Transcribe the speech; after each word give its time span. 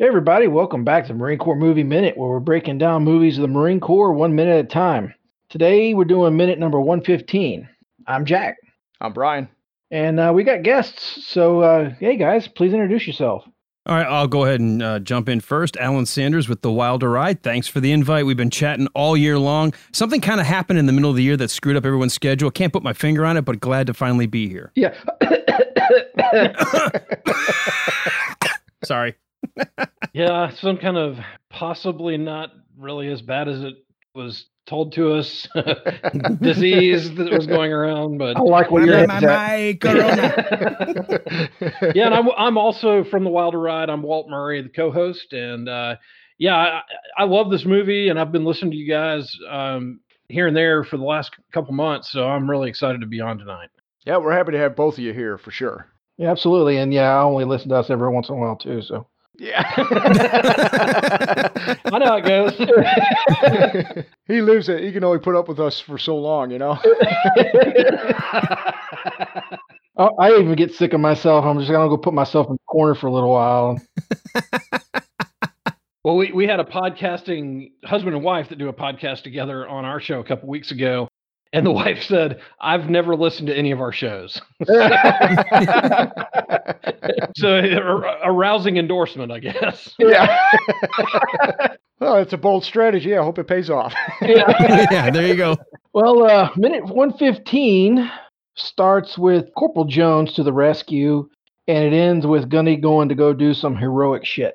Hey 0.00 0.06
everybody, 0.06 0.46
welcome 0.48 0.82
back 0.82 1.06
to 1.08 1.12
Marine 1.12 1.36
Corps 1.36 1.56
Movie 1.56 1.84
Minute, 1.84 2.16
where 2.16 2.30
we're 2.30 2.40
breaking 2.40 2.78
down 2.78 3.04
movies 3.04 3.36
of 3.36 3.42
the 3.42 3.48
Marine 3.48 3.80
Corps 3.80 4.14
one 4.14 4.34
minute 4.34 4.58
at 4.58 4.64
a 4.64 4.68
time. 4.68 5.12
Today 5.50 5.92
we're 5.92 6.06
doing 6.06 6.38
minute 6.38 6.58
number 6.58 6.80
115. 6.80 7.68
I'm 8.06 8.24
Jack, 8.24 8.56
I'm 9.02 9.12
Brian. 9.12 9.50
and 9.90 10.18
uh, 10.18 10.32
we 10.34 10.42
got 10.42 10.62
guests. 10.62 11.26
So, 11.26 11.60
uh, 11.60 11.90
hey 12.00 12.16
guys, 12.16 12.48
please 12.48 12.72
introduce 12.72 13.06
yourself. 13.06 13.44
All 13.84 13.94
right, 13.94 14.06
I'll 14.06 14.26
go 14.26 14.46
ahead 14.46 14.60
and 14.60 14.82
uh, 14.82 15.00
jump 15.00 15.28
in 15.28 15.38
first. 15.40 15.76
Alan 15.76 16.06
Sanders 16.06 16.48
with 16.48 16.62
The 16.62 16.72
Wilder 16.72 17.10
Ride. 17.10 17.42
Thanks 17.42 17.68
for 17.68 17.80
the 17.80 17.92
invite. 17.92 18.24
We've 18.24 18.38
been 18.38 18.48
chatting 18.48 18.86
all 18.94 19.18
year 19.18 19.38
long. 19.38 19.74
Something 19.92 20.22
kind 20.22 20.40
of 20.40 20.46
happened 20.46 20.78
in 20.78 20.86
the 20.86 20.92
middle 20.92 21.10
of 21.10 21.16
the 21.16 21.22
year 21.22 21.36
that 21.36 21.50
screwed 21.50 21.76
up 21.76 21.84
everyone's 21.84 22.14
schedule. 22.14 22.50
Can't 22.50 22.72
put 22.72 22.82
my 22.82 22.94
finger 22.94 23.26
on 23.26 23.36
it, 23.36 23.42
but 23.42 23.60
glad 23.60 23.86
to 23.88 23.92
finally 23.92 24.26
be 24.26 24.48
here. 24.48 24.72
Yeah. 24.74 24.94
Sorry. 28.82 29.14
Yeah, 30.12 30.50
some 30.50 30.78
kind 30.78 30.96
of 30.96 31.18
possibly 31.50 32.16
not 32.16 32.50
really 32.76 33.08
as 33.08 33.22
bad 33.22 33.48
as 33.48 33.62
it 33.62 33.74
was 34.14 34.46
told 34.66 34.92
to 34.92 35.14
us 35.14 35.48
disease 36.40 37.14
that 37.14 37.32
was 37.32 37.46
going 37.46 37.72
around, 37.72 38.18
but 38.18 38.36
I 38.36 38.40
like 38.40 38.70
what 38.70 38.84
you're 38.84 39.06
My, 39.06 39.20
my, 39.20 39.56
yeah, 41.94 42.06
and 42.06 42.14
I'm 42.14 42.28
I'm 42.36 42.58
also 42.58 43.04
from 43.04 43.24
the 43.24 43.30
Wilder 43.30 43.60
Ride. 43.60 43.90
I'm 43.90 44.02
Walt 44.02 44.28
Murray, 44.28 44.62
the 44.62 44.68
co-host, 44.68 45.32
and 45.32 45.68
uh, 45.68 45.96
yeah, 46.38 46.56
I, 46.56 46.82
I 47.18 47.24
love 47.24 47.50
this 47.50 47.64
movie, 47.64 48.08
and 48.08 48.18
I've 48.18 48.32
been 48.32 48.44
listening 48.44 48.72
to 48.72 48.76
you 48.76 48.88
guys 48.88 49.30
um, 49.48 50.00
here 50.28 50.46
and 50.46 50.56
there 50.56 50.84
for 50.84 50.96
the 50.96 51.04
last 51.04 51.34
couple 51.52 51.74
months, 51.74 52.10
so 52.10 52.28
I'm 52.28 52.48
really 52.48 52.68
excited 52.68 53.00
to 53.00 53.06
be 53.06 53.20
on 53.20 53.38
tonight. 53.38 53.70
yeah, 54.06 54.18
we're 54.18 54.32
happy 54.32 54.52
to 54.52 54.58
have 54.58 54.76
both 54.76 54.94
of 54.94 55.00
you 55.00 55.12
here 55.12 55.36
for 55.36 55.50
sure. 55.50 55.86
Yeah, 56.20 56.30
absolutely. 56.30 56.76
And 56.76 56.92
yeah, 56.92 57.16
I 57.16 57.22
only 57.22 57.46
listen 57.46 57.70
to 57.70 57.76
us 57.76 57.88
every 57.88 58.10
once 58.10 58.28
in 58.28 58.34
a 58.34 58.38
while 58.38 58.56
too. 58.56 58.82
So, 58.82 59.06
Yeah. 59.40 59.64
I 61.86 61.98
know 61.98 62.04
how 62.04 62.18
it 62.18 62.26
goes. 62.26 62.52
he 64.26 64.42
lives 64.42 64.68
it. 64.68 64.84
He 64.84 64.92
can 64.92 65.02
only 65.02 65.18
put 65.18 65.34
up 65.34 65.48
with 65.48 65.58
us 65.58 65.80
for 65.80 65.96
so 65.96 66.18
long, 66.18 66.50
you 66.50 66.58
know. 66.58 66.78
oh, 69.96 70.10
I 70.18 70.32
even 70.32 70.54
get 70.56 70.74
sick 70.74 70.92
of 70.92 71.00
myself. 71.00 71.46
I'm 71.46 71.58
just 71.58 71.70
gonna 71.70 71.88
go 71.88 71.96
put 71.96 72.12
myself 72.12 72.48
in 72.48 72.56
the 72.56 72.58
corner 72.66 72.94
for 72.94 73.06
a 73.06 73.12
little 73.12 73.30
while. 73.30 73.80
Well, 76.04 76.16
we, 76.16 76.32
we 76.32 76.46
had 76.46 76.60
a 76.60 76.64
podcasting 76.64 77.72
husband 77.84 78.14
and 78.14 78.22
wife 78.22 78.50
that 78.50 78.58
do 78.58 78.68
a 78.68 78.74
podcast 78.74 79.22
together 79.22 79.66
on 79.66 79.86
our 79.86 80.00
show 80.00 80.20
a 80.20 80.24
couple 80.24 80.50
weeks 80.50 80.70
ago. 80.70 81.08
And 81.52 81.66
the 81.66 81.72
wife 81.72 82.02
said, 82.02 82.40
I've 82.60 82.88
never 82.90 83.16
listened 83.16 83.48
to 83.48 83.56
any 83.56 83.70
of 83.70 83.80
our 83.80 83.92
shows. 83.92 84.40
so 87.36 87.48
a, 87.48 88.18
a 88.24 88.32
rousing 88.32 88.76
endorsement, 88.76 89.32
I 89.32 89.40
guess. 89.40 89.94
yeah. 89.98 90.38
well, 92.00 92.16
it's 92.16 92.32
a 92.32 92.38
bold 92.38 92.64
strategy. 92.64 93.16
I 93.16 93.22
hope 93.22 93.38
it 93.38 93.48
pays 93.48 93.70
off. 93.70 93.94
yeah, 94.22 95.10
there 95.10 95.26
you 95.26 95.36
go. 95.36 95.56
Well, 95.92 96.22
uh, 96.24 96.50
minute 96.56 96.84
115 96.84 98.10
starts 98.54 99.18
with 99.18 99.46
Corporal 99.56 99.86
Jones 99.86 100.32
to 100.34 100.42
the 100.42 100.52
rescue, 100.52 101.28
and 101.66 101.84
it 101.84 101.96
ends 101.96 102.26
with 102.26 102.48
Gunny 102.48 102.76
going 102.76 103.08
to 103.08 103.14
go 103.14 103.32
do 103.32 103.54
some 103.54 103.76
heroic 103.76 104.24
shit. 104.24 104.54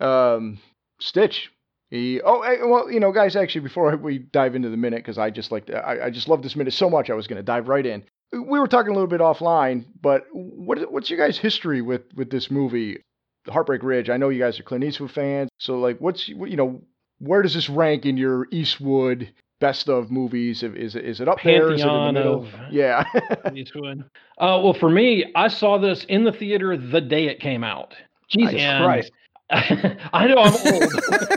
um, 0.00 0.58
Stitch. 1.00 1.50
He, 1.90 2.20
oh, 2.24 2.40
well, 2.68 2.90
you 2.90 3.00
know, 3.00 3.10
guys, 3.12 3.34
actually, 3.34 3.62
before 3.62 3.96
we 4.02 4.18
dive 4.18 4.54
into 4.54 4.70
the 4.70 4.76
minute, 4.76 4.98
because 4.98 5.18
I 5.18 5.30
just 5.30 5.50
like, 5.50 5.68
I, 5.70 6.04
I 6.06 6.10
just 6.10 6.28
love 6.28 6.42
this 6.42 6.54
minute 6.56 6.72
so 6.72 6.88
much, 6.88 7.10
I 7.10 7.14
was 7.14 7.26
going 7.26 7.38
to 7.38 7.42
dive 7.42 7.68
right 7.68 7.84
in. 7.84 8.04
We 8.32 8.60
were 8.60 8.68
talking 8.68 8.92
a 8.92 8.94
little 8.94 9.08
bit 9.08 9.20
offline, 9.20 9.86
but 10.00 10.24
what, 10.32 10.90
what's 10.92 11.10
your 11.10 11.18
guys' 11.18 11.36
history 11.36 11.82
with 11.82 12.02
with 12.14 12.30
this 12.30 12.48
movie, 12.48 13.02
Heartbreak 13.48 13.82
Ridge? 13.82 14.08
I 14.08 14.18
know 14.18 14.28
you 14.28 14.38
guys 14.38 14.60
are 14.60 14.62
Clint 14.62 14.84
Eastwood 14.84 15.10
fans, 15.10 15.50
so 15.58 15.80
like, 15.80 15.98
what's 15.98 16.28
you 16.28 16.56
know, 16.56 16.80
where 17.18 17.42
does 17.42 17.54
this 17.54 17.68
rank 17.68 18.06
in 18.06 18.16
your 18.16 18.46
Eastwood 18.52 19.32
best 19.58 19.88
of 19.88 20.12
movies? 20.12 20.62
Is 20.62 20.94
is 20.94 21.20
it 21.20 21.26
up 21.26 21.38
there? 21.42 21.72
Is 21.72 21.80
it 21.80 21.82
in 21.82 21.88
the 21.88 21.92
Pantheon 21.92 22.14
middle? 22.14 22.42
of- 22.44 22.72
Yeah. 22.72 23.04
Eastwood. 23.52 24.04
Uh, 24.38 24.60
well, 24.62 24.74
for 24.74 24.88
me, 24.88 25.32
I 25.34 25.48
saw 25.48 25.78
this 25.78 26.04
in 26.04 26.22
the 26.22 26.32
theater 26.32 26.76
the 26.76 27.00
day 27.00 27.26
it 27.26 27.40
came 27.40 27.64
out. 27.64 27.96
Jesus 28.28 28.60
And- 28.60 28.84
Christ. 28.84 29.10
I 30.12 30.26
know 30.28 30.38
I'm 30.38 30.54
old. 30.74 30.92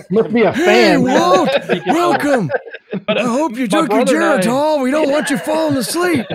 Must 0.12 0.34
be 0.34 0.42
a 0.44 0.54
fan. 0.54 0.64
Hey. 0.64 0.98
Walt, 0.98 1.50
welcome. 1.88 2.52
But, 3.08 3.18
I 3.18 3.22
uh, 3.24 3.28
hope 3.28 3.58
you 3.58 3.68
took 3.68 3.90
your 3.90 4.02
and 4.02 4.10
I- 4.10 4.14
Geritol. 4.14 4.84
We 4.84 4.92
don't 4.92 5.10
want 5.10 5.32
you 5.32 5.38
falling 5.40 5.76
asleep. 5.78 6.28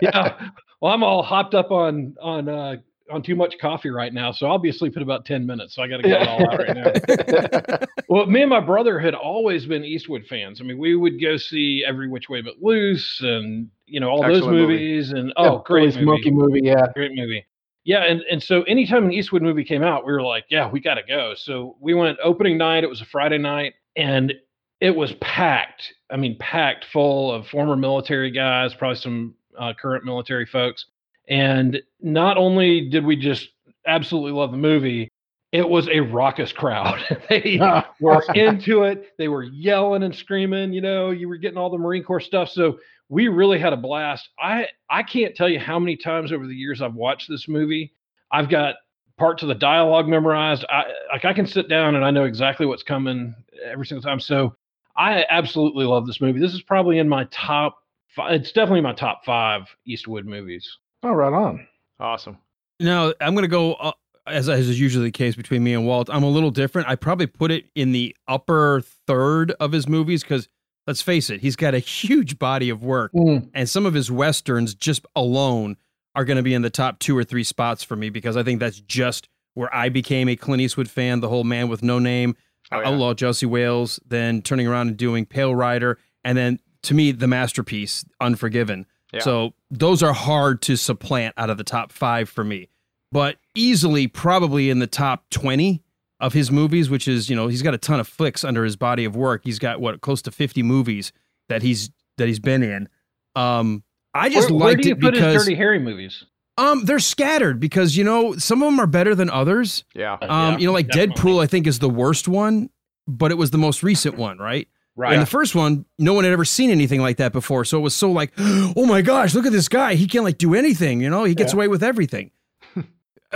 yeah. 0.00 0.48
Well, 0.80 0.92
I'm 0.94 1.04
all 1.04 1.22
hopped 1.22 1.54
up 1.54 1.70
on 1.70 2.16
on 2.22 2.48
uh, 2.48 2.76
on 3.10 3.22
too 3.22 3.36
much 3.36 3.58
coffee 3.60 3.90
right 3.90 4.14
now, 4.14 4.32
so 4.32 4.46
I'll 4.46 4.58
be 4.58 4.70
asleep 4.70 4.96
in 4.96 5.02
about 5.02 5.26
ten 5.26 5.44
minutes. 5.46 5.74
So 5.74 5.82
I 5.82 5.88
got 5.88 5.98
to 5.98 6.02
get 6.04 6.22
it 6.22 6.28
all 6.28 6.50
out 6.50 6.58
right 6.58 7.70
now. 7.70 7.86
Well, 8.08 8.24
me 8.26 8.40
and 8.40 8.48
my 8.50 8.60
brother 8.60 8.98
had 8.98 9.14
always 9.14 9.66
been 9.66 9.84
Eastwood 9.84 10.24
fans. 10.26 10.58
I 10.60 10.64
mean, 10.64 10.78
we 10.78 10.96
would 10.96 11.20
go 11.20 11.36
see 11.36 11.84
Every 11.86 12.08
Which 12.08 12.30
Way 12.30 12.40
But 12.40 12.54
Loose, 12.62 13.20
and 13.20 13.68
you 13.86 14.00
know 14.00 14.08
all 14.08 14.22
those 14.22 14.38
Excellent 14.38 14.56
movie. 14.56 14.72
movies, 14.72 15.10
and 15.12 15.28
Yeah, 15.38 15.50
oh, 15.50 15.58
great 15.66 15.80
Billy's 15.82 15.96
movie. 15.96 16.06
monkey 16.06 16.30
movie. 16.30 16.60
Yeah. 16.64 16.86
great 16.94 17.12
movie. 17.14 17.44
Yeah, 17.84 18.04
and 18.04 18.22
and 18.30 18.42
so 18.42 18.62
anytime 18.62 19.04
an 19.04 19.12
Eastwood 19.12 19.42
movie 19.42 19.64
came 19.64 19.82
out, 19.82 20.06
we 20.06 20.12
were 20.12 20.22
like, 20.22 20.44
yeah, 20.48 20.68
we 20.70 20.80
got 20.80 20.94
to 20.94 21.02
go. 21.02 21.34
So 21.34 21.76
we 21.80 21.94
went 21.94 22.18
opening 22.22 22.56
night. 22.56 22.84
It 22.84 22.90
was 22.90 23.00
a 23.00 23.06
Friday 23.06 23.38
night, 23.38 23.74
and 23.96 24.32
it 24.80 24.94
was 24.94 25.12
packed. 25.14 25.92
I 26.10 26.16
mean, 26.16 26.36
packed 26.38 26.86
full 26.92 27.32
of 27.32 27.46
former 27.48 27.76
military 27.76 28.30
guys, 28.30 28.74
probably 28.74 28.96
some 28.96 29.34
uh, 29.58 29.72
current 29.80 30.04
military 30.04 30.46
folks. 30.46 30.86
And 31.28 31.80
not 32.00 32.36
only 32.36 32.88
did 32.88 33.04
we 33.04 33.16
just 33.16 33.48
absolutely 33.86 34.32
love 34.32 34.50
the 34.50 34.56
movie, 34.56 35.08
it 35.52 35.68
was 35.68 35.88
a 35.88 36.00
raucous 36.00 36.52
crowd. 36.52 37.00
they 37.28 37.60
were 38.00 38.24
into 38.34 38.84
it. 38.84 39.12
They 39.18 39.28
were 39.28 39.44
yelling 39.44 40.02
and 40.02 40.14
screaming. 40.14 40.72
You 40.72 40.80
know, 40.80 41.10
you 41.10 41.28
were 41.28 41.36
getting 41.36 41.58
all 41.58 41.70
the 41.70 41.78
Marine 41.78 42.02
Corps 42.04 42.20
stuff. 42.20 42.48
So 42.48 42.78
we 43.12 43.28
really 43.28 43.58
had 43.58 43.74
a 43.74 43.76
blast. 43.76 44.30
I 44.42 44.68
I 44.88 45.02
can't 45.02 45.36
tell 45.36 45.48
you 45.48 45.60
how 45.60 45.78
many 45.78 45.96
times 45.96 46.32
over 46.32 46.46
the 46.46 46.54
years 46.54 46.80
I've 46.80 46.94
watched 46.94 47.28
this 47.28 47.46
movie. 47.46 47.92
I've 48.32 48.48
got 48.48 48.76
parts 49.18 49.42
of 49.42 49.48
the 49.48 49.54
dialogue 49.54 50.08
memorized. 50.08 50.64
I 50.70 50.84
like 51.12 51.26
I 51.26 51.34
can 51.34 51.46
sit 51.46 51.68
down 51.68 51.94
and 51.94 52.06
I 52.06 52.10
know 52.10 52.24
exactly 52.24 52.64
what's 52.64 52.82
coming 52.82 53.34
every 53.62 53.84
single 53.84 54.02
time. 54.02 54.18
So 54.18 54.56
I 54.96 55.26
absolutely 55.28 55.84
love 55.84 56.06
this 56.06 56.22
movie. 56.22 56.40
This 56.40 56.54
is 56.54 56.62
probably 56.62 56.98
in 56.98 57.08
my 57.08 57.24
top. 57.30 57.76
Five, 58.16 58.32
it's 58.40 58.52
definitely 58.52 58.80
my 58.80 58.94
top 58.94 59.26
five 59.26 59.64
Eastwood 59.86 60.24
movies. 60.24 60.78
Oh, 61.02 61.12
right 61.12 61.34
on. 61.34 61.66
awesome. 62.00 62.38
Now 62.80 63.12
I'm 63.20 63.34
going 63.34 63.42
to 63.44 63.48
go 63.48 63.74
uh, 63.74 63.92
as 64.26 64.48
as 64.48 64.70
is 64.70 64.80
usually 64.80 65.04
the 65.04 65.12
case 65.12 65.36
between 65.36 65.62
me 65.62 65.74
and 65.74 65.86
Walt. 65.86 66.08
I'm 66.10 66.22
a 66.22 66.30
little 66.30 66.50
different. 66.50 66.88
I 66.88 66.96
probably 66.96 67.26
put 67.26 67.50
it 67.50 67.66
in 67.74 67.92
the 67.92 68.16
upper 68.26 68.80
third 69.06 69.50
of 69.60 69.72
his 69.72 69.86
movies 69.86 70.22
because 70.22 70.48
let's 70.86 71.02
face 71.02 71.30
it, 71.30 71.40
he's 71.40 71.56
got 71.56 71.74
a 71.74 71.78
huge 71.78 72.38
body 72.38 72.68
of 72.70 72.82
work, 72.84 73.12
Mm. 73.12 73.48
and 73.54 73.68
some 73.68 73.86
of 73.86 73.94
his 73.94 74.10
westerns 74.10 74.74
just 74.74 75.06
alone 75.16 75.76
are 76.14 76.24
going 76.24 76.36
to 76.36 76.42
be 76.42 76.54
in 76.54 76.62
the 76.62 76.70
top 76.70 76.98
two 76.98 77.16
or 77.16 77.24
three 77.24 77.44
spots 77.44 77.82
for 77.82 77.96
me 77.96 78.10
because 78.10 78.36
I 78.36 78.42
think 78.42 78.60
that's 78.60 78.80
just 78.80 79.28
where 79.54 79.74
I 79.74 79.88
became 79.88 80.28
a 80.28 80.36
Clint 80.36 80.60
Eastwood 80.60 80.88
fan. 80.90 81.20
The 81.20 81.28
whole 81.28 81.44
Man 81.44 81.68
with 81.68 81.82
No 81.82 81.98
Name, 81.98 82.36
Oh, 82.70 82.80
yeah. 82.80 82.88
Outlaw 82.88 83.12
Josey 83.14 83.44
Wales, 83.46 84.00
then 84.06 84.40
turning 84.42 84.66
around 84.66 84.88
and 84.88 84.96
doing 84.96 85.26
Pale 85.26 85.54
Rider, 85.54 85.98
and 86.24 86.38
then 86.38 86.58
to 86.84 86.94
me 86.94 87.12
the 87.12 87.26
masterpiece 87.26 88.04
Unforgiven. 88.20 88.86
Yeah. 89.12 89.20
So 89.20 89.52
those 89.70 90.02
are 90.02 90.12
hard 90.14 90.62
to 90.62 90.76
supplant 90.76 91.34
out 91.36 91.50
of 91.50 91.58
the 91.58 91.64
top 91.64 91.92
five 91.92 92.28
for 92.30 92.44
me, 92.44 92.68
but 93.10 93.36
easily 93.54 94.06
probably 94.06 94.70
in 94.70 94.78
the 94.78 94.86
top 94.86 95.28
twenty 95.30 95.82
of 96.22 96.32
his 96.32 96.50
movies, 96.50 96.88
which 96.88 97.06
is 97.06 97.28
you 97.28 97.36
know 97.36 97.48
he's 97.48 97.60
got 97.60 97.74
a 97.74 97.78
ton 97.78 98.00
of 98.00 98.08
flicks 98.08 98.42
under 98.44 98.64
his 98.64 98.76
body 98.76 99.04
of 99.04 99.14
work. 99.14 99.42
He's 99.44 99.58
got 99.58 99.80
what 99.80 100.00
close 100.00 100.22
to 100.22 100.30
fifty 100.30 100.62
movies 100.62 101.12
that 101.50 101.60
he's 101.62 101.90
that 102.16 102.28
he's 102.28 102.40
been 102.40 102.62
in. 102.62 102.88
Um, 103.36 103.82
I 104.14 104.28
just 104.30 104.50
where, 104.50 104.58
where 104.60 104.68
liked 104.70 104.82
do 104.82 104.88
you 104.88 104.94
it 104.94 105.00
put 105.00 105.14
his 105.14 105.22
because 105.22 105.44
Dirty 105.44 105.56
Harry 105.56 105.78
movies? 105.78 106.24
um 106.58 106.84
they're 106.84 106.98
scattered 106.98 107.58
because 107.60 107.96
you 107.96 108.04
know 108.04 108.36
some 108.36 108.62
of 108.62 108.66
them 108.68 108.78
are 108.80 108.86
better 108.86 109.14
than 109.14 109.28
others. 109.30 109.84
Yeah. 109.94 110.14
Um, 110.14 110.28
Yeah, 110.54 110.58
you 110.58 110.66
know, 110.66 110.72
like 110.72 110.86
definitely. 110.88 111.14
Dead 111.14 111.20
Pool, 111.22 111.38
I 111.40 111.46
think 111.46 111.66
is 111.66 111.78
the 111.78 111.88
worst 111.90 112.28
one, 112.28 112.70
but 113.08 113.30
it 113.30 113.36
was 113.36 113.50
the 113.50 113.58
most 113.58 113.82
recent 113.82 114.16
one, 114.16 114.38
right? 114.38 114.68
Right. 114.94 115.14
And 115.14 115.22
the 115.22 115.26
first 115.26 115.54
one, 115.54 115.86
no 115.98 116.12
one 116.12 116.24
had 116.24 116.34
ever 116.34 116.44
seen 116.44 116.68
anything 116.68 117.00
like 117.00 117.16
that 117.16 117.32
before. 117.32 117.64
So 117.64 117.78
it 117.78 117.80
was 117.80 117.96
so 117.96 118.10
like, 118.12 118.32
oh 118.38 118.84
my 118.84 119.00
gosh, 119.00 119.34
look 119.34 119.46
at 119.46 119.52
this 119.52 119.68
guy. 119.68 119.94
He 119.94 120.06
can't 120.06 120.22
like 120.24 120.36
do 120.36 120.54
anything, 120.54 121.00
you 121.00 121.08
know, 121.08 121.24
he 121.24 121.34
gets 121.34 121.52
Yeah. 121.54 121.56
away 121.56 121.68
with 121.68 121.82
everything. 121.82 122.30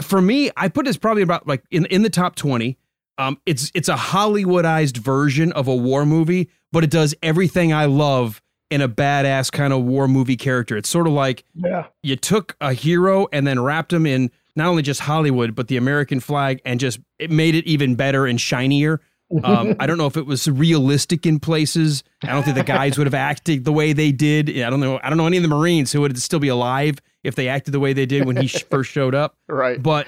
For 0.02 0.20
me, 0.20 0.50
I 0.56 0.69
put 0.69 0.84
this 0.87 0.96
probably 0.96 1.22
about 1.22 1.46
like 1.46 1.62
in, 1.70 1.87
in 1.87 2.02
the 2.02 2.10
top 2.10 2.37
20. 2.37 2.76
Um, 3.19 3.40
it's 3.46 3.70
it's 3.75 3.88
a 3.88 3.94
Hollywoodized 3.94 4.98
version 4.98 5.52
of 5.52 5.69
a 5.69 5.75
war 5.75 6.04
movie, 6.04 6.50
but 6.72 6.84
it 6.84 6.90
does 6.90 7.14
everything 7.22 7.72
I 7.72 7.87
love 7.87 8.43
in 8.70 8.81
a 8.82 8.88
badass 8.88 9.50
kind 9.50 9.72
of 9.72 9.84
war 9.84 10.06
movie 10.08 10.37
character. 10.37 10.76
It's 10.76 10.88
sort 10.88 11.06
of 11.06 11.12
like 11.12 11.44
Yeah. 11.54 11.87
you 12.02 12.16
took 12.16 12.56
a 12.60 12.72
hero 12.72 13.26
and 13.32 13.46
then 13.46 13.60
wrapped 13.60 13.93
him 13.93 14.06
in 14.06 14.31
not 14.56 14.66
only 14.69 14.82
just 14.82 15.00
Hollywood, 15.00 15.54
but 15.54 15.69
the 15.69 15.76
American 15.76 16.19
flag 16.20 16.60
and 16.64 16.81
just 16.81 16.99
it 17.19 17.31
made 17.31 17.54
it 17.54 17.64
even 17.66 17.94
better 17.94 18.26
and 18.26 18.40
shinier. 18.40 19.00
Um, 19.43 19.75
I 19.81 19.87
don't 19.87 19.99
know 19.99 20.06
if 20.06 20.17
it 20.17 20.25
was 20.26 20.46
realistic 20.49 21.26
in 21.26 21.40
places. 21.40 22.05
I 22.23 22.28
don't 22.28 22.44
think 22.44 22.56
the 22.56 22.62
guys 22.62 22.96
would 22.96 23.06
have 23.08 23.14
acted 23.14 23.64
the 23.64 23.73
way 23.73 23.93
they 23.93 24.12
did. 24.12 24.49
I 24.61 24.70
don't 24.70 24.78
know. 24.81 25.00
I 25.02 25.08
don't 25.08 25.19
know 25.19 25.26
any 25.26 25.37
of 25.37 25.43
the 25.43 25.49
Marines 25.49 25.90
who 25.93 26.00
would 26.02 26.17
still 26.20 26.38
be 26.38 26.46
alive 26.49 26.99
if 27.25 27.34
they 27.34 27.49
acted 27.49 27.73
the 27.73 27.81
way 27.81 27.93
they 27.93 28.06
did 28.06 28.25
when 28.25 28.37
he 28.37 28.46
first 28.46 28.90
showed 28.93 29.14
up. 29.14 29.37
Right. 29.49 29.82
But 29.82 30.06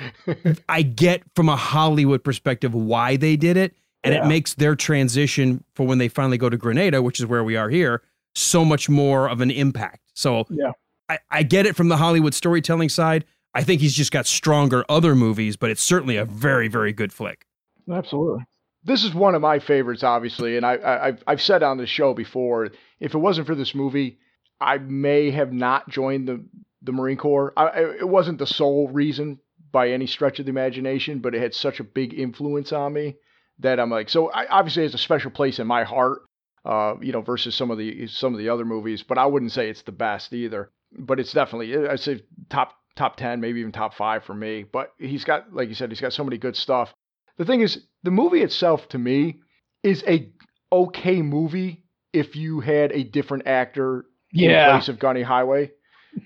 I 0.69 0.82
get 0.82 1.23
from 1.35 1.49
a 1.49 1.56
Hollywood 1.56 2.23
perspective 2.23 2.75
why 2.75 3.17
they 3.17 3.35
did 3.37 3.56
it, 3.56 3.75
and 4.05 4.15
Yeah. 4.15 4.25
it 4.25 4.29
makes 4.29 4.55
their 4.55 4.76
transition 4.76 5.65
for 5.75 5.85
when 5.85 5.99
they 5.99 6.09
finally 6.09 6.38
go 6.38 6.49
to 6.49 6.56
Grenada, 6.56 7.03
which 7.03 7.19
is 7.19 7.26
where 7.26 7.43
we 7.43 7.56
are 7.56 7.70
here, 7.70 8.03
so 8.37 8.65
much 8.65 8.88
more 8.88 9.29
of 9.29 9.41
an 9.41 9.50
impact. 9.50 10.03
So 10.15 10.47
Yeah. 10.49 10.73
I, 11.09 11.19
I 11.31 11.43
get 11.43 11.67
it 11.67 11.75
from 11.75 11.88
the 11.88 11.97
Hollywood 11.97 12.35
storytelling 12.35 12.88
side. 12.91 13.25
I 13.55 13.65
think 13.65 13.81
he's 13.81 13.94
just 13.94 14.12
got 14.12 14.26
stronger 14.26 14.85
other 14.88 15.17
movies, 15.17 15.56
but 15.56 15.70
it's 15.70 15.82
certainly 15.82 16.17
a 16.17 16.25
very, 16.25 16.69
very 16.69 16.93
good 16.93 17.12
flick. 17.12 17.47
Absolutely. 17.91 18.44
This 18.85 19.05
is 19.05 19.15
one 19.15 19.35
of 19.35 19.43
my 19.43 19.59
favorites, 19.59 20.03
obviously, 20.05 20.57
and 20.57 20.65
I, 20.65 20.75
I, 20.75 21.13
I've 21.27 21.43
said 21.43 21.63
on 21.63 21.79
the 21.79 21.87
show 21.87 22.15
before. 22.15 22.71
If 23.01 23.15
it 23.15 23.19
wasn't 23.19 23.47
for 23.47 23.55
this 23.55 23.75
movie, 23.75 24.19
I 24.61 24.79
may 24.79 25.31
have 25.31 25.53
not 25.53 25.89
joined 25.89 26.29
the 26.29 26.45
the 26.83 26.93
Marine 26.93 27.17
Corps. 27.17 27.53
I- 27.57 27.97
it 28.01 28.09
wasn't 28.09 28.39
the 28.39 28.47
sole 28.47 28.89
reason 28.89 29.41
by 29.73 29.91
any 29.91 30.07
stretch 30.07 30.39
of 30.39 30.47
the 30.47 30.51
imagination, 30.51 31.19
but 31.19 31.35
it 31.35 31.43
had 31.43 31.55
such 31.55 31.81
a 31.81 31.85
big 31.85 32.15
influence 32.15 32.73
on 32.73 32.93
me 32.93 33.17
that 33.59 33.81
I'm 33.81 33.91
like. 33.91 34.09
So 34.09 34.31
I, 34.31 34.47
obviously, 34.47 34.85
it's 34.85 34.95
a 34.95 34.99
special 34.99 35.31
place 35.31 35.59
in 35.59 35.67
my 35.67 35.85
heart. 35.85 36.23
Uh, 36.65 36.97
you 37.01 37.13
know, 37.13 37.23
versus 37.23 37.55
some 37.55 37.71
of 37.71 37.79
the 37.79 38.07
some 38.09 38.35
of 38.35 38.39
the 38.39 38.49
other 38.49 38.65
movies, 38.65 39.03
but 39.03 39.17
I 39.17 39.27
wouldn't 39.27 39.53
say 39.53 39.71
it's 39.71 39.83
the 39.83 39.93
best 39.93 40.33
either. 40.33 40.71
But 40.93 41.21
it's 41.21 41.33
definitely 41.33 41.89
I'd 41.89 42.01
say 42.01 42.23
top 42.51 42.75
top 42.97 43.17
ten, 43.17 43.41
maybe 43.41 43.61
even 43.61 43.73
top 43.73 43.95
five 43.95 44.25
for 44.25 44.35
me. 44.35 44.65
But 44.71 44.93
he's 44.99 45.25
got, 45.25 45.53
like 45.55 45.69
you 45.69 45.75
said, 45.75 45.91
he's 45.91 46.01
got 46.01 46.13
so 46.13 46.25
many 46.25 46.37
good 46.37 46.57
stuff. 46.57 46.93
The 47.38 47.44
thing 47.44 47.61
is, 47.61 47.87
the 48.02 48.11
movie 48.11 48.43
itself 48.43 48.88
to 48.90 48.99
me 48.99 49.40
is 49.82 50.05
a 50.06 50.31
okay 50.73 51.23
movie 51.23 51.85
if 52.12 52.37
you 52.37 52.61
had 52.61 52.93
a 52.93 53.05
different 53.05 53.46
actor 53.46 54.06
yeah. 54.32 54.67
in 54.67 54.76
place 54.76 54.88
of 54.88 54.99
Gunny 54.99 55.23
Highway. 55.23 55.73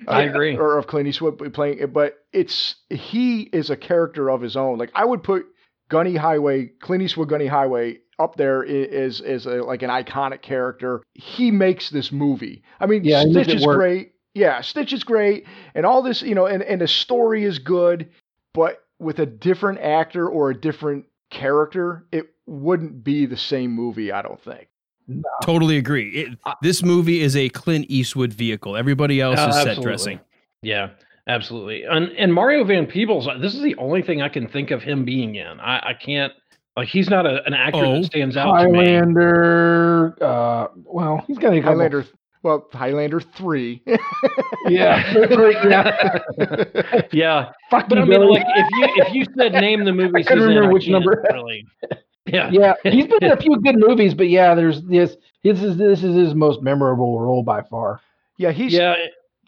I 0.08 0.24
Uh, 0.26 0.30
agree. 0.30 0.56
Or 0.56 0.78
of 0.78 0.86
Clint 0.86 1.08
Eastwood 1.08 1.52
playing 1.52 1.78
it, 1.78 1.92
but 1.92 2.14
it's 2.32 2.76
he 2.88 3.42
is 3.42 3.68
a 3.70 3.76
character 3.76 4.30
of 4.30 4.40
his 4.40 4.56
own. 4.56 4.78
Like 4.78 4.90
I 4.94 5.04
would 5.04 5.22
put 5.22 5.46
Gunny 5.90 6.16
Highway, 6.16 6.66
Clint 6.80 7.02
Eastwood 7.02 7.28
Gunny 7.28 7.46
Highway 7.46 7.98
up 8.18 8.36
there 8.36 8.62
i- 8.64 8.68
as 8.68 9.20
as 9.20 9.46
a, 9.46 9.62
like 9.62 9.82
an 9.82 9.90
iconic 9.90 10.40
character. 10.40 11.02
He 11.14 11.50
makes 11.50 11.90
this 11.90 12.10
movie. 12.12 12.62
I 12.80 12.86
mean, 12.86 13.04
Yeah, 13.04 13.22
Stitch 13.22 13.48
is 13.48 13.66
work. 13.66 13.76
great. 13.76 14.12
Yeah, 14.34 14.60
Stitch 14.62 14.92
is 14.94 15.04
great, 15.04 15.44
and 15.74 15.84
all 15.84 16.00
this, 16.02 16.22
you 16.22 16.34
know, 16.34 16.46
and 16.46 16.62
and 16.62 16.80
the 16.80 16.88
story 16.88 17.44
is 17.44 17.58
good, 17.58 18.08
but 18.54 18.78
with 19.02 19.18
a 19.18 19.26
different 19.26 19.80
actor 19.80 20.28
or 20.28 20.50
a 20.50 20.54
different 20.58 21.04
character, 21.30 22.06
it 22.12 22.26
wouldn't 22.46 23.02
be 23.04 23.26
the 23.26 23.36
same 23.36 23.70
movie. 23.72 24.12
I 24.12 24.22
don't 24.22 24.40
think. 24.42 24.68
Totally 25.42 25.76
agree. 25.76 26.10
It, 26.10 26.38
this 26.62 26.82
movie 26.82 27.20
is 27.20 27.36
a 27.36 27.48
Clint 27.50 27.86
Eastwood 27.88 28.32
vehicle. 28.32 28.76
Everybody 28.76 29.20
else 29.20 29.38
Uh, 29.38 29.48
is 29.48 29.62
set 29.62 29.82
dressing. 29.82 30.20
Yeah, 30.62 30.90
absolutely. 31.26 31.82
And 31.82 32.10
and 32.12 32.32
Mario 32.32 32.62
Van 32.64 32.86
Peebles, 32.86 33.26
uh, 33.26 33.36
this 33.38 33.54
is 33.54 33.62
the 33.62 33.74
only 33.76 34.02
thing 34.02 34.22
I 34.22 34.28
can 34.28 34.46
think 34.48 34.70
of 34.70 34.82
him 34.82 35.04
being 35.04 35.34
in. 35.34 35.58
I, 35.60 35.90
I 35.90 35.94
can't 35.94 36.32
like 36.76 36.88
he's 36.88 37.10
not 37.10 37.26
a, 37.26 37.44
an 37.46 37.52
actor 37.52 37.84
Oh. 37.84 37.96
that 38.00 38.04
stands 38.04 38.36
out 38.36 38.56
to 38.62 38.68
me. 38.68 38.78
Highlander. 38.78 40.16
Uh, 40.22 40.68
well, 40.84 41.24
he's 41.26 41.38
got 41.38 41.52
a 41.52 41.56
couple. 41.60 41.72
Highlander, 41.72 42.06
well, 42.42 42.68
Highlander 42.72 43.20
three. 43.20 43.82
Yeah. 44.66 45.12
yeah. 45.64 46.18
Yeah, 47.12 47.50
Fuck 47.70 47.88
but 47.88 47.98
you, 47.98 48.04
I 48.04 48.06
mean, 48.06 48.20
Billy. 48.20 48.38
like 48.38 48.46
if 48.54 48.66
you 48.72 49.04
if 49.04 49.14
you 49.14 49.24
said 49.36 49.52
name 49.52 49.84
the 49.84 49.92
movies, 49.92 50.26
couldn't 50.28 50.44
he's 50.44 50.48
in, 50.48 50.54
remember 50.54 50.72
which 50.72 50.84
can't 50.84 50.92
number. 50.92 51.24
Really. 51.32 51.66
Yeah. 52.26 52.50
yeah, 52.50 52.74
he's 52.84 53.06
been 53.06 53.22
in 53.22 53.32
a 53.32 53.36
few 53.36 53.60
good 53.60 53.76
movies, 53.78 54.14
but 54.14 54.28
yeah, 54.28 54.54
there's 54.54 54.82
this. 54.82 55.16
This 55.42 55.62
is 55.62 55.76
this 55.76 56.02
is 56.04 56.14
his 56.14 56.34
most 56.34 56.62
memorable 56.62 57.20
role 57.20 57.42
by 57.42 57.62
far. 57.62 58.00
yeah, 58.38 58.52
he's. 58.52 58.72
Yeah. 58.72 58.94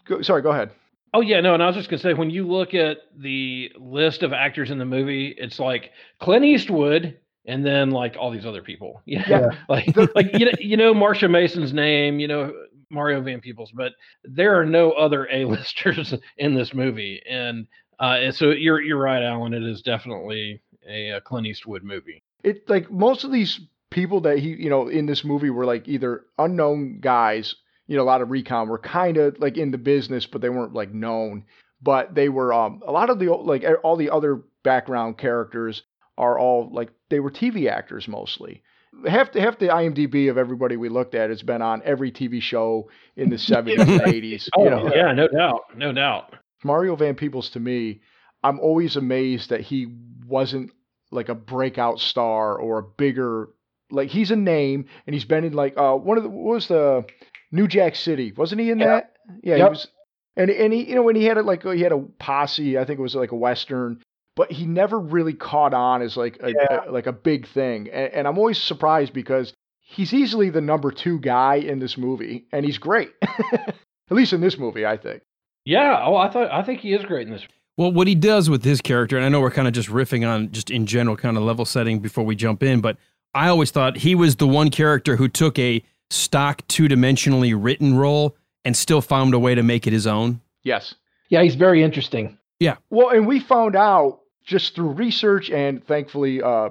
Go, 0.05 0.21
sorry, 0.21 0.41
go 0.41 0.51
ahead. 0.51 0.71
Oh 1.13 1.21
yeah, 1.21 1.39
no, 1.39 1.53
and 1.53 1.63
I 1.63 1.67
was 1.67 1.75
just 1.77 1.89
gonna 1.89 2.01
say 2.01 2.13
when 2.13 2.29
you 2.29 2.45
look 2.45 2.73
at 2.73 2.97
the 3.17 3.71
list 3.77 4.21
of 4.23 4.33
actors 4.33 4.69
in 4.71 4.77
the 4.77 4.85
movie, 4.85 5.33
it's 5.37 5.59
like 5.59 5.91
Clint 6.19 6.43
Eastwood 6.43 7.17
and 7.45 7.65
then 7.65 7.91
like 7.91 8.17
all 8.19 8.31
these 8.31 8.45
other 8.45 8.61
people. 8.61 9.01
Yeah. 9.05 9.23
Yeah. 9.29 9.49
Like 9.69 9.95
like 10.15 10.37
you 10.37 10.45
know 10.45 10.51
you 10.59 10.77
know 10.77 10.93
Marsha 10.93 11.29
Mason's 11.29 11.73
name, 11.73 12.19
you 12.19 12.27
know 12.27 12.51
Mario 12.89 13.21
Van 13.21 13.41
Peebles, 13.41 13.71
but 13.71 13.93
there 14.23 14.59
are 14.59 14.65
no 14.65 14.91
other 14.91 15.27
A-listers 15.31 16.13
in 16.37 16.53
this 16.55 16.73
movie. 16.73 17.21
And 17.29 17.67
uh 17.99 18.31
so 18.31 18.49
you're 18.51 18.81
you're 18.81 18.99
right, 19.01 19.23
Alan. 19.23 19.53
It 19.53 19.63
is 19.63 19.81
definitely 19.81 20.61
a, 20.89 21.11
uh 21.13 21.19
Clint 21.21 21.47
Eastwood 21.47 21.83
movie. 21.83 22.23
it 22.43 22.69
like 22.69 22.91
most 22.91 23.23
of 23.23 23.31
these 23.31 23.59
people 23.91 24.21
that 24.21 24.39
he 24.39 24.49
you 24.49 24.69
know 24.69 24.87
in 24.87 25.05
this 25.05 25.23
movie 25.23 25.49
were 25.49 25.65
like 25.65 25.87
either 25.87 26.25
unknown 26.37 26.99
guys 26.99 27.55
you 27.87 27.95
know 27.95 28.03
a 28.03 28.11
lot 28.11 28.21
of 28.21 28.29
recon 28.31 28.67
were 28.67 28.79
kind 28.79 29.15
of 29.17 29.39
like 29.39 29.57
in 29.57 29.71
the 29.71 29.77
business 29.77 30.25
but 30.25 30.41
they 30.41 30.49
weren't 30.49 30.73
like 30.73 30.93
known 30.93 31.43
but 31.81 32.13
they 32.15 32.27
were 32.27 32.51
um 32.51 32.81
a 32.85 32.91
lot 32.91 33.09
of 33.09 33.19
the 33.19 33.27
like 33.31 33.63
all 33.83 33.95
the 33.95 34.09
other 34.09 34.41
background 34.63 35.17
characters 35.17 35.83
are 36.17 36.37
all 36.37 36.69
like 36.73 36.89
they 37.09 37.19
were 37.21 37.31
tv 37.31 37.69
actors 37.69 38.07
mostly 38.07 38.61
half 39.07 39.31
the 39.31 39.41
half 39.41 39.57
the 39.59 39.67
imdb 39.67 40.29
of 40.29 40.37
everybody 40.37 40.77
we 40.77 40.89
looked 40.89 41.15
at 41.15 41.29
has 41.29 41.41
been 41.43 41.61
on 41.61 41.81
every 41.85 42.11
tv 42.11 42.41
show 42.41 42.89
in 43.15 43.29
the 43.29 43.35
70s 43.35 43.79
and 43.79 44.01
80s 44.01 44.49
Oh 44.55 44.63
you 44.63 44.69
know 44.69 44.91
yeah, 44.95 45.11
no 45.13 45.27
doubt. 45.27 45.61
No 45.75 45.91
doubt. 45.91 46.35
Mario 46.63 46.95
Van 46.95 47.13
Peebles 47.15 47.49
to 47.51 47.59
me, 47.59 48.01
I'm 48.43 48.59
always 48.59 48.95
amazed 48.95 49.49
that 49.49 49.61
he 49.61 49.87
wasn't 50.27 50.71
like 51.11 51.29
a 51.29 51.35
breakout 51.35 51.99
star 51.99 52.57
or 52.57 52.79
a 52.79 52.83
bigger 52.83 53.49
like 53.91 54.09
he's 54.09 54.31
a 54.31 54.35
name 54.35 54.85
and 55.05 55.13
he's 55.13 55.25
been 55.25 55.43
in 55.43 55.53
like 55.53 55.77
uh 55.77 55.93
one 55.93 56.17
of 56.17 56.23
the 56.23 56.29
what 56.29 56.55
was 56.55 56.67
the 56.67 57.05
New 57.51 57.67
Jack 57.67 57.95
City 57.95 58.31
wasn't 58.35 58.61
he 58.61 58.71
in 58.71 58.79
Yeah. 58.79 58.87
that 58.87 59.13
yeah 59.43 59.57
he 59.57 59.63
was 59.63 59.87
and 60.35 60.49
and 60.49 60.73
he 60.73 60.89
you 60.89 60.95
know 60.95 61.03
when 61.03 61.15
he 61.15 61.25
had 61.25 61.37
it 61.37 61.45
like 61.45 61.61
he 61.63 61.81
had 61.81 61.91
a 61.91 61.99
posse 62.19 62.77
I 62.79 62.85
think 62.85 62.97
it 62.99 63.03
was 63.03 63.15
like 63.15 63.31
a 63.31 63.35
western 63.35 64.01
but 64.35 64.51
he 64.51 64.65
never 64.65 64.99
really 64.99 65.33
caught 65.33 65.73
on 65.73 66.01
as 66.01 66.17
like 66.17 66.37
a, 66.41 66.51
Yeah. 66.51 66.85
a- 66.87 66.91
like 66.91 67.07
a 67.07 67.13
big 67.13 67.47
thing 67.47 67.89
and, 67.89 68.13
and 68.13 68.27
I'm 68.27 68.37
always 68.37 68.61
surprised 68.61 69.13
because 69.13 69.53
he's 69.79 70.13
easily 70.13 70.49
the 70.49 70.61
number 70.61 70.91
two 70.91 71.19
guy 71.19 71.55
in 71.55 71.79
this 71.79 71.97
movie 71.97 72.45
and 72.51 72.65
he's 72.65 72.77
great 72.77 73.11
at 73.53 73.75
least 74.11 74.33
in 74.33 74.41
this 74.41 74.57
movie 74.57 74.85
I 74.85 74.97
think 74.97 75.21
Yeah. 75.65 75.99
Oh, 76.03 76.15
I 76.15 76.29
thought 76.29 76.51
I 76.51 76.63
think 76.63 76.79
he 76.81 76.93
is 76.93 77.03
great 77.05 77.27
in 77.27 77.33
this. 77.33 77.43
Well, 77.77 77.91
what 77.91 78.07
he 78.07 78.15
does 78.15 78.49
with 78.49 78.63
his 78.63 78.79
character, 78.79 79.17
and 79.17 79.25
I 79.25 79.29
know 79.29 79.41
we're 79.41 79.51
kind 79.51 79.67
of 79.67 79.73
just 79.73 79.89
riffing 79.89 80.25
on 80.25 80.49
just 80.53 80.71
in 80.71 80.85
general 80.85 81.17
kind 81.17 81.35
of 81.35 81.43
level 81.43 81.65
setting 81.65 81.99
before 81.99 82.23
we 82.23 82.33
jump 82.33 82.63
in, 82.63 82.79
but 82.79 82.95
I 83.33 83.49
always 83.49 83.69
thought 83.69 83.97
he 83.97 84.15
was 84.15 84.37
the 84.37 84.47
one 84.47 84.69
character 84.69 85.17
who 85.17 85.27
took 85.27 85.59
a 85.59 85.83
stock 86.09 86.65
two 86.69 86.87
dimensionally 86.87 87.53
written 87.53 87.97
role 87.97 88.37
and 88.63 88.77
still 88.77 89.01
found 89.01 89.33
a 89.33 89.39
way 89.39 89.55
to 89.55 89.61
make 89.63 89.87
it 89.87 89.91
his 89.93 90.07
own. 90.07 90.39
yes 90.63 90.95
Yeah, 91.29 91.43
he's 91.43 91.55
very 91.55 91.83
interesting. 91.83 92.37
Yeah. 92.61 92.77
Well, 92.89 93.09
and 93.09 93.27
we 93.27 93.41
found 93.41 93.75
out 93.75 94.21
just 94.45 94.75
through 94.75 94.91
research, 94.91 95.49
and 95.49 95.85
thankfully, 95.85 96.41
uh, 96.41 96.69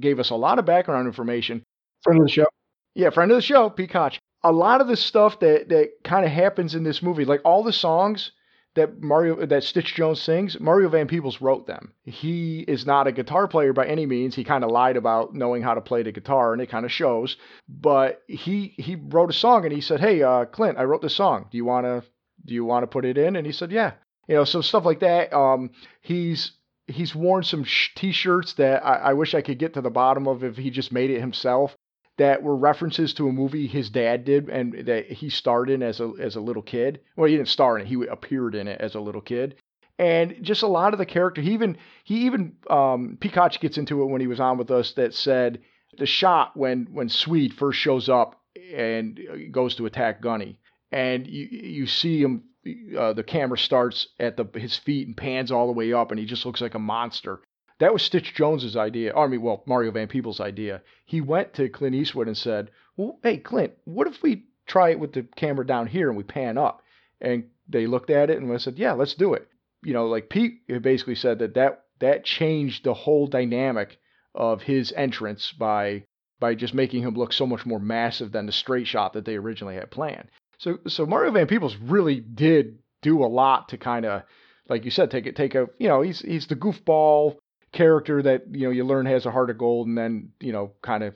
gave 0.00 0.18
us 0.18 0.30
a 0.30 0.34
lot 0.34 0.58
of 0.58 0.64
background 0.64 1.06
information. 1.06 1.62
Friend 2.02 2.20
of 2.20 2.26
the 2.26 2.32
show. 2.32 2.46
Yeah, 2.94 3.10
friend 3.10 3.30
of 3.30 3.36
the 3.36 3.42
show, 3.42 3.68
Pete 3.70 3.90
Koch. 3.90 4.18
A 4.42 4.52
lot 4.52 4.80
of 4.80 4.88
the 4.88 4.96
stuff 4.96 5.40
that 5.40 5.68
that 5.68 5.90
kind 6.04 6.24
of 6.24 6.30
happens 6.30 6.74
in 6.74 6.84
this 6.84 7.02
movie, 7.02 7.24
like 7.24 7.40
all 7.44 7.62
the 7.62 7.72
songs 7.72 8.32
that 8.74 9.02
Mario 9.02 9.44
that 9.44 9.64
Stitch 9.64 9.94
Jones 9.94 10.20
sings, 10.20 10.60
Mario 10.60 10.88
Van 10.88 11.08
Peebles 11.08 11.40
wrote 11.40 11.66
them. 11.66 11.92
He 12.04 12.60
is 12.60 12.86
not 12.86 13.06
a 13.06 13.12
guitar 13.12 13.48
player 13.48 13.72
by 13.72 13.86
any 13.86 14.06
means. 14.06 14.34
He 14.34 14.44
kind 14.44 14.62
of 14.62 14.70
lied 14.70 14.96
about 14.96 15.34
knowing 15.34 15.62
how 15.62 15.74
to 15.74 15.80
play 15.80 16.02
the 16.02 16.12
guitar, 16.12 16.52
and 16.52 16.62
it 16.62 16.68
kind 16.68 16.84
of 16.84 16.92
shows. 16.92 17.36
But 17.68 18.22
he 18.28 18.74
he 18.76 18.96
wrote 18.96 19.30
a 19.30 19.34
song, 19.34 19.64
and 19.64 19.74
he 19.74 19.80
said, 19.80 20.00
"Hey, 20.00 20.22
uh, 20.22 20.44
Clint, 20.44 20.78
I 20.78 20.84
wrote 20.84 21.02
this 21.02 21.16
song. 21.16 21.48
Do 21.50 21.56
you 21.56 21.64
wanna 21.64 22.04
do 22.44 22.54
you 22.54 22.64
want 22.64 22.84
to 22.84 22.86
put 22.86 23.04
it 23.04 23.18
in?" 23.18 23.36
And 23.36 23.46
he 23.46 23.52
said, 23.52 23.72
"Yeah." 23.72 23.92
You 24.28 24.36
know, 24.36 24.44
so 24.44 24.60
stuff 24.60 24.84
like 24.84 25.00
that. 25.00 25.32
Um, 25.32 25.70
he's 26.02 26.52
he's 26.86 27.14
worn 27.14 27.42
some 27.42 27.64
sh- 27.64 27.90
t-shirts 27.94 28.54
that 28.54 28.84
I, 28.84 28.96
I 28.96 29.12
wish 29.14 29.34
I 29.34 29.42
could 29.42 29.58
get 29.58 29.74
to 29.74 29.80
the 29.80 29.90
bottom 29.90 30.26
of 30.26 30.44
if 30.44 30.56
he 30.56 30.70
just 30.70 30.92
made 30.92 31.10
it 31.10 31.20
himself 31.20 31.76
that 32.18 32.42
were 32.42 32.56
references 32.56 33.12
to 33.14 33.28
a 33.28 33.32
movie 33.32 33.66
his 33.66 33.90
dad 33.90 34.24
did 34.24 34.48
and 34.48 34.86
that 34.86 35.06
he 35.06 35.28
starred 35.28 35.68
in 35.68 35.82
as 35.82 36.00
a 36.00 36.12
as 36.18 36.36
a 36.36 36.40
little 36.40 36.62
kid. 36.62 37.00
Well, 37.16 37.28
he 37.28 37.36
didn't 37.36 37.48
star 37.48 37.78
in 37.78 37.86
it; 37.86 37.88
he 37.88 38.06
appeared 38.06 38.54
in 38.54 38.68
it 38.68 38.80
as 38.80 38.94
a 38.94 39.00
little 39.00 39.20
kid. 39.20 39.56
And 39.98 40.36
just 40.42 40.62
a 40.62 40.66
lot 40.66 40.92
of 40.92 40.98
the 40.98 41.06
character. 41.06 41.40
He 41.40 41.52
even 41.52 41.78
he 42.04 42.26
even 42.26 42.56
um, 42.68 43.16
Pete 43.20 43.32
Koch 43.32 43.60
gets 43.60 43.78
into 43.78 44.02
it 44.02 44.06
when 44.06 44.20
he 44.20 44.26
was 44.26 44.40
on 44.40 44.58
with 44.58 44.70
us. 44.70 44.92
That 44.92 45.14
said 45.14 45.60
the 45.98 46.06
shot 46.06 46.56
when 46.56 46.88
when 46.92 47.08
Swede 47.08 47.54
first 47.54 47.78
shows 47.78 48.08
up 48.08 48.40
and 48.74 49.20
uh, 49.30 49.36
goes 49.50 49.74
to 49.76 49.86
attack 49.86 50.20
Gunny, 50.20 50.58
and 50.90 51.26
you 51.26 51.46
you 51.50 51.86
see 51.86 52.22
him. 52.22 52.44
Uh, 52.96 53.12
the 53.12 53.22
camera 53.22 53.58
starts 53.58 54.08
at 54.18 54.36
the 54.36 54.44
his 54.58 54.76
feet 54.76 55.06
and 55.06 55.16
pans 55.16 55.52
all 55.52 55.66
the 55.66 55.72
way 55.72 55.92
up, 55.92 56.10
and 56.10 56.18
he 56.18 56.26
just 56.26 56.44
looks 56.44 56.60
like 56.60 56.74
a 56.74 56.78
monster. 56.78 57.40
That 57.78 57.92
was 57.92 58.02
Stitch 58.02 58.34
Jones's 58.34 58.76
idea. 58.76 59.12
Or, 59.12 59.26
I 59.26 59.28
mean, 59.28 59.42
well, 59.42 59.62
Mario 59.66 59.90
Van 59.90 60.08
Peebles' 60.08 60.40
idea. 60.40 60.82
He 61.04 61.20
went 61.20 61.54
to 61.54 61.68
Clint 61.68 61.94
Eastwood 61.94 62.26
and 62.26 62.36
said, 62.36 62.70
"Well, 62.96 63.18
hey, 63.22 63.38
Clint, 63.38 63.74
what 63.84 64.06
if 64.06 64.22
we 64.22 64.46
try 64.66 64.90
it 64.90 64.98
with 64.98 65.12
the 65.12 65.22
camera 65.36 65.66
down 65.66 65.86
here 65.86 66.08
and 66.08 66.16
we 66.16 66.24
pan 66.24 66.58
up?" 66.58 66.82
And 67.20 67.50
they 67.68 67.86
looked 67.86 68.10
at 68.10 68.30
it 68.30 68.40
and 68.40 68.60
said, 68.60 68.78
"Yeah, 68.78 68.92
let's 68.92 69.14
do 69.14 69.34
it." 69.34 69.48
You 69.82 69.92
know, 69.92 70.06
like 70.06 70.28
Pete 70.28 70.66
basically 70.82 71.14
said 71.14 71.38
that 71.38 71.54
that 71.54 71.84
that 72.00 72.24
changed 72.24 72.84
the 72.84 72.94
whole 72.94 73.26
dynamic 73.26 73.98
of 74.34 74.62
his 74.62 74.92
entrance 74.92 75.52
by 75.52 76.04
by 76.38 76.54
just 76.54 76.74
making 76.74 77.02
him 77.02 77.14
look 77.14 77.32
so 77.32 77.46
much 77.46 77.64
more 77.64 77.80
massive 77.80 78.32
than 78.32 78.46
the 78.46 78.52
straight 78.52 78.86
shot 78.86 79.12
that 79.12 79.24
they 79.24 79.36
originally 79.36 79.76
had 79.76 79.90
planned. 79.90 80.28
So 80.58 80.78
so 80.86 81.06
Mario 81.06 81.32
Van 81.32 81.46
Peebles 81.46 81.76
really 81.76 82.20
did 82.20 82.78
do 83.02 83.24
a 83.24 83.26
lot 83.26 83.68
to 83.70 83.76
kind 83.78 84.04
of 84.06 84.22
like 84.68 84.84
you 84.84 84.90
said 84.90 85.10
take 85.10 85.26
it 85.26 85.36
take 85.36 85.54
a 85.54 85.66
you 85.78 85.88
know 85.88 86.02
he's 86.02 86.20
he's 86.20 86.46
the 86.46 86.56
goofball 86.56 87.36
character 87.72 88.22
that 88.22 88.42
you 88.52 88.66
know 88.66 88.70
you 88.70 88.84
learn 88.84 89.06
has 89.06 89.26
a 89.26 89.30
heart 89.30 89.50
of 89.50 89.58
gold 89.58 89.86
and 89.86 89.96
then 89.98 90.30
you 90.40 90.52
know 90.52 90.72
kind 90.82 91.04
of 91.04 91.14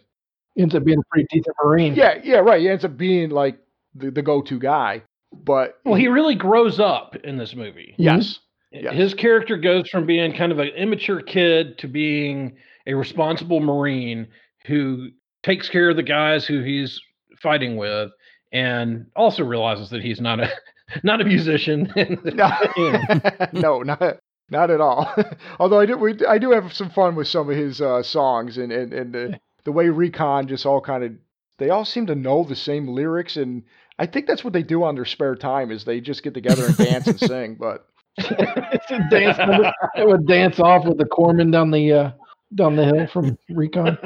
ends 0.59 0.75
up 0.75 0.85
being 0.85 0.99
a 0.99 1.03
pretty 1.11 1.27
decent 1.31 1.57
marine. 1.65 1.95
yeah 1.95 2.19
yeah 2.23 2.37
right 2.39 2.61
he 2.61 2.69
ends 2.69 2.85
up 2.85 2.97
being 2.97 3.31
like 3.31 3.59
the, 3.95 4.11
the 4.11 4.23
go-to 4.23 4.59
guy 4.59 5.03
but 5.33 5.79
Well, 5.85 5.95
he 5.95 6.09
really 6.09 6.35
grows 6.35 6.79
up 6.81 7.17
in 7.25 7.39
this 7.39 7.55
movie. 7.55 7.95
yes 7.99 8.27
mm-hmm. 8.27 8.85
Yes. 8.85 8.95
His 8.95 9.15
character 9.15 9.57
goes 9.57 9.89
from 9.89 10.07
being 10.07 10.33
kind 10.33 10.53
of 10.53 10.61
an 10.61 10.69
immature 10.69 11.21
kid 11.23 11.77
to 11.79 11.89
being 11.89 12.57
a 12.87 12.95
responsible 12.95 13.59
Marine 13.59 14.29
who 14.65 15.09
takes 15.43 15.69
care 15.69 15.91
of 15.91 15.97
the 15.97 16.05
guys 16.05 16.47
who 16.47 16.63
he's 16.63 17.01
fighting 17.43 17.77
with 17.77 18.11
and 18.53 19.07
also 19.17 19.45
realizes 19.45 19.91
that 19.91 20.03
he's 20.03 20.21
not 20.21 20.41
a 20.41 20.51
not 21.03 21.21
a 21.21 21.25
musician. 21.25 21.93
no, 22.35 22.51
no, 23.53 23.83
not 23.83 24.19
not 24.51 24.71
at 24.71 24.81
all. 24.81 25.15
Although 25.59 25.81
I 25.81 25.87
do, 25.87 25.97
we, 25.97 26.15
I 26.27 26.39
do 26.39 26.51
have 26.51 26.73
some 26.73 26.91
fun 26.91 27.15
with 27.15 27.29
some 27.29 27.49
of 27.49 27.57
his 27.57 27.81
uh, 27.81 28.03
songs 28.03 28.59
and 28.59 28.73
and 28.73 28.93
and 28.93 29.13
the, 29.15 29.41
the 29.65 29.73
way 29.73 29.89
Recon 29.89 30.49
just 30.49 30.67
all 30.67 30.81
kind 30.81 31.05
of 31.05 31.13
they 31.59 31.71
all 31.71 31.85
seem 31.85 32.07
to 32.07 32.15
know 32.15 32.45
the 32.45 32.57
same 32.57 32.89
lyrics 32.89 33.37
and 33.37 33.63
I 33.99 34.07
think 34.07 34.27
that's 34.27 34.43
what 34.43 34.53
they 34.55 34.63
do 34.63 34.83
on 34.83 34.95
their 34.95 35.05
spare 35.05 35.37
time 35.37 35.71
is 35.71 35.85
they 35.85 36.01
just 36.01 36.23
get 36.23 36.35
together 36.35 36.67
and 36.67 36.77
dance 36.77 37.07
and 37.07 37.21
sing. 37.21 37.57
But 37.61 37.87
It's 38.17 38.91
a 38.91 38.99
dance 39.11 39.39
number. 39.39 39.73
It 39.97 40.07
would 40.07 40.27
dance 40.27 40.59
off 40.59 40.87
with 40.87 40.99
the 40.99 41.05
corpsman 41.05 41.53
down 41.53 41.71
the 41.71 41.93
uh, 41.93 42.11
down 42.55 42.77
the 42.77 42.85
hill 42.85 43.07
from 43.07 43.39
Recon. 43.51 43.99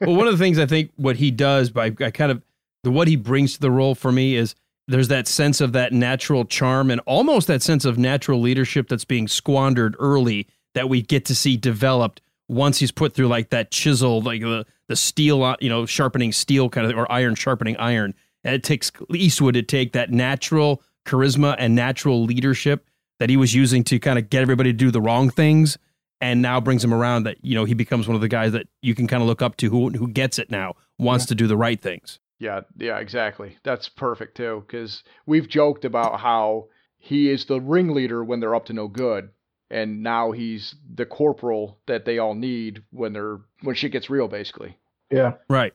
Well, 0.00 0.16
one 0.16 0.26
of 0.26 0.32
the 0.32 0.42
things 0.42 0.58
I 0.58 0.66
think 0.66 0.90
what 0.96 1.16
he 1.16 1.30
does 1.30 1.70
by 1.70 1.86
I 2.00 2.10
kind 2.10 2.32
of 2.32 2.42
what 2.82 3.08
he 3.08 3.16
brings 3.16 3.54
to 3.54 3.60
the 3.60 3.70
role 3.70 3.94
for 3.94 4.12
me 4.12 4.36
is 4.36 4.54
there's 4.86 5.08
that 5.08 5.26
sense 5.26 5.60
of 5.60 5.72
that 5.72 5.92
natural 5.92 6.44
charm 6.44 6.90
and 6.90 7.00
almost 7.06 7.46
that 7.46 7.62
sense 7.62 7.84
of 7.84 7.96
natural 7.96 8.40
leadership 8.40 8.88
that's 8.88 9.04
being 9.04 9.26
squandered 9.28 9.96
early 9.98 10.46
that 10.74 10.88
we 10.88 11.00
get 11.00 11.24
to 11.26 11.34
see 11.34 11.56
developed 11.56 12.20
once 12.48 12.78
he's 12.78 12.90
put 12.92 13.14
through 13.14 13.28
like 13.28 13.50
that 13.50 13.70
chisel, 13.70 14.20
like 14.20 14.42
the 14.42 14.66
the 14.88 14.96
steel, 14.96 15.42
uh, 15.42 15.56
you 15.60 15.68
know, 15.68 15.86
sharpening 15.86 16.32
steel 16.32 16.68
kind 16.68 16.90
of 16.90 16.96
or 16.96 17.10
iron 17.10 17.34
sharpening 17.34 17.76
iron. 17.78 18.14
And 18.42 18.54
it 18.54 18.62
takes 18.62 18.92
Eastwood 19.14 19.54
to 19.54 19.62
take 19.62 19.92
that 19.92 20.10
natural 20.10 20.82
charisma 21.06 21.56
and 21.58 21.74
natural 21.74 22.24
leadership 22.24 22.86
that 23.18 23.30
he 23.30 23.36
was 23.38 23.54
using 23.54 23.84
to 23.84 23.98
kind 23.98 24.18
of 24.18 24.28
get 24.28 24.42
everybody 24.42 24.70
to 24.70 24.76
do 24.76 24.90
the 24.90 25.00
wrong 25.00 25.30
things 25.30 25.78
and 26.24 26.42
now 26.42 26.60
brings 26.60 26.82
him 26.82 26.94
around 26.94 27.24
that 27.24 27.36
you 27.42 27.54
know 27.54 27.64
he 27.64 27.74
becomes 27.74 28.08
one 28.08 28.14
of 28.14 28.20
the 28.20 28.28
guys 28.28 28.52
that 28.52 28.66
you 28.82 28.94
can 28.94 29.06
kind 29.06 29.22
of 29.22 29.28
look 29.28 29.42
up 29.42 29.56
to 29.56 29.70
who 29.70 29.90
who 29.90 30.08
gets 30.08 30.38
it 30.38 30.50
now 30.50 30.74
wants 30.98 31.26
to 31.26 31.34
do 31.34 31.46
the 31.46 31.56
right 31.56 31.80
things 31.80 32.18
yeah, 32.40 32.62
yeah, 32.76 32.98
exactly. 32.98 33.56
That's 33.62 33.88
perfect 33.88 34.36
too 34.36 34.64
because 34.66 35.02
we've 35.24 35.48
joked 35.48 35.84
about 35.84 36.20
how 36.20 36.66
he 36.98 37.30
is 37.30 37.46
the 37.46 37.60
ringleader 37.60 38.24
when 38.24 38.40
they're 38.40 38.54
up 38.54 38.66
to 38.66 38.72
no 38.72 38.88
good, 38.88 39.30
and 39.70 40.02
now 40.02 40.32
he's 40.32 40.74
the 40.92 41.06
corporal 41.06 41.78
that 41.86 42.04
they 42.04 42.18
all 42.18 42.34
need 42.34 42.82
when 42.90 43.12
they're 43.12 43.40
when 43.62 43.76
shit 43.76 43.92
gets 43.92 44.10
real, 44.10 44.28
basically. 44.28 44.76
Yeah. 45.10 45.34
right 45.48 45.72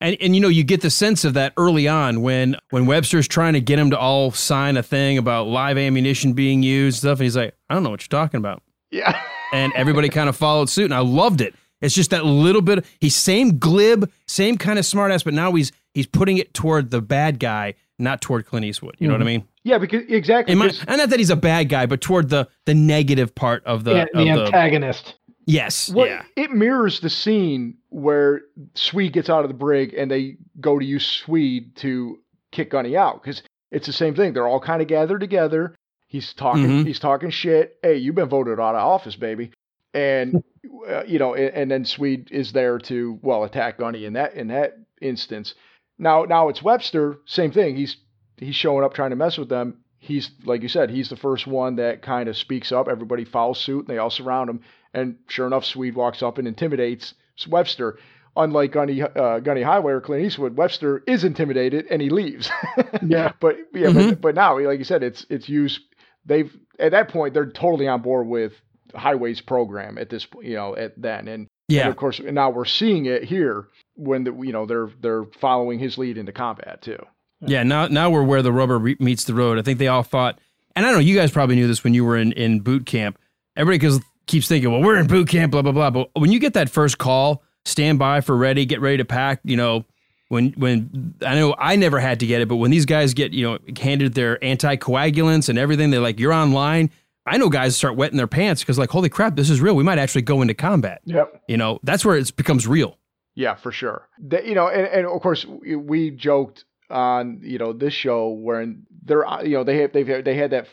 and 0.00 0.16
and 0.20 0.34
you 0.36 0.40
know 0.40 0.48
you 0.48 0.62
get 0.62 0.80
the 0.80 0.90
sense 0.90 1.24
of 1.24 1.34
that 1.34 1.52
early 1.56 1.88
on 1.88 2.22
when 2.22 2.56
when 2.70 2.86
Webster's 2.86 3.26
trying 3.26 3.54
to 3.54 3.60
get 3.60 3.78
him 3.78 3.90
to 3.90 3.98
all 3.98 4.30
sign 4.30 4.76
a 4.76 4.82
thing 4.82 5.18
about 5.18 5.48
live 5.48 5.76
ammunition 5.76 6.34
being 6.34 6.62
used 6.62 6.98
stuff 6.98 7.18
and 7.18 7.24
he's 7.24 7.36
like 7.36 7.54
I 7.68 7.74
don't 7.74 7.82
know 7.82 7.90
what 7.90 8.02
you're 8.02 8.20
talking 8.20 8.38
about 8.38 8.62
Yeah. 8.90 9.20
and 9.52 9.72
everybody 9.74 10.08
kind 10.08 10.28
of 10.28 10.36
followed 10.36 10.68
suit 10.68 10.84
and 10.86 10.94
I 10.94 11.00
loved 11.00 11.40
it 11.40 11.54
it's 11.80 11.94
just 11.94 12.10
that 12.10 12.24
little 12.24 12.62
bit 12.62 12.84
he's 13.00 13.14
same 13.16 13.58
glib 13.58 14.10
same 14.26 14.56
kind 14.56 14.78
of 14.78 14.84
smartass 14.84 15.24
but 15.24 15.34
now 15.34 15.52
he's 15.52 15.72
he's 15.94 16.06
putting 16.06 16.38
it 16.38 16.54
toward 16.54 16.90
the 16.90 17.00
bad 17.02 17.38
guy 17.38 17.74
not 17.98 18.20
toward 18.20 18.46
Clint 18.46 18.64
Eastwood 18.64 18.96
you 18.98 19.06
know 19.08 19.14
what 19.14 19.22
I 19.22 19.24
mm-hmm. 19.24 19.42
mean 19.42 19.48
Yeah, 19.64 19.78
because 19.78 20.02
exactly. 20.08 20.52
In 20.52 20.58
my, 20.58 20.66
'cause- 20.66 20.84
and 20.86 20.98
not 20.98 21.10
that 21.10 21.18
he's 21.18 21.30
a 21.30 21.36
bad 21.36 21.68
guy, 21.68 21.86
but 21.86 22.00
toward 22.00 22.28
the 22.28 22.46
the 22.66 22.74
negative 22.74 23.34
part 23.34 23.64
of 23.64 23.84
the, 23.84 23.94
The, 23.94 24.02
of 24.02 24.08
the 24.12 24.24
the 24.24 24.44
antagonist. 24.44 25.14
yes, 25.46 25.88
Well, 25.88 26.06
yeah, 26.06 26.22
it 26.36 26.50
mirrors 26.52 27.00
the 27.00 27.10
scene 27.10 27.76
where 27.88 28.42
Swede 28.74 29.12
gets 29.12 29.28
out 29.30 29.44
of 29.44 29.48
the 29.48 29.54
brig 29.54 29.94
and 29.94 30.10
they 30.10 30.36
go 30.60 30.78
to 30.78 30.84
use 30.84 31.06
Swede 31.06 31.74
to 31.76 32.18
kick 32.52 32.70
Gunny 32.70 32.96
out 32.96 33.22
because 33.22 33.42
it's 33.72 33.86
the 33.86 33.92
same 33.92 34.14
thing. 34.14 34.34
They're 34.34 34.46
all 34.46 34.60
kind 34.60 34.82
of 34.82 34.88
gathered 34.88 35.20
together. 35.20 35.74
He's 36.16 36.32
talking. 36.32 36.66
Mhm. 36.66 36.86
He's 36.86 36.98
talking 36.98 37.28
shit. 37.30 37.76
Hey, 37.82 37.96
you've 37.98 38.14
been 38.14 38.28
voted 38.28 38.58
out 38.58 38.74
of 38.74 38.80
office, 38.80 39.16
baby. 39.16 39.50
And 39.92 40.42
uh, 40.88 41.04
you 41.06 41.18
know, 41.18 41.34
and, 41.34 41.54
and 41.54 41.70
then 41.70 41.84
Swede 41.84 42.30
is 42.30 42.52
there 42.52 42.78
to 42.78 43.18
well 43.22 43.44
attack 43.44 43.76
Gunny 43.78 44.04
in 44.06 44.14
that 44.14 44.34
in 44.34 44.48
that 44.48 44.78
instance. 45.02 45.54
Now, 45.98 46.24
now 46.24 46.48
it's 46.48 46.62
Webster. 46.62 47.18
Same 47.26 47.50
thing. 47.52 47.76
He's 47.76 47.96
he's 48.38 48.54
showing 48.54 48.82
up 48.84 48.94
trying 48.94 49.10
to 49.10 49.16
mess 49.16 49.36
with 49.36 49.48
them. 49.50 49.78
He's 49.98 50.30
like 50.44 50.62
you 50.62 50.68
said. 50.68 50.88
He's 50.90 51.08
the 51.10 51.16
first 51.16 51.46
one 51.46 51.76
that 51.76 52.00
kind 52.02 52.28
of 52.28 52.36
speaks 52.36 52.72
up. 52.72 52.88
Everybody 52.88 53.24
follows 53.24 53.60
suit, 53.60 53.80
and 53.80 53.88
they 53.88 53.98
all 53.98 54.10
surround 54.10 54.48
him. 54.48 54.60
And 54.94 55.16
sure 55.28 55.46
enough, 55.46 55.64
Swede 55.66 55.94
walks 55.96 56.22
up 56.22 56.38
and 56.38 56.48
intimidates 56.48 57.12
Webster. 57.48 57.98
Unlike 58.38 58.72
Gunny, 58.72 59.00
uh, 59.02 59.40
Gunny 59.40 59.62
Highway 59.62 59.92
or 59.92 60.00
Clint 60.02 60.26
Eastwood, 60.26 60.58
Webster 60.58 61.02
is 61.06 61.24
intimidated 61.24 61.86
and 61.90 62.02
he 62.02 62.10
leaves. 62.10 62.50
Yeah. 63.06 63.32
but 63.40 63.56
yeah, 63.72 63.92
but, 63.92 64.20
but 64.20 64.34
now, 64.34 64.58
like 64.60 64.78
you 64.78 64.84
said, 64.84 65.02
it's 65.02 65.24
it's 65.30 65.48
used. 65.48 65.80
They've 66.26 66.54
at 66.78 66.92
that 66.92 67.08
point 67.08 67.34
they're 67.34 67.50
totally 67.50 67.88
on 67.88 68.02
board 68.02 68.26
with 68.26 68.52
Highway's 68.94 69.40
program 69.40 69.98
at 69.98 70.10
this, 70.10 70.26
you 70.42 70.54
know, 70.54 70.76
at 70.76 71.00
then, 71.00 71.20
and, 71.20 71.28
and 71.28 71.48
yeah. 71.68 71.88
of 71.88 71.96
course 71.96 72.20
now 72.20 72.50
we're 72.50 72.64
seeing 72.64 73.06
it 73.06 73.24
here 73.24 73.68
when 73.94 74.24
the 74.24 74.32
you 74.32 74.52
know 74.52 74.66
they're 74.66 74.90
they're 75.00 75.24
following 75.40 75.78
his 75.78 75.98
lead 75.98 76.18
into 76.18 76.32
combat 76.32 76.82
too. 76.82 76.98
Yeah, 77.40 77.62
now 77.62 77.86
now 77.86 78.10
we're 78.10 78.22
where 78.22 78.42
the 78.42 78.52
rubber 78.52 78.78
re- 78.78 78.96
meets 78.98 79.24
the 79.24 79.34
road. 79.34 79.58
I 79.58 79.62
think 79.62 79.78
they 79.78 79.88
all 79.88 80.02
thought, 80.02 80.38
and 80.74 80.84
I 80.86 80.88
don't 80.88 80.98
know, 80.98 81.06
you 81.06 81.16
guys 81.16 81.30
probably 81.30 81.56
knew 81.56 81.66
this 81.66 81.84
when 81.84 81.94
you 81.94 82.04
were 82.04 82.16
in, 82.16 82.32
in 82.32 82.60
boot 82.60 82.86
camp. 82.86 83.18
Everybody 83.56 83.98
keeps 84.26 84.48
thinking, 84.48 84.70
well, 84.70 84.82
we're 84.82 84.98
in 84.98 85.06
boot 85.06 85.28
camp, 85.28 85.52
blah 85.52 85.62
blah 85.62 85.72
blah. 85.72 85.90
But 85.90 86.10
when 86.14 86.32
you 86.32 86.38
get 86.38 86.54
that 86.54 86.70
first 86.70 86.98
call, 86.98 87.42
stand 87.64 87.98
by 87.98 88.20
for 88.20 88.36
ready, 88.36 88.64
get 88.64 88.80
ready 88.80 88.96
to 88.98 89.04
pack. 89.04 89.40
You 89.44 89.56
know, 89.56 89.84
when 90.28 90.52
when 90.52 91.14
I 91.24 91.34
know 91.34 91.54
I 91.58 91.76
never 91.76 91.98
had 91.98 92.20
to 92.20 92.26
get 92.26 92.40
it, 92.40 92.48
but 92.48 92.56
when 92.56 92.70
these 92.70 92.86
guys 92.86 93.14
get 93.14 93.32
you 93.32 93.44
know 93.48 93.58
handed 93.80 94.14
their 94.14 94.38
anticoagulants 94.38 95.48
and 95.48 95.58
everything, 95.58 95.90
they're 95.90 96.00
like, 96.00 96.18
you're 96.18 96.32
online. 96.32 96.90
I 97.26 97.38
know 97.38 97.48
guys 97.48 97.76
start 97.76 97.96
wetting 97.96 98.16
their 98.16 98.28
pants 98.28 98.62
because 98.62 98.78
like, 98.78 98.90
holy 98.90 99.08
crap, 99.08 99.34
this 99.34 99.50
is 99.50 99.60
real. 99.60 99.74
We 99.74 99.82
might 99.82 99.98
actually 99.98 100.22
go 100.22 100.42
into 100.42 100.54
combat. 100.54 101.00
Yep. 101.06 101.42
You 101.48 101.56
know, 101.56 101.80
that's 101.82 102.04
where 102.04 102.16
it 102.16 102.34
becomes 102.36 102.68
real. 102.68 102.98
Yeah, 103.34 103.54
for 103.54 103.72
sure. 103.72 104.08
The, 104.18 104.46
you 104.46 104.54
know, 104.54 104.68
and, 104.68 104.86
and 104.86 105.06
of 105.06 105.20
course 105.20 105.44
we, 105.44 106.10
joked 106.10 106.64
on 106.88 107.40
you 107.42 107.58
know 107.58 107.72
this 107.72 107.92
show 107.92 108.28
where 108.28 108.72
they're 109.04 109.26
uh, 109.26 109.42
you 109.42 109.56
know 109.56 109.64
they 109.64 109.78
have 109.78 109.92
they've 109.92 110.24
they 110.24 110.36
had 110.36 110.50
that 110.52 110.68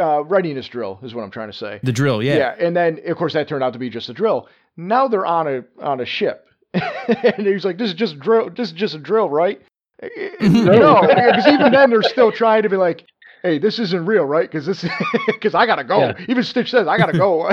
uh, 0.00 0.24
readiness 0.24 0.66
drill 0.68 0.98
is 1.02 1.14
what 1.14 1.22
I'm 1.22 1.30
trying 1.30 1.50
to 1.50 1.56
say. 1.56 1.80
The 1.82 1.92
drill, 1.92 2.22
yeah. 2.22 2.36
yeah. 2.36 2.54
and 2.58 2.74
then 2.76 3.00
of 3.06 3.16
course 3.16 3.34
that 3.34 3.46
turned 3.46 3.62
out 3.62 3.74
to 3.74 3.78
be 3.78 3.90
just 3.90 4.08
a 4.08 4.14
drill. 4.14 4.48
Now 4.76 5.06
they're 5.06 5.26
on 5.26 5.46
a 5.46 5.64
on 5.80 6.00
a 6.00 6.06
ship, 6.06 6.48
and 7.36 7.46
he's 7.46 7.64
like, 7.64 7.78
"This 7.78 7.88
is 7.90 7.94
just 7.94 8.14
a 8.14 8.18
drill. 8.18 8.50
This 8.50 8.68
is 8.68 8.74
just 8.74 8.94
a 8.94 8.98
drill, 8.98 9.28
right?" 9.30 9.60
Eh, 10.02 10.08
eh, 10.16 10.30
eh, 10.40 10.48
no, 10.48 11.00
because 11.06 11.46
even 11.46 11.72
then 11.72 11.90
they're 11.90 12.02
still 12.02 12.32
trying 12.32 12.62
to 12.64 12.68
be 12.68 12.76
like, 12.76 13.04
"Hey, 13.42 13.58
this 13.58 13.78
isn't 13.78 14.06
real, 14.06 14.24
right?" 14.24 14.50
Because 14.50 14.66
this 14.66 14.84
because 15.26 15.54
I 15.54 15.66
gotta 15.66 15.84
go. 15.84 15.98
Yeah. 16.00 16.24
Even 16.28 16.42
Stitch 16.42 16.70
says 16.70 16.86
I 16.88 16.98
gotta 16.98 17.16
go. 17.16 17.50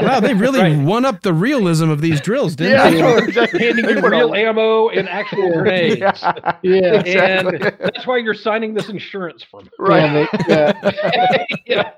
Wow, 0.00 0.20
they 0.20 0.34
really 0.34 0.60
Right. 0.60 0.78
won 0.78 1.04
up 1.04 1.22
the 1.22 1.32
realism 1.32 1.90
of 1.90 2.00
these 2.00 2.20
drills, 2.20 2.54
didn't 2.56 2.72
yeah, 2.72 2.90
they? 2.90 3.00
no, 3.02 3.16
exactly. 3.16 3.60
handing 3.60 3.86
They 3.86 3.94
you 3.94 4.00
real 4.08 4.28
all- 4.28 4.34
ammo 4.34 4.88
and 4.88 5.08
actual 5.08 5.52
grenades. 5.52 5.98
Yeah, 6.00 6.52
Yeah. 6.62 7.00
exactly. 7.00 7.56
And 7.60 7.76
that's 7.80 8.06
why 8.06 8.18
you're 8.18 8.34
signing 8.34 8.74
this 8.74 8.88
insurance 8.88 9.42
from. 9.42 9.68
right. 9.78 10.28
Yeah, 10.48 10.72
yeah. 11.66 11.90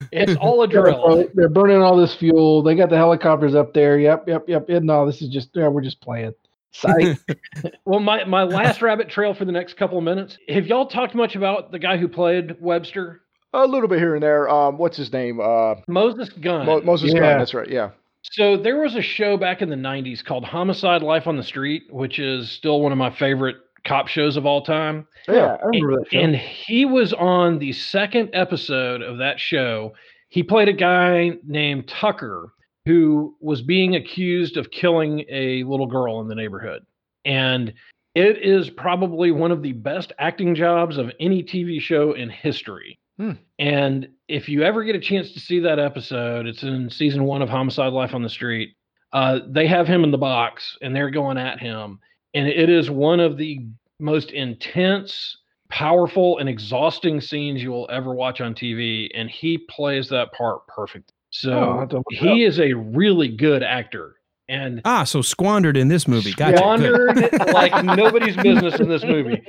Yeah. 0.00 0.06
It's 0.22 0.36
all 0.40 0.62
a 0.62 0.68
drill. 0.68 1.26
they're 1.34 1.48
burning 1.48 1.82
all 1.82 1.96
this 1.96 2.14
fuel. 2.14 2.62
They 2.62 2.74
got 2.74 2.90
the 2.90 2.96
helicopters 2.96 3.54
up 3.54 3.72
there. 3.74 3.98
Yep, 3.98 4.28
yep, 4.28 4.44
yep. 4.48 4.66
Yeah, 4.68 4.80
no, 4.80 5.06
this 5.06 5.22
is 5.22 5.28
just 5.28 5.50
yeah, 5.54 5.68
we're 5.68 5.82
just 5.82 6.00
playing. 6.00 6.34
Psych. 6.72 7.18
Well, 7.86 8.00
my, 8.00 8.24
my 8.24 8.42
last 8.42 8.82
rabbit 8.82 9.08
trail 9.08 9.32
for 9.32 9.44
the 9.44 9.52
next 9.52 9.76
couple 9.76 9.96
of 9.96 10.04
minutes. 10.04 10.36
Have 10.48 10.66
y'all 10.66 10.86
talked 10.86 11.14
much 11.14 11.36
about 11.36 11.70
the 11.70 11.78
guy 11.78 11.96
who 11.96 12.08
played 12.08 12.60
Webster? 12.60 13.22
A 13.54 13.66
little 13.66 13.88
bit 13.88 13.98
here 13.98 14.14
and 14.14 14.22
there. 14.22 14.48
Um, 14.50 14.76
what's 14.76 14.96
his 14.96 15.12
name? 15.12 15.40
Uh, 15.40 15.76
Moses 15.88 16.28
Gunn. 16.30 16.66
Mo- 16.66 16.82
Moses 16.82 17.12
Yeah. 17.14 17.20
Gunn. 17.20 17.38
That's 17.38 17.54
right. 17.54 17.68
Yeah. 17.70 17.90
So 18.22 18.56
there 18.56 18.76
was 18.82 18.96
a 18.96 19.02
show 19.02 19.36
back 19.36 19.62
in 19.62 19.70
the 19.70 19.76
90s 19.76 20.22
called 20.24 20.44
Homicide 20.44 21.00
Life 21.02 21.26
on 21.28 21.36
the 21.36 21.42
Street, 21.44 21.84
which 21.90 22.18
is 22.18 22.50
still 22.50 22.80
one 22.80 22.90
of 22.92 22.98
my 22.98 23.10
favorite 23.16 23.56
cop 23.86 24.08
shows 24.08 24.36
of 24.36 24.44
all 24.44 24.62
time. 24.62 25.06
yeah, 25.28 25.56
I 25.62 25.66
remember 25.66 26.00
that 26.00 26.10
show. 26.10 26.18
And 26.18 26.36
he 26.36 26.84
was 26.84 27.12
on 27.12 27.58
the 27.58 27.72
second 27.72 28.30
episode 28.32 29.02
of 29.02 29.18
that 29.18 29.40
show. 29.40 29.94
He 30.28 30.42
played 30.42 30.68
a 30.68 30.72
guy 30.72 31.32
named 31.46 31.88
Tucker 31.88 32.52
who 32.84 33.36
was 33.40 33.62
being 33.62 33.96
accused 33.96 34.56
of 34.56 34.70
killing 34.70 35.24
a 35.28 35.64
little 35.64 35.86
girl 35.86 36.20
in 36.20 36.28
the 36.28 36.34
neighborhood. 36.34 36.84
And 37.24 37.74
it 38.14 38.42
is 38.42 38.70
probably 38.70 39.30
one 39.30 39.50
of 39.50 39.62
the 39.62 39.72
best 39.72 40.12
acting 40.18 40.54
jobs 40.54 40.96
of 40.96 41.10
any 41.20 41.42
TV 41.42 41.80
show 41.80 42.12
in 42.12 42.30
history. 42.30 42.98
Hmm. 43.18 43.32
And 43.58 44.08
if 44.28 44.48
you 44.48 44.62
ever 44.62 44.84
get 44.84 44.94
a 44.94 45.00
chance 45.00 45.32
to 45.32 45.40
see 45.40 45.60
that 45.60 45.78
episode, 45.78 46.46
it's 46.46 46.62
in 46.62 46.88
season 46.90 47.24
one 47.24 47.42
of 47.42 47.48
Homicide 47.48 47.92
Life 47.92 48.14
on 48.14 48.22
the 48.22 48.28
Street. 48.28 48.76
Uh, 49.12 49.40
they 49.48 49.66
have 49.66 49.86
him 49.86 50.04
in 50.04 50.10
the 50.10 50.18
box 50.18 50.76
and 50.82 50.94
they're 50.94 51.10
going 51.10 51.38
at 51.38 51.58
him. 51.58 51.98
And 52.36 52.46
it 52.48 52.68
is 52.68 52.90
one 52.90 53.18
of 53.18 53.36
the 53.38 53.66
most 53.98 54.30
intense, 54.30 55.38
powerful, 55.70 56.38
and 56.38 56.48
exhausting 56.48 57.20
scenes 57.20 57.62
you 57.62 57.70
will 57.70 57.88
ever 57.90 58.14
watch 58.14 58.40
on 58.40 58.54
TV. 58.54 59.08
And 59.14 59.30
he 59.30 59.58
plays 59.58 60.08
that 60.10 60.32
part 60.32 60.66
perfect. 60.66 61.12
Oh, 61.12 61.18
So 61.30 61.78
have 61.80 61.88
to 61.90 61.96
look 61.96 62.04
he 62.10 62.44
is 62.44 62.60
a 62.60 62.72
really 62.74 63.28
good 63.28 63.62
actor. 63.62 64.16
And 64.48 64.80
Ah, 64.84 65.02
so 65.04 65.22
squandered 65.22 65.76
in 65.76 65.88
this 65.88 66.06
movie. 66.06 66.32
Gotcha. 66.34 66.58
Squandered 66.58 67.16
like 67.52 67.84
nobody's 67.84 68.36
business 68.36 68.78
in 68.78 68.88
this 68.88 69.02
movie. 69.02 69.42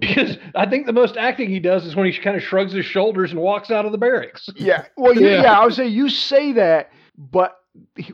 Because 0.00 0.38
I 0.54 0.64
think 0.64 0.86
the 0.86 0.92
most 0.92 1.16
acting 1.18 1.50
he 1.50 1.58
does 1.60 1.84
is 1.84 1.96
when 1.96 2.06
he 2.10 2.16
kind 2.18 2.36
of 2.36 2.42
shrugs 2.42 2.72
his 2.72 2.86
shoulders 2.86 3.32
and 3.32 3.40
walks 3.40 3.70
out 3.70 3.84
of 3.84 3.92
the 3.92 3.98
barracks. 3.98 4.48
Yeah. 4.56 4.86
Well, 4.96 5.12
you- 5.14 5.28
Yeah. 5.28 5.42
yeah. 5.42 5.60
I 5.60 5.64
would 5.64 5.74
say 5.74 5.86
you 5.88 6.08
say 6.08 6.52
that, 6.52 6.92
but 7.18 7.57
he- 7.57 7.57
wh- 7.57 7.57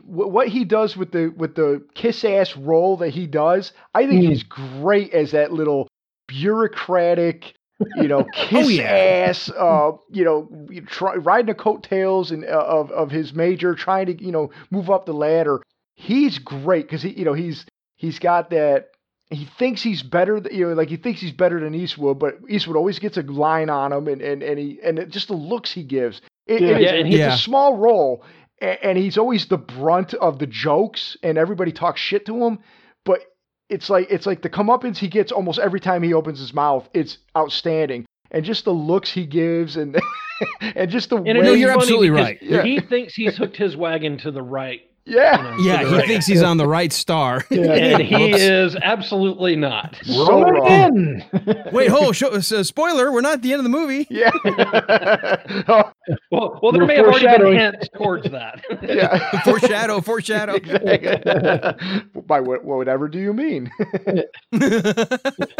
what 0.05 0.47
he 0.47 0.63
does 0.65 0.95
with 0.97 1.11
the 1.11 1.27
with 1.37 1.55
the 1.55 1.83
kiss 1.93 2.23
ass 2.25 2.55
role 2.57 2.97
that 2.97 3.09
he 3.09 3.27
does, 3.27 3.71
I 3.93 4.07
think 4.07 4.23
Hmm. 4.23 4.29
he's 4.31 4.43
great 4.43 5.13
as 5.13 5.31
that 5.31 5.51
little 5.51 5.87
bureaucratic, 6.27 7.53
you 7.97 8.07
know, 8.07 8.25
kiss 8.33 8.69
yeah. 8.77 8.83
ass, 9.27 9.49
uh, 9.49 9.91
you 10.11 10.23
know, 10.23 10.49
try, 10.87 11.15
riding 11.15 11.47
the 11.47 11.53
coattails 11.55 12.31
and 12.31 12.45
uh, 12.45 12.47
of 12.67 12.91
of 12.91 13.11
his 13.11 13.33
major, 13.33 13.75
trying 13.75 14.05
to 14.07 14.23
you 14.23 14.31
know 14.31 14.49
move 14.71 14.89
up 14.89 15.05
the 15.05 15.13
ladder. 15.13 15.61
He's 15.95 16.39
great 16.39 16.85
because 16.87 17.01
he, 17.01 17.09
you 17.11 17.25
know, 17.25 17.33
he's 17.33 17.65
he's 17.95 18.19
got 18.19 18.49
that. 18.51 18.89
He 19.31 19.45
thinks 19.57 19.81
he's 19.81 20.03
better, 20.03 20.39
th- 20.39 20.53
you 20.55 20.67
know, 20.67 20.73
like 20.75 20.89
he 20.89 20.97
thinks 20.97 21.19
he's 21.19 21.31
better 21.31 21.59
than 21.59 21.73
Eastwood, 21.73 22.19
but 22.19 22.35
Eastwood 22.47 22.77
always 22.77 22.99
gets 22.99 23.17
a 23.17 23.21
line 23.23 23.69
on 23.71 23.91
him, 23.91 24.07
and 24.07 24.21
and 24.21 24.43
and 24.43 24.59
he 24.59 24.79
and 24.83 24.99
it, 24.99 25.09
just 25.09 25.29
the 25.29 25.33
looks 25.35 25.71
he 25.71 25.83
gives. 25.83 26.21
It, 26.45 26.61
Yeah. 26.61 26.67
it 26.67 26.75
is- 26.77 26.81
Yeah, 26.83 26.93
and 26.93 27.07
he- 27.07 27.13
it's 27.15 27.19
Yeah. 27.19 27.33
a 27.33 27.37
small 27.37 27.75
role, 27.77 28.23
and, 28.61 28.97
he's 28.97 29.17
always 29.17 29.47
the 29.47 29.57
brunt 29.57 30.13
of 30.13 30.39
the 30.39 30.47
jokes, 30.47 31.17
and 31.23 31.37
everybody 31.37 31.71
talks 31.71 31.99
shit 31.99 32.25
to 32.25 32.45
him. 32.45 32.59
But 33.03 33.21
it's 33.69 33.89
like 33.89 34.07
it's 34.09 34.25
like 34.25 34.41
the 34.41 34.49
comeuppance 34.49 34.97
he 34.97 35.07
gets 35.07 35.31
almost 35.31 35.59
every 35.59 35.79
time 35.79 36.03
he 36.03 36.13
opens 36.13 36.39
his 36.39 36.53
mouth. 36.53 36.87
It's 36.93 37.17
outstanding, 37.37 38.05
and 38.31 38.45
just 38.45 38.65
the 38.65 38.71
looks 38.73 39.11
he 39.11 39.25
gives, 39.25 39.75
and 39.77 39.99
and 40.61 40.89
just 40.89 41.09
the 41.09 41.17
And 41.17 41.25
way. 41.25 41.33
No, 41.33 41.53
you're 41.53 41.71
absolutely 41.71 42.09
right. 42.09 42.37
Yeah. 42.41 42.63
He 42.63 42.79
thinks 42.79 43.13
he's 43.13 43.37
hooked 43.37 43.57
his 43.57 43.75
wagon 43.75 44.17
to 44.19 44.31
the 44.31 44.43
right. 44.43 44.81
Yeah, 45.05 45.37
you 45.37 45.43
know, 45.57 45.63
Yeah, 45.63 45.87
he 45.87 45.95
right. 45.95 46.07
thinks 46.07 46.25
he's 46.25 46.41
on 46.43 46.57
the 46.57 46.67
right 46.67 46.91
star. 46.91 47.45
And 47.51 48.01
he 48.01 48.31
is 48.31 48.75
absolutely 48.81 49.55
not. 49.55 49.97
so 50.03 50.27
Roll 50.27 50.47
it 50.47 50.51
wrong. 50.51 51.23
Wait, 51.71 51.89
hold. 51.89 52.15
Show, 52.15 52.29
uh, 52.29 52.41
spoiler: 52.41 53.11
We're 53.11 53.21
not 53.21 53.33
at 53.33 53.41
the 53.41 53.51
end 53.53 53.59
of 53.59 53.63
the 53.63 53.69
movie. 53.69 54.07
Yeah. 54.09 54.31
oh, 55.67 55.91
Well, 56.31 56.59
well, 56.61 56.71
there 56.71 56.81
We're 56.81 56.87
may 56.87 56.95
have 56.97 57.05
already 57.05 57.25
been 57.25 57.31
foreshadowing. 57.39 57.57
hints 57.59 57.89
towards 57.95 58.29
that. 58.31 58.63
yeah. 58.81 59.41
Foreshadow, 59.41 60.01
foreshadow. 60.01 60.53
exactly. 60.55 62.21
By 62.27 62.39
what, 62.39 62.63
whatever 62.65 63.07
do 63.07 63.19
you 63.19 63.33
mean? 63.33 63.71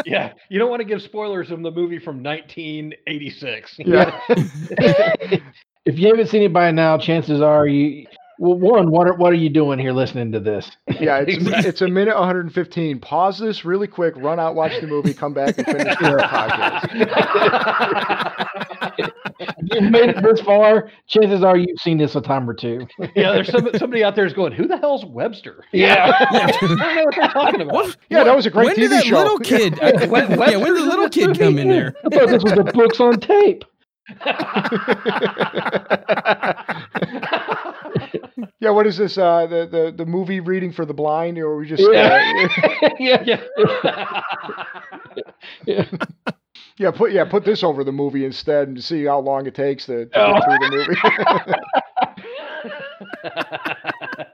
yeah, 0.05 0.33
you 0.49 0.59
don't 0.59 0.69
want 0.69 0.79
to 0.81 0.85
give 0.85 1.01
spoilers 1.01 1.51
of 1.51 1.61
the 1.63 1.71
movie 1.71 1.99
from 1.99 2.21
1986. 2.23 3.75
yeah. 3.85 4.19
if 5.85 5.99
you 5.99 6.07
haven't 6.07 6.27
seen 6.27 6.43
it 6.43 6.53
by 6.53 6.71
now, 6.71 6.97
chances 6.97 7.41
are 7.41 7.67
you. 7.67 8.05
Well, 8.37 8.57
one, 8.59 8.91
what 8.91 9.07
are 9.07 9.13
what 9.13 9.31
are 9.31 9.37
you 9.37 9.49
doing 9.49 9.79
here 9.79 9.93
listening 9.93 10.31
to 10.33 10.39
this? 10.39 10.69
Yeah, 10.99 11.17
it's 11.19 11.33
Exactly. 11.35 11.69
it's 11.69 11.81
a 11.81 11.87
minute 11.87 12.15
115. 12.15 12.99
Pause 12.99 13.39
this 13.39 13.63
really 13.65 13.87
quick, 13.87 14.13
run 14.17 14.39
out, 14.39 14.55
watch 14.55 14.73
the 14.81 14.87
movie, 14.87 15.13
come 15.13 15.33
back 15.33 15.57
and 15.57 15.65
finish 15.65 15.95
the 15.97 16.17
podcast. 16.31 16.89
If 19.39 19.49
you've 19.81 19.91
made 19.91 20.09
it 20.09 20.21
this 20.21 20.41
far, 20.41 20.89
chances 21.07 21.43
are 21.43 21.57
you've 21.57 21.79
seen 21.79 21.97
this 21.97 22.15
a 22.15 22.21
time 22.21 22.49
or 22.49 22.53
two. 22.53 22.87
yeah, 23.15 23.31
there's 23.33 23.49
some, 23.51 23.69
somebody 23.77 24.03
out 24.03 24.15
there 24.15 24.25
is 24.25 24.33
going, 24.33 24.51
"Who 24.53 24.67
the 24.67 24.77
hell's 24.77 25.05
Webster?" 25.05 25.63
Yeah. 25.71 26.13
I 26.29 26.51
don't 26.51 26.77
know 26.77 27.03
what 27.05 27.15
they're 27.15 27.27
talking 27.29 27.61
about. 27.61 27.73
What? 27.73 27.97
Yeah, 28.09 28.23
that 28.25 28.35
was 28.35 28.45
a 28.45 28.49
great 28.49 28.65
when 28.65 28.75
TV 28.75 28.79
did 28.81 28.91
that 28.91 29.05
show. 29.05 29.17
little 29.17 29.39
kid? 29.39 29.79
I- 29.81 30.05
When- 30.07 30.31
yeah, 30.31 30.57
when 30.57 30.73
did 30.73 30.83
the 30.83 30.87
little 30.89 31.09
kid 31.09 31.37
come 31.39 31.57
in 31.57 31.69
there? 31.69 31.93
I 32.05 32.09
thought 32.09 32.29
this 32.29 32.43
was 32.43 32.53
the 32.53 32.63
books 32.65 32.99
on 32.99 33.19
tape. 33.19 33.63
yeah, 38.59 38.69
what 38.69 38.85
is 38.87 38.97
this? 38.97 39.17
Uh, 39.17 39.47
the, 39.47 39.67
the 39.69 39.93
the 39.97 40.05
movie 40.05 40.39
reading 40.39 40.71
for 40.71 40.85
the 40.85 40.93
blind, 40.93 41.37
or 41.37 41.57
we 41.57 41.67
just 41.67 41.83
Yeah. 41.91 42.47
uh, 42.83 42.89
yeah. 42.99 43.23
yeah. 43.25 43.41
yeah. 45.65 45.85
yeah 46.77 46.91
put 46.91 47.11
yeah 47.11 47.25
put 47.25 47.43
this 47.45 47.63
over 47.63 47.83
the 47.83 47.91
movie 47.91 48.25
instead 48.25 48.67
and 48.67 48.83
see 48.83 49.05
how 49.05 49.19
long 49.19 49.47
it 49.47 49.55
takes 49.55 49.85
to, 49.87 50.05
to 50.05 50.19
Oh. 50.19 50.33
get 50.33 50.43
through 50.43 50.59
the 50.69 50.69
movie. 53.33 54.25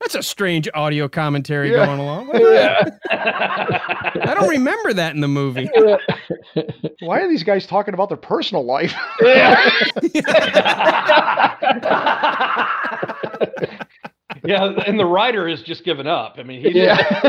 That's 0.00 0.14
a 0.14 0.22
strange 0.22 0.68
audio 0.74 1.08
commentary 1.08 1.72
Yeah. 1.72 1.86
going 1.86 2.00
along. 2.00 2.30
Yeah. 2.34 2.82
I 3.10 4.34
don't 4.34 4.48
remember 4.48 4.92
that 4.94 5.14
in 5.14 5.20
the 5.20 5.28
movie. 5.28 5.68
Why 7.00 7.20
are 7.20 7.28
these 7.28 7.42
guys 7.42 7.66
talking 7.66 7.94
about 7.94 8.08
their 8.08 8.16
personal 8.16 8.64
life? 8.64 8.94
yeah, 9.22 9.70
and 14.86 14.98
the 14.98 15.06
writer 15.06 15.48
has 15.48 15.62
just 15.62 15.84
given 15.84 16.06
up. 16.06 16.36
I 16.38 16.42
mean, 16.42 16.62
he's, 16.62 16.74
yeah. 16.74 17.20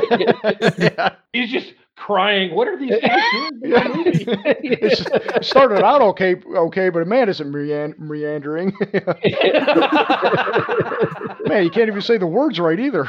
yeah. 0.77 1.15
he's 1.31 1.51
just 1.51 1.73
crying. 1.95 2.53
What 2.55 2.67
are 2.67 2.77
these 2.77 2.91
guys 3.01 3.21
doing? 3.31 3.59
in 3.63 3.69
Yeah. 3.71 3.87
the 3.87 3.95
movie?" 3.95 4.25
It's- 4.63 5.05
it 5.35 5.45
started 5.45 5.83
out 5.83 6.01
okay, 6.01 6.35
okay, 6.55 6.89
but 6.89 7.07
man, 7.07 7.29
isn't 7.29 7.51
meandering. 7.99 8.73
man, 11.45 11.63
you 11.63 11.69
can't 11.69 11.87
even 11.87 12.01
say 12.01 12.17
the 12.17 12.27
words 12.27 12.59
right 12.59 12.79
either. 12.79 13.07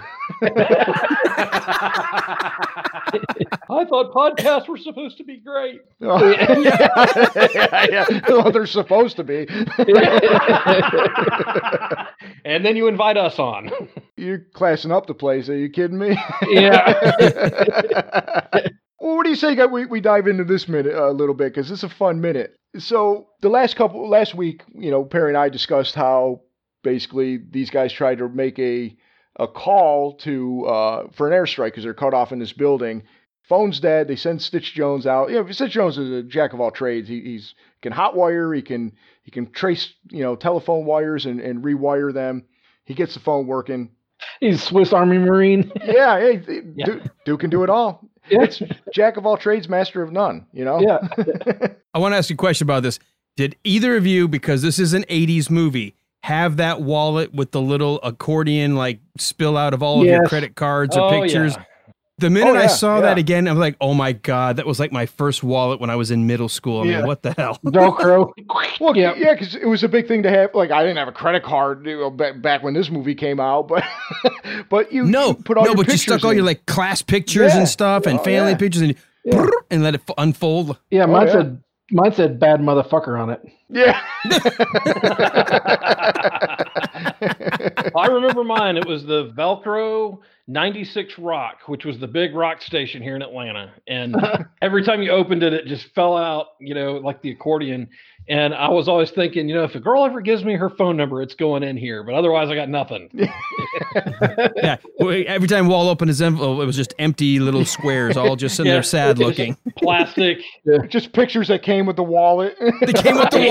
I 3.71 3.85
thought 3.87 4.13
podcasts 4.13 4.69
were 4.69 4.77
supposed 4.79 5.17
to 5.19 5.25
be 5.25 5.39
great. 5.39 5.81
Oh, 6.03 6.31
yeah, 6.31 6.59
yeah, 7.55 7.87
yeah. 7.91 8.21
Well, 8.29 8.51
they're 8.53 8.67
supposed 8.67 9.17
to 9.17 9.25
be. 9.25 9.47
And 12.45 12.65
then 12.65 12.77
you 12.77 12.89
invite 12.89 13.17
us 13.17 13.39
on. 13.39 13.71
You're 14.17 14.47
classing 14.53 14.93
up 14.93 15.07
the 15.07 15.15
place. 15.15 15.49
Are 15.49 15.57
you 15.57 15.71
kidding 15.71 15.99
me? 15.99 16.17
Yeah. 16.49 18.47
well, 19.01 19.17
what 19.17 19.25
do 19.25 19.31
you 19.31 19.37
say? 19.37 19.55
We 19.67 19.87
we 19.87 20.01
dive 20.01 20.27
into 20.27 20.45
this 20.45 20.69
minute 20.69 20.95
a 20.95 21.11
little 21.11 21.35
bit 21.35 21.55
because 21.55 21.71
it's 21.71 21.85
a 21.85 21.89
fun 21.89 22.21
minute. 22.21 22.57
So 22.79 23.29
the 23.41 23.49
last 23.49 23.77
couple 23.77 24.09
last 24.09 24.35
week, 24.35 24.63
you 24.75 24.91
know, 24.91 25.05
Perry 25.05 25.31
and 25.31 25.39
I 25.39 25.49
discussed 25.49 25.95
how 25.95 26.43
basically 26.83 27.39
these 27.51 27.71
guys 27.71 27.93
tried 27.93 28.19
to 28.19 28.29
make 28.29 28.59
a 28.59 28.95
a 29.37 29.49
call 29.49 30.15
to 30.19 30.67
uh, 30.67 31.07
for 31.13 31.31
an 31.31 31.33
airstrike 31.33 31.67
because 31.67 31.85
they're 31.85 31.95
cut 31.95 32.15
off 32.15 32.33
in 32.33 32.39
this 32.39 32.53
building. 32.53 33.03
Phone's 33.49 33.79
dead. 33.79 34.09
They 34.09 34.17
send 34.17 34.41
Stitch 34.41 34.73
Jones 34.75 35.07
out. 35.07 35.31
Yeah, 35.31 35.43
Stitch 35.51 35.73
Jones 35.73 35.99
is 35.99 36.11
a 36.11 36.23
jack 36.23 36.53
of 36.53 36.61
all 36.61 36.71
trades. 36.71 37.09
He 37.09 37.21
he's 37.21 37.55
can 37.83 37.93
hotwire. 37.93 38.55
He 38.55 38.63
can 38.63 38.93
he 39.23 39.31
can 39.31 39.51
trace 39.53 39.93
you 40.11 40.23
know 40.23 40.37
telephone 40.37 40.87
wires 40.87 41.27
and, 41.27 41.41
and 41.41 41.63
rewire 41.63 42.13
them. 42.13 42.45
He 42.85 42.95
gets 42.95 43.15
the 43.15 43.21
phone 43.21 43.47
working. 43.47 43.91
He's 44.41 44.63
Swiss 44.63 44.93
Army 44.93 45.19
Marine. 45.19 45.71
Yeah, 45.85 46.19
hey, 46.19 46.37
Duke, 46.85 47.03
Duke 47.25 47.41
can 47.41 47.51
do 47.51 47.63
it 47.63 47.71
all. 47.71 48.09
Yeah. 48.31 48.43
It's 48.43 48.63
jack 48.93 49.17
of 49.17 49.27
all 49.27 49.37
trades, 49.37 49.69
master 49.69 50.03
of 50.03 50.13
none. 50.13 50.47
You 50.53 50.65
know. 50.65 50.81
Yeah. 50.81 51.07
I 51.95 51.99
want 51.99 52.13
to 52.13 52.17
ask 52.17 52.31
you 52.31 52.35
a 52.35 52.37
question 52.37 52.67
about 52.67 52.83
this. 52.83 52.99
Did 53.37 53.57
either 53.65 53.97
of 53.97 54.07
you, 54.07 54.29
because 54.29 54.63
this 54.63 54.79
is 54.79 54.95
an 54.95 55.05
80s 55.05 55.51
movie, 55.51 55.97
have 56.25 56.57
that 56.57 56.81
wallet 56.81 57.35
with 57.35 57.51
the 57.51 57.61
little 57.61 58.01
accordion 58.03 58.77
like 58.77 58.99
spill 59.19 59.59
out 59.59 59.75
of 59.75 59.83
all 59.83 60.01
of 60.01 60.07
your 60.07 60.25
credit 60.25 60.55
cards 60.57 60.97
or 60.97 61.03
Oh, 61.03 61.21
pictures? 61.21 61.55
yeah. 61.55 61.65
The 62.17 62.31
minute 62.31 62.49
Oh, 62.53 62.55
I 62.57 62.63
yeah, 62.63 62.67
saw 62.69 63.01
that 63.03 63.19
again, 63.19 63.47
I'm 63.47 63.59
like, 63.59 63.77
oh 63.79 63.93
my 63.93 64.13
God, 64.13 64.57
that 64.57 64.65
was 64.65 64.81
like 64.81 64.91
my 64.91 65.05
first 65.05 65.43
wallet 65.43 65.81
when 65.81 65.91
I 65.91 65.97
was 65.97 66.11
in 66.11 66.27
middle 66.27 66.49
school. 66.49 66.81
I 66.81 66.85
mean, 66.85 66.93
Yeah. 66.93 67.05
what 67.05 67.21
the 67.23 67.33
hell? 67.37 67.59
Velcro. 67.67 68.31
Well, 68.81 68.97
Yeah. 68.97 69.13
yeah, 69.17 69.35
because 69.35 69.55
it 69.55 69.67
was 69.67 69.85
a 69.85 69.89
big 69.89 70.09
thing 70.09 70.23
to 70.23 70.31
have. 70.31 70.55
Like, 70.55 70.71
I 70.71 70.81
didn't 70.83 70.97
have 70.97 71.09
a 71.09 71.13
credit 71.13 71.43
card 71.43 71.85
you 71.85 71.99
know, 71.99 72.09
back, 72.11 72.41
back 72.41 72.63
when 72.63 72.73
this 72.73 72.89
movie 72.89 73.15
came 73.15 73.39
out, 73.39 73.69
but 73.69 73.85
but 74.71 74.93
you 74.93 75.05
No, 75.05 75.29
you 75.29 75.35
put 75.35 75.59
all 75.59 75.65
no, 75.65 75.71
your 75.73 75.77
but 75.77 75.87
you 75.89 75.93
pictures 75.93 76.03
stuck 76.15 76.25
all 76.25 76.33
your 76.33 76.45
like 76.45 76.65
class 76.65 77.03
pictures 77.03 77.53
Yeah. 77.53 77.59
and 77.59 77.69
stuff 77.69 78.07
and 78.07 78.19
Oh, 78.19 78.23
family 78.23 78.53
yeah. 78.53 78.57
pictures 78.57 78.81
and 78.83 78.95
Yeah. 79.25 79.47
and 79.71 79.83
let 79.83 79.95
it 79.95 80.01
f- 80.09 80.15
unfold. 80.17 80.79
Yeah, 80.91 81.05
oh, 81.05 81.09
mine 81.09 81.27
yeah. 81.27 81.33
said 81.33 81.63
mine 81.91 82.13
said 82.13 82.41
bad 82.41 82.61
motherfucker 82.61 83.21
on 83.21 83.31
it. 83.31 83.43
yeah. 83.69 84.01
I 87.97 88.07
remember 88.07 88.45
mine. 88.45 88.77
It 88.77 88.87
was 88.87 89.05
the 89.05 89.33
Velcro 89.37 90.19
96 90.47 91.19
Rock, 91.19 91.59
which 91.67 91.85
was 91.85 91.99
the 91.99 92.07
big 92.07 92.35
rock 92.35 92.61
station 92.61 93.03
here 93.03 93.17
in 93.17 93.23
Atlanta. 93.23 93.73
And 93.89 94.17
every 94.63 94.85
time 94.85 95.03
you 95.03 95.11
opened 95.11 95.43
it, 95.43 95.53
it 95.53 95.67
just 95.67 95.95
fell 95.95 96.17
out, 96.17 96.49
you 96.61 96.75
know, 96.75 96.95
like 96.95 97.23
the 97.23 97.31
accordion. 97.31 97.89
And 98.27 98.55
I 98.55 98.71
was 98.71 98.89
always 98.89 99.11
thinking, 99.11 99.49
you 99.51 99.55
know, 99.55 99.65
if 99.65 99.75
a 99.75 99.81
girl 99.81 100.05
ever 100.05 100.23
gives 100.23 100.45
me 100.45 100.55
her 100.55 100.71
phone 100.71 100.97
number, 100.97 101.21
it's 101.21 101.35
going 101.35 101.63
in 101.63 101.77
here. 101.77 102.03
But 102.03 102.15
otherwise, 102.15 102.49
I 102.49 102.55
got 102.55 102.71
nothing. 102.71 103.11
yeah. 104.57 104.77
Every 104.99 105.47
time 105.47 105.69
Walt 105.69 105.89
opened 105.91 106.09
his 106.09 106.23
envelope, 106.23 106.63
it 106.63 106.65
was 106.65 106.77
just 106.77 106.95
empty 106.99 107.39
little 107.39 107.67
squares, 107.67 108.17
all 108.17 108.35
just 108.37 108.57
sitting 108.57 108.69
Yeah. 108.71 108.77
there 108.77 108.83
sad 108.83 109.19
looking. 109.19 109.57
Plastic. 109.77 110.39
Just 110.89 111.13
pictures 111.13 111.49
that 111.49 111.63
came 111.63 111.85
with 111.85 111.97
the 111.97 112.03
wallet. 112.03 112.57
They 112.59 112.93
came 112.95 113.17
with 113.17 113.31
the 113.31 113.47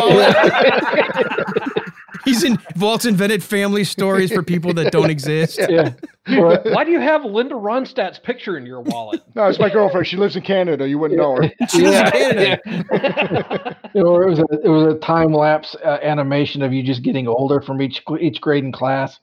wallet. 1.66 1.84
He's 2.26 2.44
in 2.44 2.58
Walt's 2.78 3.06
invented 3.06 3.44
family 3.44 3.84
stories 3.84 4.32
for 4.32 4.42
people 4.42 4.74
that 4.76 4.92
don't 4.92 5.10
exist. 5.12 5.60
Yeah. 5.70 5.94
Or, 6.26 6.58
Why 6.72 6.86
do 6.86 6.92
you 6.92 7.02
have 7.02 7.26
Linda 7.26 7.56
Ronstadt's 7.56 8.18
picture 8.18 8.58
in 8.58 8.66
your 8.66 8.80
wallet? 8.80 9.22
no, 9.36 9.46
it's 9.48 9.60
my 9.60 9.70
girlfriend. 9.70 10.08
She 10.08 10.16
lives 10.16 10.38
in 10.38 10.42
Canada. 10.44 10.88
You 10.88 10.98
wouldn't 10.98 11.20
know 11.20 11.36
her. 11.36 11.44
She 11.70 11.84
was 11.84 11.92
Yeah. 11.92 12.06
in 12.06 12.60
Canada. 12.64 13.78
it 13.94 14.04
was 14.04 14.40
a 14.40 14.46
it 14.64 14.70
was 14.70 14.94
a 14.96 14.98
time 15.00 15.34
lapse 15.34 15.76
uh, 15.84 15.98
animation 16.02 16.62
of 16.62 16.72
you 16.72 16.82
just 16.82 17.04
getting 17.04 17.28
older 17.28 17.60
from 17.60 17.82
each 17.82 18.02
each 18.22 18.40
grade 18.40 18.64
in 18.64 18.72
class. 18.72 19.20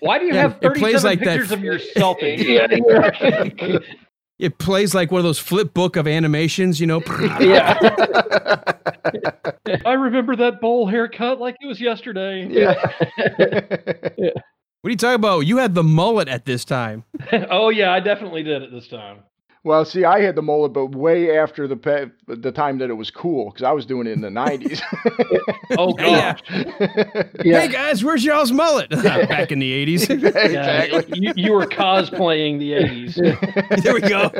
Why 0.00 0.18
do 0.18 0.24
you 0.26 0.34
Yeah, 0.34 0.40
have 0.42 0.58
it 0.60 0.74
plays 0.74 1.02
37 1.02 1.04
like 1.04 1.18
pictures 1.20 1.52
f- 1.52 1.58
of 1.58 1.64
yourself 1.64 2.18
in 2.22 2.40
Yeah, 2.40 2.66
yeah. 2.70 3.78
It 4.40 4.56
plays 4.56 4.94
like 4.94 5.10
one 5.10 5.18
of 5.18 5.24
those 5.24 5.38
flip 5.38 5.74
book 5.74 5.96
of 5.96 6.08
animations, 6.08 6.80
you 6.80 6.86
know. 6.86 7.02
yeah. 7.40 7.78
I 9.84 9.92
remember 9.92 10.34
that 10.36 10.62
bowl 10.62 10.86
haircut 10.86 11.38
like 11.38 11.56
it 11.60 11.66
was 11.66 11.78
yesterday. 11.78 12.46
Yeah, 12.48 12.72
What 14.82 14.88
are 14.88 14.90
you 14.90 14.96
talking 14.96 15.16
about? 15.16 15.40
You 15.40 15.58
had 15.58 15.74
the 15.74 15.82
mullet 15.82 16.26
at 16.26 16.46
this 16.46 16.64
time. 16.64 17.04
oh 17.50 17.68
yeah, 17.68 17.92
I 17.92 18.00
definitely 18.00 18.42
did 18.42 18.62
it 18.62 18.72
this 18.72 18.88
time. 18.88 19.18
Well, 19.62 19.84
see, 19.84 20.04
I 20.04 20.20
had 20.20 20.36
the 20.36 20.42
mullet, 20.42 20.72
but 20.72 20.94
way 20.94 21.36
after 21.36 21.68
the 21.68 21.76
pe- 21.76 22.06
the 22.26 22.50
time 22.50 22.78
that 22.78 22.88
it 22.90 22.94
was 22.94 23.10
cool 23.10 23.50
because 23.50 23.62
I 23.62 23.72
was 23.72 23.84
doing 23.84 24.06
it 24.06 24.12
in 24.12 24.20
the 24.20 24.28
'90s. 24.28 24.80
Oh 25.78 25.92
gosh. 25.92 26.40
Yeah. 26.50 27.60
Hey 27.60 27.68
guys, 27.68 28.02
where's 28.02 28.24
y'all's 28.24 28.50
mullet? 28.50 28.90
Back 29.02 29.52
in 29.52 29.60
the 29.60 29.86
80s. 29.86 30.08
Yeah, 30.08 30.28
exactly. 30.82 31.18
you, 31.20 31.32
you 31.36 31.52
were 31.52 31.66
cosplaying 31.66 32.58
the 32.58 32.72
80s. 32.72 33.82
there 33.82 33.94
we 33.94 34.00
go. 34.00 34.30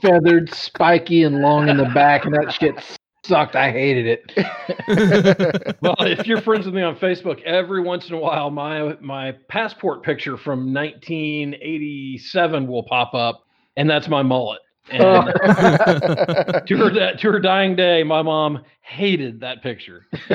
Feathered, 0.00 0.52
spiky, 0.54 1.24
and 1.24 1.40
long 1.42 1.68
in 1.68 1.76
the 1.76 1.84
back, 1.86 2.24
and 2.24 2.32
that 2.34 2.52
shit 2.54 2.82
sucked. 3.26 3.54
I 3.54 3.70
hated 3.70 4.06
it. 4.06 5.76
Well, 5.82 5.96
if 6.00 6.26
you're 6.26 6.40
friends 6.40 6.64
with 6.64 6.74
me 6.74 6.80
on 6.82 6.96
Facebook, 6.96 7.42
every 7.42 7.82
once 7.82 8.08
in 8.08 8.14
a 8.14 8.18
while 8.18 8.50
my 8.50 8.96
my 9.00 9.32
passport 9.48 10.02
picture 10.02 10.38
from 10.38 10.72
1987 10.72 12.66
will 12.66 12.84
pop 12.84 13.12
up, 13.12 13.44
and 13.78 13.88
that's 13.88 14.08
my 14.08 14.22
mullet. 14.22 14.60
And 14.90 15.02
oh. 15.02 15.24
to 16.66 16.76
her 16.76 16.90
da- 16.90 17.12
to 17.12 17.32
her 17.32 17.40
dying 17.40 17.76
day, 17.76 18.02
my 18.02 18.22
mom 18.22 18.64
hated 18.80 19.40
that 19.40 19.62
picture. 19.62 20.06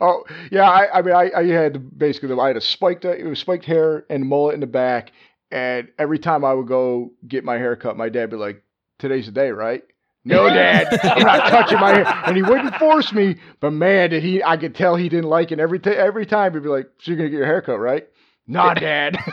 oh 0.00 0.24
yeah, 0.50 0.68
I, 0.68 0.98
I 0.98 1.02
mean, 1.02 1.14
I, 1.14 1.30
I 1.34 1.46
had 1.46 1.98
basically 1.98 2.38
I 2.38 2.48
had 2.48 2.56
a 2.56 2.60
spiked 2.60 3.04
uh, 3.04 3.10
it 3.10 3.24
was 3.24 3.38
spiked 3.38 3.64
hair 3.64 4.04
and 4.10 4.28
mullet 4.28 4.54
in 4.54 4.60
the 4.60 4.66
back, 4.66 5.12
and 5.50 5.88
every 5.98 6.18
time 6.18 6.44
I 6.44 6.52
would 6.52 6.66
go 6.66 7.12
get 7.26 7.44
my 7.44 7.56
hair 7.56 7.74
cut, 7.76 7.96
my 7.96 8.08
dad 8.08 8.22
would 8.22 8.30
be 8.30 8.36
like, 8.36 8.62
"Today's 8.98 9.26
the 9.26 9.32
day, 9.32 9.50
right?" 9.50 9.82
No, 10.22 10.50
Dad, 10.50 11.00
I'm 11.02 11.22
not 11.22 11.46
touching 11.50 11.80
my 11.80 11.94
hair, 11.94 12.22
and 12.26 12.36
he 12.36 12.42
wouldn't 12.42 12.74
force 12.76 13.10
me. 13.10 13.36
But 13.60 13.70
man, 13.70 14.10
did 14.10 14.22
he! 14.22 14.42
I 14.42 14.58
could 14.58 14.74
tell 14.74 14.96
he 14.96 15.08
didn't 15.08 15.30
like 15.30 15.50
it. 15.50 15.58
Every 15.60 15.78
t- 15.78 15.90
every 15.90 16.26
time 16.26 16.52
he'd 16.52 16.62
be 16.62 16.68
like, 16.68 16.90
"So 16.98 17.12
you're 17.12 17.16
gonna 17.16 17.30
get 17.30 17.36
your 17.36 17.46
hair 17.46 17.62
cut, 17.62 17.78
right?" 17.78 18.06
Nah, 18.50 18.74
Dad. 18.74 19.16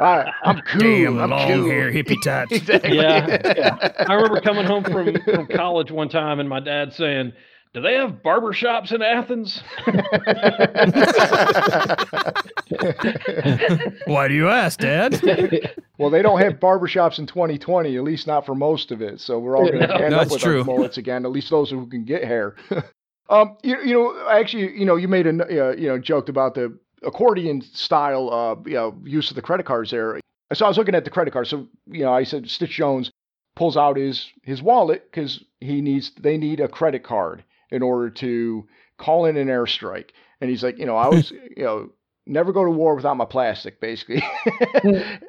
I, 0.00 0.32
I'm 0.42 0.60
cool. 0.62 0.80
Damn 0.80 1.18
I'm 1.20 1.30
long 1.30 1.46
cool. 1.48 1.66
hair 1.70 1.92
hippie 1.92 2.20
types. 2.22 2.52
Exactly. 2.56 2.96
Yeah. 2.96 3.92
I 4.08 4.14
remember 4.14 4.40
coming 4.40 4.64
home 4.66 4.82
from, 4.84 5.16
from 5.22 5.46
college 5.46 5.90
one 5.92 6.08
time 6.08 6.40
and 6.40 6.48
my 6.48 6.58
dad 6.60 6.92
saying, 6.92 7.32
Do 7.74 7.80
they 7.80 7.94
have 7.94 8.22
barber 8.24 8.52
shops 8.52 8.90
in 8.90 9.02
Athens? 9.02 9.62
Why 14.06 14.28
do 14.28 14.34
you 14.34 14.48
ask, 14.48 14.80
Dad? 14.80 15.20
Well, 15.98 16.10
they 16.10 16.22
don't 16.22 16.40
have 16.40 16.54
barbershops 16.54 17.18
in 17.18 17.26
2020, 17.26 17.96
at 17.96 18.02
least 18.02 18.26
not 18.26 18.44
for 18.46 18.54
most 18.54 18.90
of 18.92 19.00
it. 19.02 19.20
So 19.20 19.38
we're 19.38 19.56
all 19.56 19.66
going 19.68 19.80
to 19.80 19.86
No, 19.86 19.94
end 19.94 20.10
no, 20.10 20.16
up 20.16 20.22
that's 20.22 20.32
with 20.32 20.42
true. 20.42 20.58
our 20.60 20.64
mullets 20.64 20.98
again. 20.98 21.24
At 21.24 21.30
least 21.32 21.50
those 21.50 21.70
who 21.70 21.86
can 21.86 22.04
get 22.04 22.24
hair. 22.24 22.56
um, 23.30 23.56
you, 23.62 23.76
you 23.84 23.94
know, 23.94 24.28
actually, 24.28 24.76
you 24.78 24.84
know, 24.84 24.96
you 24.96 25.08
made 25.08 25.26
a 25.26 25.30
uh, 25.68 25.72
you 25.72 25.88
know 25.88 25.98
joked 25.98 26.28
about 26.28 26.54
the 26.54 26.76
accordion 27.02 27.60
style, 27.62 28.30
uh, 28.32 28.68
you 28.68 28.74
know, 28.74 28.96
use 29.04 29.30
of 29.30 29.36
the 29.36 29.42
credit 29.42 29.66
cards 29.66 29.90
there. 29.90 30.20
So 30.52 30.64
I 30.64 30.68
was 30.68 30.78
looking 30.78 30.94
at 30.94 31.04
the 31.04 31.10
credit 31.10 31.32
card. 31.32 31.46
So 31.48 31.66
you 31.86 32.04
know, 32.04 32.12
I 32.12 32.24
said 32.24 32.48
Stitch 32.48 32.70
Jones 32.70 33.10
pulls 33.56 33.76
out 33.76 33.96
his 33.96 34.26
his 34.42 34.62
wallet 34.62 35.10
because 35.10 35.42
he 35.60 35.80
needs 35.80 36.12
they 36.20 36.36
need 36.38 36.60
a 36.60 36.68
credit 36.68 37.02
card 37.02 37.44
in 37.70 37.82
order 37.82 38.10
to 38.10 38.66
call 38.98 39.26
in 39.26 39.36
an 39.36 39.48
airstrike. 39.48 40.10
And 40.40 40.50
he's 40.50 40.62
like, 40.62 40.78
you 40.78 40.86
know, 40.86 40.96
I 40.96 41.08
was, 41.08 41.30
you 41.56 41.64
know, 41.64 41.90
never 42.26 42.52
go 42.52 42.64
to 42.64 42.70
war 42.70 42.94
without 42.94 43.16
my 43.16 43.24
plastic, 43.24 43.80
basically. 43.80 44.22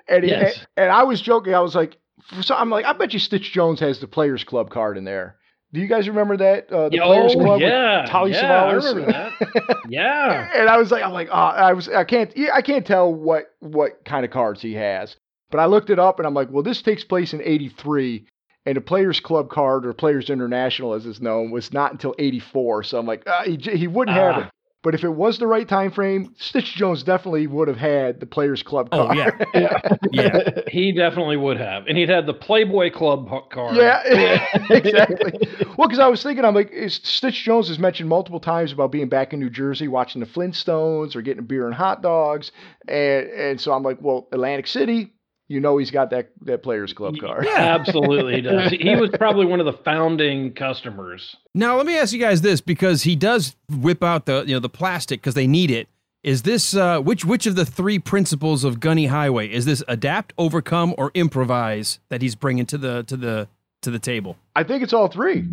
and, 0.08 0.24
he, 0.24 0.30
Yes. 0.30 0.66
and 0.76 0.92
I 0.92 1.04
was 1.04 1.22
joking. 1.22 1.54
I 1.54 1.62
was 1.62 1.76
like, 1.76 1.98
some, 2.42 2.58
I'm 2.60 2.70
like, 2.70 2.86
I 2.86 2.94
bet 2.94 3.14
you 3.14 3.20
Stitch 3.20 3.52
Jones 3.52 3.80
has 3.80 4.00
the 4.00 4.08
Players 4.08 4.44
Club 4.44 4.70
card 4.70 4.98
in 4.98 5.04
there. 5.04 5.38
Do 5.74 5.82
you 5.82 5.88
guys 5.88 6.08
remember 6.08 6.38
that? 6.38 6.72
Uh, 6.72 6.90
the 6.90 6.98
Players 7.00 7.34
Club. 7.34 7.60
with 7.60 7.70
yeah. 7.70 8.06
Telly 8.08 8.32
yeah, 8.32 8.42
Savalas? 8.44 8.84
I 8.84 8.88
remember 8.88 9.12
that. 9.12 9.78
Yeah. 9.90 10.50
and 10.56 10.70
I 10.70 10.78
was 10.78 10.92
like, 10.92 11.04
I'm 11.04 11.12
like, 11.14 11.28
oh, 11.30 11.34
I 11.36 11.74
was, 11.74 11.90
I 11.90 12.04
can't, 12.06 12.36
yeah, 12.38 12.50
I 12.54 12.62
can't 12.62 12.86
tell 12.86 13.14
what 13.14 13.54
what 13.60 14.04
kind 14.06 14.24
of 14.26 14.32
cards 14.32 14.62
he 14.62 14.74
has. 14.76 15.16
But 15.52 15.60
I 15.60 15.66
looked 15.66 15.90
it 15.90 16.00
up, 16.00 16.20
and 16.20 16.28
I'm 16.28 16.34
like, 16.34 16.50
well, 16.52 16.64
this 16.64 16.82
takes 16.82 17.04
place 17.06 17.34
in 17.34 17.42
'83, 17.42 18.26
and 18.66 18.76
the 18.76 18.82
Players 18.82 19.20
Club 19.22 19.50
card 19.50 19.86
or 19.86 19.94
Players 19.94 20.30
International, 20.30 20.94
as 20.94 21.06
it's 21.06 21.22
known, 21.22 21.52
was 21.52 21.72
not 21.72 21.92
until 21.94 22.14
'84. 22.20 22.84
So 22.84 23.00
I'm 23.00 23.06
like, 23.06 23.24
uh, 23.28 23.44
he 23.44 23.56
he 23.58 23.88
wouldn't 23.88 24.16
have 24.18 24.36
Ah. 24.36 24.40
it. 24.42 24.50
But 24.88 24.96
if 24.96 25.04
it 25.04 25.10
was 25.10 25.38
the 25.38 25.48
right 25.48 25.68
time 25.68 25.92
frame, 25.92 26.34
Stitch 26.38 26.74
Jones 26.76 27.04
definitely 27.04 27.46
would 27.46 27.68
have 27.68 27.76
had 27.76 28.22
the 28.22 28.26
Players 28.26 28.64
Club 28.64 28.88
Oh, 28.94 29.08
card. 29.08 29.18
yeah. 29.54 29.96
Yeah. 30.14 30.50
He 30.70 30.94
definitely 30.94 31.36
would 31.36 31.58
have. 31.58 31.88
And 31.88 31.98
he'd 31.98 32.08
had 32.08 32.26
the 32.26 32.34
Playboy 32.34 32.92
Club 32.92 33.28
ho- 33.28 33.42
card. 33.52 33.76
Yeah, 33.76 34.02
exactly. 34.70 35.46
Well, 35.78 35.90
because 35.90 36.00
I 36.00 36.08
was 36.08 36.24
thinking, 36.24 36.46
I'm 36.46 36.56
like, 36.56 36.72
is- 36.72 37.02
Stitch 37.04 37.44
Jones 37.44 37.68
has 37.68 37.80
mentioned 37.80 38.08
multiple 38.08 38.40
times 38.40 38.72
about 38.72 38.94
being 38.94 39.10
back 39.10 39.34
in 39.34 39.42
New 39.42 39.50
Jersey, 39.50 39.90
watching 39.90 40.22
the 40.22 40.26
Flintstones 40.28 41.18
or 41.18 41.22
getting 41.22 41.40
a 41.40 41.46
beer 41.46 41.66
and 41.66 41.76
hot 41.76 42.02
dogs, 42.02 42.54
and 42.88 43.28
and 43.28 43.60
so 43.62 43.74
I'm 43.74 43.84
like, 43.84 43.98
well, 44.02 44.30
Atlantic 44.32 44.68
City, 44.68 45.12
you 45.48 45.60
know, 45.60 45.78
he's 45.78 45.92
got 45.92 46.10
that 46.10 46.30
that 46.42 46.64
Players 46.64 46.94
Club 46.94 47.16
card. 47.20 47.46
Yeah, 47.46 47.76
Absolutely 47.80 48.36
he 48.36 48.42
does. 48.42 48.72
He 48.72 48.96
was 48.96 49.10
probably 49.18 49.46
one 49.46 49.60
of 49.60 49.66
the 49.66 49.78
founding 49.84 50.54
customers. 50.54 51.36
Now 51.54 51.78
let 51.78 51.86
me 51.86 51.98
ask 51.98 52.14
you 52.14 52.20
guys 52.20 52.42
this 52.42 52.62
because 52.62 53.04
he 53.04 53.16
does 53.16 53.56
whip 53.70 54.04
out 54.04 54.26
the 54.26 54.44
you 54.46 54.54
know 54.54 54.60
the 54.60 54.70
plastic 54.70 55.22
because 55.22 55.36
they 55.36 55.48
need 55.48 55.72
it. 55.72 55.88
Is 56.24 56.42
this 56.42 56.76
uh, 56.76 57.00
which 57.00 57.24
which 57.24 57.46
of 57.46 57.56
the 57.56 57.66
three 57.66 58.00
principles 58.00 58.64
of 58.64 58.80
Gunny 58.80 59.06
Highway 59.06 59.50
is 59.50 59.66
this 59.66 59.84
adapt, 59.88 60.34
overcome, 60.38 60.94
or 60.98 61.12
improvise 61.14 62.00
that 62.10 62.22
he's 62.22 62.36
bringing 62.36 62.66
to 62.66 62.78
the 62.78 63.04
to 63.04 63.16
the 63.16 63.48
to 63.84 63.92
the 63.92 64.00
table? 64.00 64.36
I 64.56 64.64
think 64.64 64.84
it's 64.84 64.94
all 64.94 65.08
three. 65.08 65.48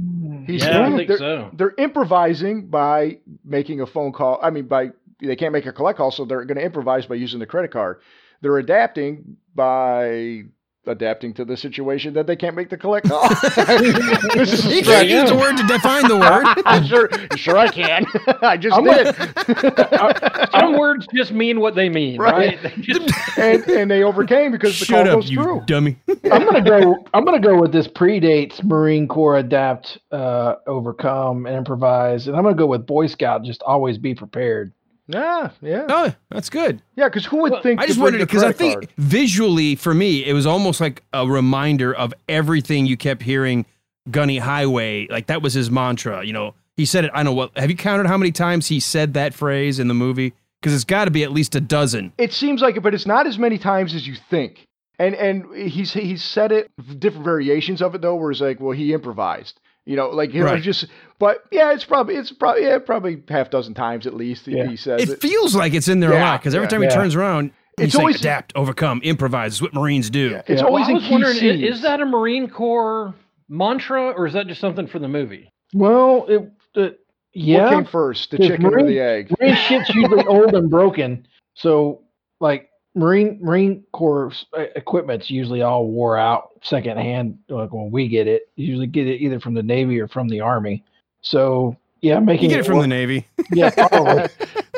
He's 0.46 0.64
Yeah, 0.64 0.87
I 0.87 0.96
think 0.96 1.09
they're, 1.09 1.18
so. 1.18 1.50
they're 1.52 1.74
improvising 1.78 2.66
by 2.66 3.18
making 3.44 3.80
a 3.80 3.87
phone 3.87 4.12
call. 4.12 4.40
I 4.42 4.50
mean, 4.50 4.66
by 4.66 4.90
they 5.20 5.37
can't 5.37 5.52
make 5.52 5.66
a 5.66 5.72
collect 5.72 5.98
call, 5.98 6.11
so 6.11 6.24
they're 6.24 6.44
going 6.44 6.59
to 6.59 6.64
improvise 6.64 7.07
by 7.07 7.14
using 7.14 7.38
the 7.38 7.46
credit 7.46 7.70
card. 7.70 8.00
They're 8.44 8.59
adapting 8.59 9.38
by 9.54 10.42
adapting 10.87 11.33
to 11.33 11.46
the 11.46 11.57
situation 11.57 12.12
that 12.12 12.26
they 12.26 12.37
can't 12.37 12.54
make 12.54 12.68
the 12.68 12.76
collect 12.76 13.09
call. 13.09 13.26
this 14.35 14.52
is 14.52 14.64
He 14.64 14.80
a 14.80 14.83
can't 14.83 15.09
use 15.09 15.30
the 15.30 15.35
word 15.35 15.57
to 15.57 15.66
define 15.66 16.07
the 16.07 16.18
word. 16.18 16.44
I'm 16.66 16.85
sure, 16.85 17.09
sure 17.38 17.57
I 17.57 17.68
can. 17.68 18.04
I 18.42 18.59
just 18.59 18.76
I'm 18.76 18.85
did. 18.85 20.50
Some 20.52 20.76
words 20.78 21.07
just 21.14 21.33
mean 21.33 21.61
what 21.61 21.74
they 21.74 21.88
mean, 21.88 22.20
Right. 22.20 22.62
right? 22.62 22.62
They 22.62 22.83
just- 22.83 23.38
and 23.38 23.66
and 23.66 23.90
they 23.90 24.02
overcame 24.02 24.52
because 24.52 24.78
the 24.78 24.85
Shut 24.85 25.07
call 25.07 25.14
up, 25.14 25.20
goes 25.22 25.30
you 25.30 25.42
through. 25.42 25.62
dummy. 25.66 25.96
I'm 26.30 26.44
gonna 26.44 26.61
go. 26.62 27.02
I'm 27.14 27.24
gonna 27.24 27.40
go 27.40 27.59
with 27.59 27.72
this 27.72 27.88
predates 27.88 28.62
Marine 28.62 29.09
Corps 29.09 29.38
adapt, 29.38 29.96
uh, 30.12 30.57
overcome, 30.66 31.46
and 31.46 31.57
improvise, 31.57 32.26
and 32.28 32.37
I'm 32.37 32.42
gonna 32.42 32.54
go 32.57 32.66
with 32.66 32.85
Boy 32.87 33.07
Scout. 33.07 33.42
Just 33.42 33.62
always 33.62 33.96
be 33.96 34.14
prepared. 34.14 34.70
Yeah, 35.07 35.51
yeah, 35.61 35.87
Oh, 35.88 36.14
that's 36.31 36.49
good. 36.49 36.81
yeah. 36.97 37.09
Because 37.09 37.27
who 37.27 37.43
would 37.43 37.53
Well, 37.53 37.62
think? 37.62 37.79
I 37.81 37.87
just 37.87 37.99
bring 37.99 38.12
wondered 38.14 38.27
because 38.27 38.43
I 38.43 38.53
think 38.53 38.75
card? 38.75 38.88
visually 38.97 39.75
for 39.77 39.93
me 39.93 40.25
it 40.25 40.33
was 40.33 40.47
almost 40.47 40.81
like 40.81 41.03
a 41.12 41.27
reminder 41.27 41.95
of 41.95 42.14
everything 42.29 42.87
you 42.87 42.97
kept 42.97 43.23
hearing 43.23 43.67
Gunny 44.11 44.38
Highway. 44.38 45.07
Like 45.09 45.27
that 45.27 45.43
was 45.43 45.53
his 45.53 45.71
mantra. 45.71 46.25
You 46.25 46.33
know, 46.33 46.55
he 46.77 46.87
said 46.87 47.05
it. 47.05 47.11
I 47.12 47.19
don't 47.19 47.27
know 47.27 47.33
what. 47.35 47.57
Have 47.59 47.69
you 47.71 47.77
counted 47.77 48.07
how 48.07 48.17
many 48.17 48.33
times 48.33 48.69
he 48.69 48.81
said 48.81 49.14
that 49.14 49.35
phrase 49.35 49.79
in 49.79 49.88
the 49.88 49.95
movie? 49.95 50.33
Because 50.61 50.75
it's 50.75 50.85
got 50.85 51.05
to 51.05 51.11
be 51.11 51.23
at 51.23 51.31
least 51.33 51.55
a 51.55 51.61
dozen. 51.61 52.12
it 52.17 52.33
seems 52.33 52.62
like 52.62 52.77
it, 52.77 52.81
but 52.83 52.95
it's 52.95 53.05
not 53.07 53.27
as 53.27 53.38
many 53.38 53.59
times 53.59 53.95
as 53.95 54.07
you 54.07 54.14
think. 54.31 54.67
And 54.99 55.14
and 55.14 55.55
he's 55.55 55.93
he's 55.93 56.23
said 56.25 56.51
it 56.53 56.71
different 56.99 57.25
variations 57.25 57.83
of 57.83 57.95
it 57.95 58.01
though, 58.01 58.14
where 58.17 58.31
it's 58.31 58.40
like, 58.40 58.59
well, 58.61 58.73
he 58.73 58.95
improvised, 58.95 59.61
You 59.87 59.97
know, 59.97 60.09
like 60.09 60.33
you 60.33 60.40
know, 60.40 60.47
Right. 60.47 60.62
just. 60.62 60.87
But 61.18 61.44
yeah, 61.53 61.73
it's 61.73 61.85
probably 61.85 62.16
it's 62.16 62.33
probably 62.33 62.62
yeah, 62.64 62.79
probably 62.79 63.23
half 63.29 63.51
dozen 63.51 63.75
times 63.75 64.07
at 64.07 64.14
least. 64.14 64.47
he- 64.47 64.57
Yeah. 64.57 64.66
He 64.66 64.77
says 64.77 65.03
It 65.03 65.11
it. 65.11 65.20
feels 65.20 65.55
like 65.55 65.75
it's 65.75 65.88
in 65.88 66.01
there 66.01 66.12
a 66.12 66.18
lot 66.20 66.40
because 66.40 66.55
every 66.55 66.66
yeah. 66.66 66.70
time 66.70 66.81
he 66.83 66.87
Yeah. 66.88 66.94
turns 66.94 67.14
around, 67.14 67.51
he's 67.77 67.87
It's 67.87 67.92
saying 67.94 68.03
always- 68.03 68.20
adapt, 68.20 68.53
overcome, 68.57 69.01
improvise. 69.05 69.53
It's 69.55 69.62
what 69.62 69.75
Marines 69.75 70.09
do. 70.11 70.31
Yeah, 70.31 70.42
It's 70.47 70.61
Yeah. 70.62 70.66
always 70.66 70.83
Well, 70.87 70.88
I 70.88 70.90
in 70.90 70.94
was 70.97 71.05
key 71.05 71.11
wondering, 71.12 71.35
scenes. 71.37 71.62
is 71.77 71.83
that 71.83 72.01
a 72.01 72.07
Marine 72.07 72.49
Corps 72.49 73.14
mantra 73.49 74.11
or 74.11 74.27
is 74.27 74.33
that 74.33 74.47
just 74.47 74.61
something 74.61 74.87
for 74.87 74.99
the 74.99 75.09
movie? 75.09 75.51
Well, 75.75 76.25
it, 76.29 76.51
it 76.77 77.01
yeah. 77.35 77.64
What 77.64 77.70
came 77.75 77.85
first, 77.85 78.31
the 78.31 78.38
Because 78.38 78.53
chicken 78.57 78.66
or 78.66 78.83
the 78.85 79.01
egg? 79.01 79.33
Marine 79.38 79.55
shit's 79.57 79.94
usually 79.94 80.25
old 80.27 80.55
and 80.55 80.70
broken. 80.70 81.27
So, 81.55 82.01
like 82.40 82.68
Marine 82.94 83.38
Marine 83.42 83.85
Corps 83.92 84.33
equipment's 84.76 85.30
usually 85.30 85.62
all 85.62 85.87
wore 85.87 86.16
out 86.16 86.50
secondhand. 86.62 87.38
Like 87.48 87.72
when 87.72 87.90
we 87.90 88.09
get 88.09 88.26
it, 88.26 88.48
you 88.57 88.66
usually 88.66 88.87
get 88.87 89.07
it 89.07 89.20
either 89.20 89.40
from 89.40 89.54
the 89.54 89.62
Navy 89.62 90.00
or 90.00 90.07
from 90.07 90.28
the 90.28 90.40
Army. 90.40 90.85
So, 91.20 91.76
yeah, 92.02 92.18
You 92.18 92.24
making 92.24 92.50
get 92.50 92.61
it 92.61 92.66
from 92.66 92.80
the 92.80 92.87
Navy. 92.87 93.26
yeah, 93.52 93.70
probably. 93.70 94.28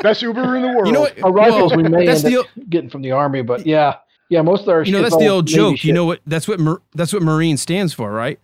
Best 0.01 0.21
Uber 0.21 0.55
in 0.55 0.61
the 0.63 0.69
world. 0.69 0.87
You 0.87 0.93
know 0.93 1.01
what? 1.01 1.21
Our 1.23 1.31
rifles 1.31 1.75
we 1.75 1.83
may 1.83 2.05
that's 2.05 2.23
end 2.23 2.33
the 2.33 2.39
up 2.39 2.47
getting 2.69 2.89
from 2.89 3.01
the 3.01 3.11
Army, 3.11 3.43
but 3.43 3.65
yeah, 3.65 3.97
yeah, 4.29 4.41
most 4.41 4.63
of 4.63 4.69
our 4.69 4.83
you 4.83 4.91
know 4.91 5.01
that's 5.01 5.17
the 5.17 5.27
old 5.27 5.45
Navy 5.45 5.55
joke. 5.55 5.83
You 5.83 5.93
know 5.93 6.05
what? 6.05 6.21
That's 6.25 6.47
what 6.47 6.59
Mar- 6.59 6.81
that's 6.95 7.13
what 7.13 7.21
Marine 7.21 7.57
stands 7.57 7.93
for, 7.93 8.11
right? 8.11 8.39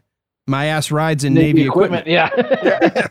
My 0.45 0.65
ass 0.65 0.91
rides 0.91 1.23
in 1.23 1.33
Navy, 1.33 1.53
Navy, 1.53 1.67
equipment. 1.67 2.05
Yeah. 2.05 2.29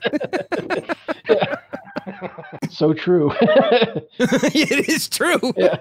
so 2.70 2.92
true. 2.92 3.32
it 4.18 4.88
is 4.88 5.08
true. 5.08 5.52
Yeah. 5.56 5.78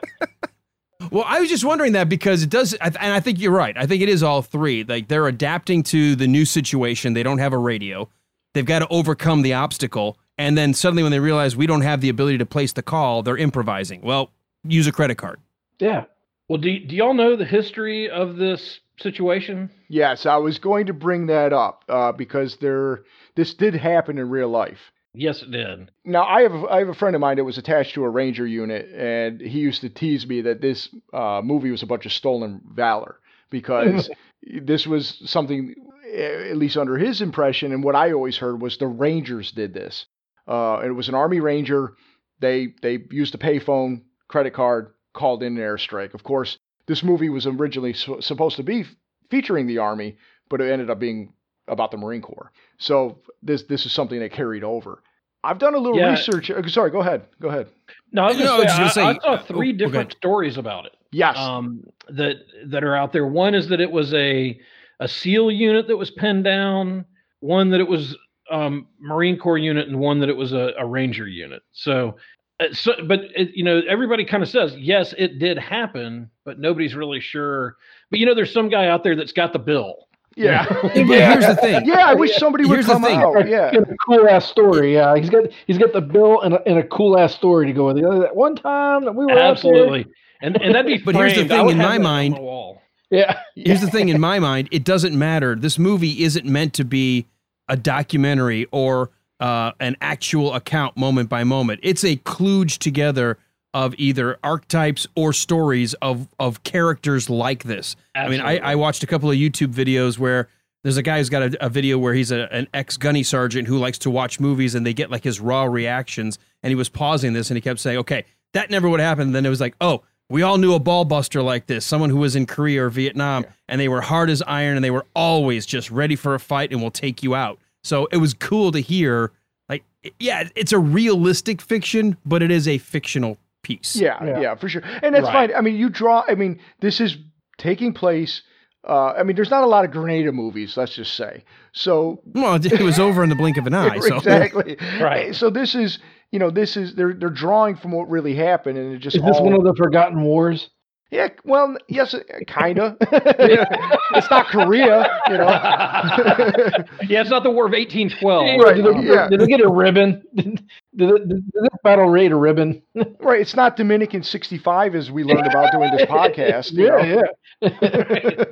Well, 1.10 1.24
I 1.26 1.40
was 1.40 1.50
just 1.50 1.64
wondering 1.64 1.94
that 1.94 2.10
because 2.10 2.44
it 2.44 2.50
does, 2.50 2.74
and 2.74 2.98
I 2.98 3.20
think 3.20 3.40
you're 3.40 3.52
right. 3.52 3.76
I 3.78 3.88
think 3.88 4.02
it 4.02 4.10
is 4.10 4.22
all 4.22 4.42
three. 4.42 4.84
Like 4.84 5.08
they're 5.08 5.28
adapting 5.28 5.84
to 5.84 6.16
the 6.16 6.28
new 6.28 6.46
situation. 6.46 7.14
They 7.14 7.24
don't 7.24 7.40
have 7.40 7.54
a 7.54 7.58
radio. 7.58 8.10
They've 8.54 8.66
got 8.66 8.80
to 8.80 8.88
overcome 8.90 9.42
the 9.42 9.54
obstacle, 9.54 10.18
and 10.38 10.58
then 10.58 10.74
suddenly, 10.74 11.04
when 11.04 11.12
they 11.12 11.20
realize 11.20 11.56
we 11.56 11.68
don't 11.68 11.82
have 11.82 12.02
the 12.02 12.10
ability 12.10 12.38
to 12.40 12.46
place 12.46 12.74
the 12.74 12.84
call, 12.84 13.24
they're 13.24 13.38
improvising. 13.38 14.02
Well, 14.02 14.32
use 14.64 14.88
a 14.88 14.92
credit 14.92 15.16
card. 15.16 15.40
yeah. 15.80 16.06
Well, 16.50 16.60
do, 16.60 16.80
do 16.80 16.98
y'all 16.98 17.14
know 17.14 17.38
the 17.38 17.46
history 17.46 18.10
of 18.10 18.36
this 18.36 18.82
situation? 19.00 19.70
Yes, 19.88 20.26
I 20.26 20.36
was 20.36 20.60
going 20.60 20.88
to 20.88 20.94
bring 20.94 21.28
that 21.28 21.54
up 21.54 21.86
uh, 21.88 22.12
because 22.12 22.58
there 22.58 23.04
this 23.36 23.54
did 23.54 23.74
happen 23.74 24.18
in 24.18 24.30
real 24.30 24.50
life. 24.50 24.92
Yes, 25.14 25.42
it 25.42 25.52
did. 25.52 25.92
Now 26.06 26.24
I 26.24 26.44
have 26.44 26.66
I 26.66 26.80
have 26.80 26.88
a 26.88 26.94
friend 26.94 27.16
of 27.16 27.20
mine 27.20 27.38
that 27.38 27.44
was 27.44 27.58
attached 27.58 27.96
to 27.96 28.04
a 28.04 28.10
ranger 28.10 28.48
unit, 28.48 28.90
and 28.94 29.42
he 29.42 29.60
used 29.60 29.82
to 29.82 29.90
tease 29.90 30.26
me 30.26 30.42
that 30.42 30.62
this 30.62 30.90
uh, 31.14 31.42
movie 31.44 31.72
was 31.72 31.84
a 31.84 31.88
bunch 31.88 32.06
of 32.06 32.14
stolen 32.14 32.62
valor 32.74 33.20
because 33.50 34.10
this 34.62 34.88
was 34.88 35.22
something, 35.26 35.76
at 36.16 36.56
least 36.56 36.78
under 36.78 36.98
his 36.98 37.22
impression, 37.22 37.74
and 37.74 37.84
what 37.84 37.96
I 37.96 38.14
always 38.14 38.38
heard 38.38 38.62
was 38.62 38.78
the 38.78 38.88
Rangers 38.88 39.52
did 39.52 39.74
this. 39.74 40.06
Uh, 40.48 40.78
and 40.78 40.88
it 40.88 40.94
was 40.94 41.10
an 41.10 41.16
Army 41.16 41.42
Ranger. 41.42 41.94
They 42.40 42.74
they 42.82 43.00
used 43.12 43.36
a 43.36 43.38
payphone, 43.38 44.04
credit 44.30 44.54
card, 44.54 44.94
called 45.14 45.44
in 45.44 45.58
an 45.58 45.64
airstrike. 45.64 46.14
Of 46.14 46.24
course, 46.24 46.58
this 46.88 47.04
movie 47.04 47.30
was 47.30 47.46
originally 47.46 47.94
su- 47.94 48.22
supposed 48.22 48.56
to 48.58 48.64
be 48.64 48.86
featuring 49.30 49.68
the 49.68 49.80
Army, 49.80 50.18
but 50.50 50.62
it 50.62 50.72
ended 50.72 50.90
up 50.90 51.00
being 51.00 51.34
about 51.72 51.90
the 51.90 51.98
Marine 51.98 52.22
Corps. 52.22 52.52
So 52.78 53.18
this 53.42 53.64
this 53.64 53.86
is 53.88 53.92
something 53.92 54.20
that 54.20 54.32
carried 54.32 54.64
over. 54.64 55.02
I've 55.44 55.58
done 55.58 55.74
a 55.74 55.80
little 55.80 55.98
Yeah. 55.98 56.12
research. 56.12 56.52
uh, 56.52 56.62
Sorry, 56.68 56.92
go 56.92 57.00
ahead. 57.00 57.24
Go 57.42 57.48
ahead. 57.50 57.68
No, 58.12 58.26
I 58.26 58.28
was, 58.28 58.38
gonna 58.38 58.50
say, 58.60 58.78
just 58.78 58.98
I, 58.98 59.02
gonna 59.14 59.20
saw 59.24 59.38
say- 59.40 59.46
three 59.48 59.70
oh, 59.70 59.74
okay. 59.74 59.78
different 59.78 60.12
stories 60.12 60.58
about 60.58 60.86
it. 60.86 60.94
Yes. 61.12 61.36
um, 61.38 61.84
that 62.10 62.36
that 62.68 62.84
are 62.84 62.96
out 62.96 63.12
there. 63.12 63.26
One 63.26 63.56
is 63.56 63.68
that 63.70 63.82
it 63.82 63.92
was 63.92 64.14
a 64.14 64.60
a 65.00 65.08
SEAL 65.08 65.50
unit 65.52 65.88
that 65.88 65.98
was 65.98 66.12
pinned 66.12 66.44
down. 66.44 67.06
One 67.40 67.72
that 67.72 67.80
it 67.80 67.88
was 67.88 68.16
um, 68.52 68.86
Marine 69.00 69.38
Corps 69.38 69.58
unit, 69.58 69.88
and 69.88 69.98
one 70.00 70.20
that 70.20 70.30
it 70.30 70.36
was 70.38 70.54
a, 70.54 70.74
a 70.78 70.86
Ranger 70.86 71.28
unit. 71.28 71.64
So, 71.72 72.18
uh, 72.60 72.66
so 72.74 72.94
but 73.08 73.22
it, 73.36 73.52
you 73.56 73.64
know, 73.64 73.82
everybody 73.90 74.24
kind 74.26 74.44
of 74.44 74.50
says 74.50 74.76
yes, 74.78 75.14
it 75.18 75.40
did 75.40 75.58
happen, 75.58 76.30
but 76.46 76.60
nobody's 76.60 76.94
really 76.94 77.20
sure. 77.20 77.78
But 78.12 78.20
you 78.20 78.26
know, 78.28 78.36
there's 78.36 78.54
some 78.54 78.70
guy 78.70 78.88
out 78.88 79.04
there 79.04 79.16
that's 79.16 79.32
got 79.32 79.54
the 79.54 79.60
bill. 79.60 80.08
Yeah. 80.36 80.66
But 80.82 80.94
here's 80.96 81.46
the 81.48 81.56
thing. 81.56 81.86
yeah. 81.86 82.06
I 82.08 82.14
wish 82.14 82.36
somebody 82.36 82.66
would 82.66 82.74
Here's 82.76 82.86
the 82.88 82.94
come 82.94 83.04
thing. 83.04 83.20
out. 83.20 83.48
Yeah. 83.48 83.72
A 83.76 83.96
cool 84.06 84.28
ass 84.30 84.46
story. 84.46 84.94
Yeah, 84.94 85.16
he's 85.16 85.30
got 85.30 85.44
he's 85.68 85.78
got 85.78 85.94
the 85.94 86.02
bill 86.02 86.42
and 86.42 86.54
a, 86.54 86.68
and 86.68 86.78
a 86.80 86.84
cool 86.88 87.18
ass 87.18 87.34
story 87.36 87.68
to 87.68 87.74
go 87.74 87.88
with 87.88 87.98
it. 87.98 88.02
That 88.04 88.36
one 88.36 88.56
time 88.56 89.04
that 89.06 89.14
we 89.16 89.26
were 89.26 89.32
Absolutely, 89.38 90.06
and 90.42 90.60
and 90.62 90.74
that'd 90.76 90.86
be. 90.86 90.98
But 91.04 91.16
here's 91.16 91.36
the 91.36 91.46
thing, 91.48 91.70
in 91.70 91.78
my 91.78 91.98
mind- 91.98 92.34
my 92.36 92.40
wall. 92.40 92.76
out 92.76 92.82
there. 93.10 93.20
Yeah, 93.20 93.40
Here's 93.56 93.82
the 93.82 93.90
thing 93.92 94.08
in 94.10 94.22
my 94.22 94.40
mind, 94.40 94.70
it 94.72 94.86
doesn't 94.86 95.18
matter. 95.18 95.56
This 95.56 95.78
movie 95.78 96.24
isn't 96.24 96.46
meant 96.46 96.74
to 96.76 96.86
be 96.86 97.26
a 97.68 97.76
documentary 97.76 98.68
or 98.72 99.10
uh, 99.42 99.72
an 99.82 99.98
actual 100.00 100.54
account 100.54 100.96
moment 100.96 101.28
by 101.28 101.44
moment. 101.44 101.82
It's 101.84 102.06
a 102.06 102.16
kludge 102.16 102.78
together 102.78 103.38
of 103.74 103.96
either 103.98 104.38
archetypes 104.44 105.08
or 105.16 105.34
stories 105.34 105.94
of 105.96 106.28
of 106.40 106.64
characters 106.64 107.30
like 107.30 107.64
this. 107.64 107.96
I 108.14 108.28
mean, 108.28 108.42
I, 108.42 108.58
I 108.58 108.76
watched 108.76 109.04
a 109.04 109.08
couple 109.08 109.30
of 109.32 109.38
YouTube 109.38 109.74
videos 109.74 110.18
where 110.18 110.50
there's 110.84 110.98
a 110.98 111.04
guy 111.04 111.20
who's 111.20 111.30
got 111.30 111.44
a, 111.44 111.66
a 111.66 111.70
video 111.70 111.98
where 111.98 112.14
he's 112.14 112.32
a, 112.32 112.52
an 112.54 112.68
ex 112.74 112.98
gunny 112.98 113.24
sergeant 113.24 113.68
who 113.68 113.78
likes 113.78 114.00
to 114.00 114.10
watch 114.10 114.40
movies 114.40 114.76
and 114.76 114.86
they 114.86 114.94
get 114.94 115.12
like 115.12 115.24
his 115.24 115.40
raw 115.40 115.64
reactions. 115.64 116.40
And 116.64 116.72
he 116.72 116.76
was 116.76 116.90
pausing 116.90 117.34
this 117.34 117.50
and 117.50 117.58
he 117.58 117.62
kept 117.62 117.80
saying, 117.80 117.98
okay, 118.00 118.26
that 118.54 118.70
never 118.70 118.90
would 118.90 119.00
happen. 119.00 119.28
And 119.28 119.36
then 119.36 119.46
it 119.46 119.50
was 119.50 119.62
like, 119.62 119.76
oh, 119.80 120.04
we 120.30 120.42
all 120.42 120.58
knew 120.58 120.74
a 120.74 120.80
ball 120.80 121.06
buster 121.06 121.42
like 121.42 121.68
this, 121.68 121.86
someone 121.86 122.10
who 122.10 122.18
was 122.18 122.36
in 122.36 122.46
Korea 122.46 122.86
or 122.86 122.90
Vietnam, 122.90 123.46
and 123.68 123.82
they 123.82 123.90
were 123.90 124.02
hard 124.02 124.30
as 124.30 124.42
iron 124.44 124.78
and 124.78 124.84
they 124.84 124.92
were 124.92 125.06
always 125.14 125.66
just 125.66 125.92
ready 125.92 126.16
for 126.16 126.34
a 126.36 126.40
fight 126.40 126.72
and 126.72 126.82
will 126.82 126.92
take 126.92 127.22
you 127.22 127.36
out. 127.36 127.60
So 127.84 128.08
it 128.12 128.18
was 128.18 128.34
cool 128.34 128.72
to 128.72 128.80
hear, 128.80 129.32
like, 129.68 129.84
yeah, 130.20 130.48
it's 130.56 130.72
a 130.72 130.80
realistic 130.80 131.62
fiction, 131.62 132.16
but 132.26 132.42
it 132.42 132.50
is 132.50 132.68
a 132.68 132.78
fictional 132.78 133.38
piece. 133.64 133.96
Yeah, 133.96 134.24
Yeah. 134.24 134.40
yeah, 134.42 134.56
for 134.56 134.68
sure. 134.70 134.82
And 135.04 135.14
that's 135.16 135.26
Right. 135.26 135.50
fine. 135.50 135.56
I 135.56 135.62
mean, 135.62 135.76
you 135.76 135.90
draw. 135.90 136.24
I 136.28 136.36
mean, 136.36 136.60
this 136.80 137.00
is 137.02 137.18
taking 137.58 137.94
place. 137.94 138.42
Uh, 138.88 139.14
I 139.18 139.24
mean, 139.24 139.36
there's 139.36 139.52
not 139.52 139.64
a 139.64 139.68
lot 139.68 139.86
of 139.86 139.92
Grenada 139.92 140.32
movies. 140.32 140.76
Let's 140.76 140.96
just 140.96 141.14
say. 141.14 141.44
So 141.72 142.22
Well, 142.34 142.56
it 142.56 142.82
was 142.82 142.98
over 143.00 143.24
in 143.24 143.30
the 143.30 143.36
blink 143.36 143.58
of 143.58 143.68
an 143.68 143.74
eye. 143.76 144.00
So 144.00 144.16
exactly. 144.18 144.78
Right. 145.00 145.36
So 145.36 145.50
this 145.52 145.76
is, 145.76 146.00
you 146.32 146.40
know, 146.40 146.50
this 146.50 146.76
is 146.78 146.96
they're 146.96 147.14
they're 147.14 147.30
drawing 147.30 147.76
from 147.76 147.92
what 147.92 148.10
really 148.10 148.34
happened, 148.34 148.78
and 148.80 148.94
it 148.96 149.00
just 149.00 149.16
is 149.18 149.22
this 149.22 149.38
all, 149.38 149.44
one 149.46 149.54
of 149.54 149.64
the 149.64 149.76
forgotten 149.76 150.24
wars? 150.24 150.70
Yeah. 151.12 151.28
Well, 151.44 151.78
yes, 151.90 152.16
kinda. 152.48 152.96
it's 153.02 154.30
not 154.32 154.48
Korea, 154.48 155.22
you 155.28 155.38
know. 155.38 155.46
yeah, 157.08 157.22
it's 157.22 157.30
not 157.30 157.44
the 157.44 157.52
War 157.52 157.66
of 157.66 157.74
1812. 157.74 158.62
Right, 158.62 158.76
Did 158.76 158.86
they, 158.86 159.14
yeah. 159.14 159.28
did 159.30 159.42
they 159.42 159.48
get 159.48 159.60
a 159.60 159.70
ribbon? 159.70 160.24
Did, 160.36 160.64
did, 160.96 161.10
did, 161.10 161.30
did 161.30 161.54
this 161.54 161.70
battle 161.84 162.10
rate 162.10 162.32
a 162.32 162.36
ribbon? 162.36 162.82
right. 163.20 163.42
It's 163.42 163.56
not 163.56 163.76
Dominican 163.76 164.24
65 164.24 164.96
as 164.96 165.12
we 165.12 165.24
learned 165.24 165.48
about 165.48 165.72
doing 165.72 165.92
this 165.96 166.08
podcast. 166.08 166.72
yeah, 166.74 166.90
know. 166.90 167.24
yeah. 167.62 168.46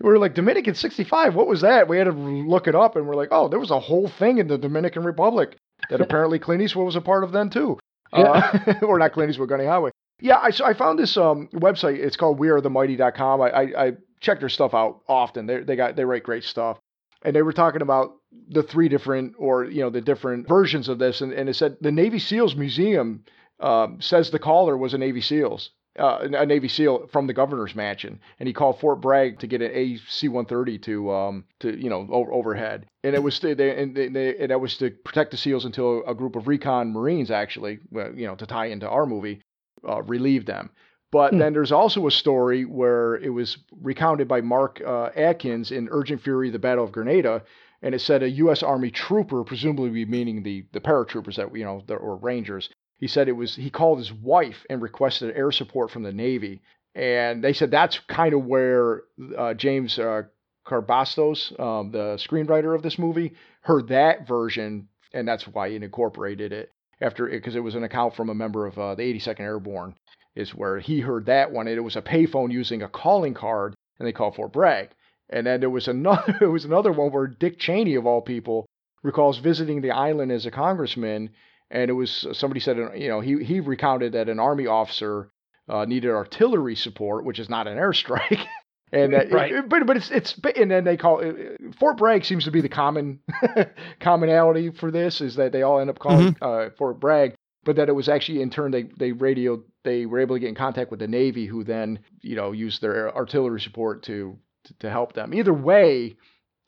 we 0.00 0.08
were 0.08 0.18
like 0.18 0.34
Dominican 0.34 0.74
65. 0.74 1.34
What 1.34 1.46
was 1.46 1.60
that? 1.62 1.88
We 1.88 1.98
had 1.98 2.04
to 2.04 2.12
look 2.12 2.66
it 2.66 2.74
up, 2.74 2.96
and 2.96 3.06
we're 3.06 3.14
like, 3.14 3.28
oh, 3.30 3.48
there 3.48 3.58
was 3.58 3.70
a 3.70 3.80
whole 3.80 4.08
thing 4.08 4.38
in 4.38 4.48
the 4.48 4.58
Dominican 4.58 5.04
Republic 5.04 5.56
that 5.90 6.00
apparently 6.00 6.38
Clint 6.38 6.62
Eastwood 6.62 6.86
was 6.86 6.96
a 6.96 7.00
part 7.00 7.24
of 7.24 7.32
then 7.32 7.50
too. 7.50 7.78
Uh, 8.12 8.58
or 8.82 8.98
not 8.98 9.12
Clint 9.12 9.30
Eastwood, 9.30 9.48
Gunny 9.48 9.66
Highway. 9.66 9.90
Yeah, 10.20 10.38
I, 10.38 10.50
so 10.50 10.64
I 10.64 10.72
found 10.72 10.98
this 10.98 11.16
um, 11.16 11.48
website. 11.52 11.98
It's 11.98 12.16
called 12.16 12.38
WeAreTheMighty.com. 12.38 13.40
I, 13.42 13.50
I, 13.50 13.86
I 13.86 13.92
check 14.20 14.40
their 14.40 14.48
stuff 14.48 14.74
out 14.74 15.02
often. 15.08 15.46
They 15.46 15.60
they 15.60 15.76
got 15.76 15.96
they 15.96 16.04
write 16.04 16.22
great 16.22 16.44
stuff, 16.44 16.78
and 17.22 17.36
they 17.36 17.42
were 17.42 17.52
talking 17.52 17.82
about 17.82 18.16
the 18.48 18.62
three 18.62 18.88
different 18.88 19.34
or 19.38 19.64
you 19.64 19.82
know 19.82 19.90
the 19.90 20.00
different 20.00 20.48
versions 20.48 20.88
of 20.88 20.98
this, 20.98 21.20
and, 21.20 21.32
and 21.32 21.48
it 21.48 21.54
said 21.54 21.76
the 21.80 21.92
Navy 21.92 22.18
SEALs 22.18 22.56
Museum 22.56 23.24
um, 23.60 24.00
says 24.00 24.30
the 24.30 24.38
caller 24.38 24.76
was 24.76 24.94
a 24.94 24.98
Navy 24.98 25.20
SEALs. 25.20 25.70
Uh, 25.98 26.28
a 26.34 26.44
Navy 26.44 26.68
SEAL 26.68 27.06
from 27.10 27.26
the 27.26 27.32
governor's 27.32 27.74
mansion, 27.74 28.20
and 28.38 28.46
he 28.46 28.52
called 28.52 28.78
Fort 28.78 29.00
Bragg 29.00 29.38
to 29.38 29.46
get 29.46 29.62
an 29.62 29.70
AC-130 29.72 30.82
to, 30.82 31.10
um, 31.10 31.44
to 31.60 31.74
you 31.74 31.88
know, 31.88 32.06
over, 32.10 32.30
overhead, 32.34 32.84
and 33.02 33.14
it 33.14 33.22
was 33.22 33.38
to, 33.40 33.54
they, 33.54 33.82
and, 33.82 33.96
they, 33.96 34.36
and 34.36 34.50
that 34.50 34.60
was 34.60 34.76
to 34.76 34.90
protect 34.90 35.30
the 35.30 35.38
SEAls 35.38 35.64
until 35.64 36.04
a 36.06 36.14
group 36.14 36.36
of 36.36 36.48
recon 36.48 36.92
Marines 36.92 37.30
actually, 37.30 37.78
well, 37.90 38.14
you 38.14 38.26
know, 38.26 38.34
to 38.34 38.44
tie 38.44 38.66
into 38.66 38.86
our 38.86 39.06
movie, 39.06 39.40
uh, 39.88 40.02
relieved 40.02 40.46
them. 40.46 40.70
But 41.12 41.32
Hmm. 41.32 41.38
then 41.38 41.52
there's 41.52 41.72
also 41.72 42.06
a 42.06 42.10
story 42.10 42.64
where 42.64 43.16
it 43.16 43.30
was 43.30 43.58
recounted 43.80 44.28
by 44.28 44.40
Mark 44.40 44.80
uh, 44.84 45.10
Atkins 45.16 45.70
in 45.70 45.88
Urgent 45.90 46.20
Fury: 46.22 46.50
The 46.50 46.58
Battle 46.58 46.84
of 46.84 46.92
Grenada, 46.92 47.42
and 47.82 47.94
it 47.94 48.00
said 48.00 48.22
a 48.22 48.30
U.S. 48.30 48.62
Army 48.62 48.90
trooper, 48.90 49.44
presumably 49.44 50.04
meaning 50.04 50.42
the 50.42 50.64
the 50.72 50.80
paratroopers 50.80 51.36
that 51.36 51.54
you 51.56 51.64
know, 51.64 51.82
the, 51.86 51.94
or 51.94 52.16
Rangers. 52.16 52.68
He 52.98 53.06
said 53.06 53.28
it 53.28 53.32
was 53.32 53.54
he 53.56 53.70
called 53.70 53.98
his 53.98 54.12
wife 54.12 54.64
and 54.68 54.82
requested 54.82 55.36
air 55.36 55.52
support 55.52 55.90
from 55.90 56.02
the 56.02 56.12
Navy, 56.12 56.62
and 56.94 57.42
they 57.44 57.52
said 57.52 57.70
that's 57.70 57.98
kind 58.08 58.34
of 58.34 58.44
where 58.44 59.02
uh, 59.36 59.54
James 59.54 59.98
uh, 59.98 60.22
Carabatsos, 60.66 61.58
um, 61.60 61.92
the 61.92 62.16
screenwriter 62.16 62.74
of 62.74 62.82
this 62.82 62.98
movie, 62.98 63.34
heard 63.60 63.88
that 63.88 64.26
version, 64.26 64.88
and 65.12 65.26
that's 65.28 65.46
why 65.46 65.68
he 65.70 65.76
incorporated 65.76 66.52
it 66.52 66.72
after 67.00 67.26
because 67.26 67.56
it 67.56 67.62
was 67.62 67.74
an 67.74 67.84
account 67.84 68.14
from 68.14 68.28
a 68.28 68.34
member 68.34 68.66
of 68.66 68.78
uh, 68.78 68.94
the 68.94 69.02
82nd 69.02 69.40
Airborne 69.40 69.94
is 70.34 70.54
where 70.54 70.78
he 70.78 71.00
heard 71.00 71.26
that 71.26 71.50
one. 71.50 71.66
And 71.66 71.76
it 71.76 71.80
was 71.80 71.96
a 71.96 72.02
payphone 72.02 72.52
using 72.52 72.82
a 72.82 72.88
calling 72.88 73.34
card, 73.34 73.74
and 73.98 74.06
they 74.06 74.12
called 74.12 74.36
Fort 74.36 74.52
Bragg. 74.52 74.90
And 75.30 75.46
then 75.46 75.60
there 75.60 75.70
was 75.70 75.88
another 75.88 76.36
it 76.40 76.46
was 76.46 76.64
another 76.64 76.92
one 76.92 77.12
where 77.12 77.26
Dick 77.26 77.58
Cheney 77.58 77.96
of 77.96 78.06
all 78.06 78.20
people 78.20 78.66
recalls 79.02 79.38
visiting 79.38 79.80
the 79.80 79.90
island 79.90 80.32
as 80.32 80.46
a 80.46 80.50
congressman, 80.50 81.30
and 81.70 81.90
it 81.90 81.94
was 81.94 82.26
somebody 82.32 82.60
said 82.60 82.76
you 82.96 83.08
know 83.08 83.20
he 83.20 83.42
he 83.44 83.60
recounted 83.60 84.12
that 84.12 84.28
an 84.28 84.38
army 84.38 84.66
officer 84.66 85.30
uh, 85.68 85.84
needed 85.84 86.10
artillery 86.10 86.76
support, 86.76 87.24
which 87.24 87.38
is 87.38 87.48
not 87.48 87.66
an 87.66 87.76
airstrike. 87.76 88.44
and 88.92 89.12
that, 89.14 89.32
Right. 89.32 89.68
but 89.68 89.86
but 89.86 89.96
it's 89.96 90.10
it's 90.10 90.38
and 90.56 90.70
then 90.70 90.84
they 90.84 90.96
call 90.96 91.18
it, 91.20 91.60
Fort 91.78 91.96
Bragg 91.96 92.24
seems 92.24 92.44
to 92.44 92.50
be 92.50 92.60
the 92.60 92.68
common 92.68 93.20
commonality 94.00 94.70
for 94.70 94.90
this 94.90 95.20
is 95.20 95.36
that 95.36 95.52
they 95.52 95.62
all 95.62 95.80
end 95.80 95.90
up 95.90 95.98
calling 95.98 96.36
uh, 96.40 96.70
Fort 96.78 97.00
Bragg, 97.00 97.34
but 97.64 97.76
that 97.76 97.88
it 97.88 97.92
was 97.92 98.08
actually 98.08 98.42
in 98.42 98.50
turn 98.50 98.70
they 98.70 98.84
they 98.98 99.12
radioed 99.12 99.62
they 99.84 100.06
were 100.06 100.20
able 100.20 100.36
to 100.36 100.40
get 100.40 100.48
in 100.48 100.54
contact 100.54 100.90
with 100.90 101.00
the 101.00 101.08
Navy, 101.08 101.46
who 101.46 101.64
then 101.64 101.98
you 102.22 102.36
know 102.36 102.52
used 102.52 102.80
their 102.80 103.14
artillery 103.14 103.60
support 103.60 104.02
to 104.04 104.38
to, 104.64 104.74
to 104.80 104.90
help 104.90 105.12
them. 105.12 105.32
Either 105.34 105.54
way, 105.54 106.16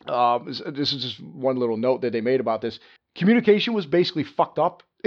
um, 0.06 0.46
this 0.46 0.92
is 0.92 1.02
just 1.02 1.20
one 1.20 1.56
little 1.56 1.76
note 1.76 2.02
that 2.02 2.12
they 2.12 2.20
made 2.20 2.40
about 2.40 2.60
this. 2.60 2.78
Communication 3.16 3.74
was 3.74 3.86
basically 3.86 4.24
fucked 4.24 4.58
up 4.58 4.82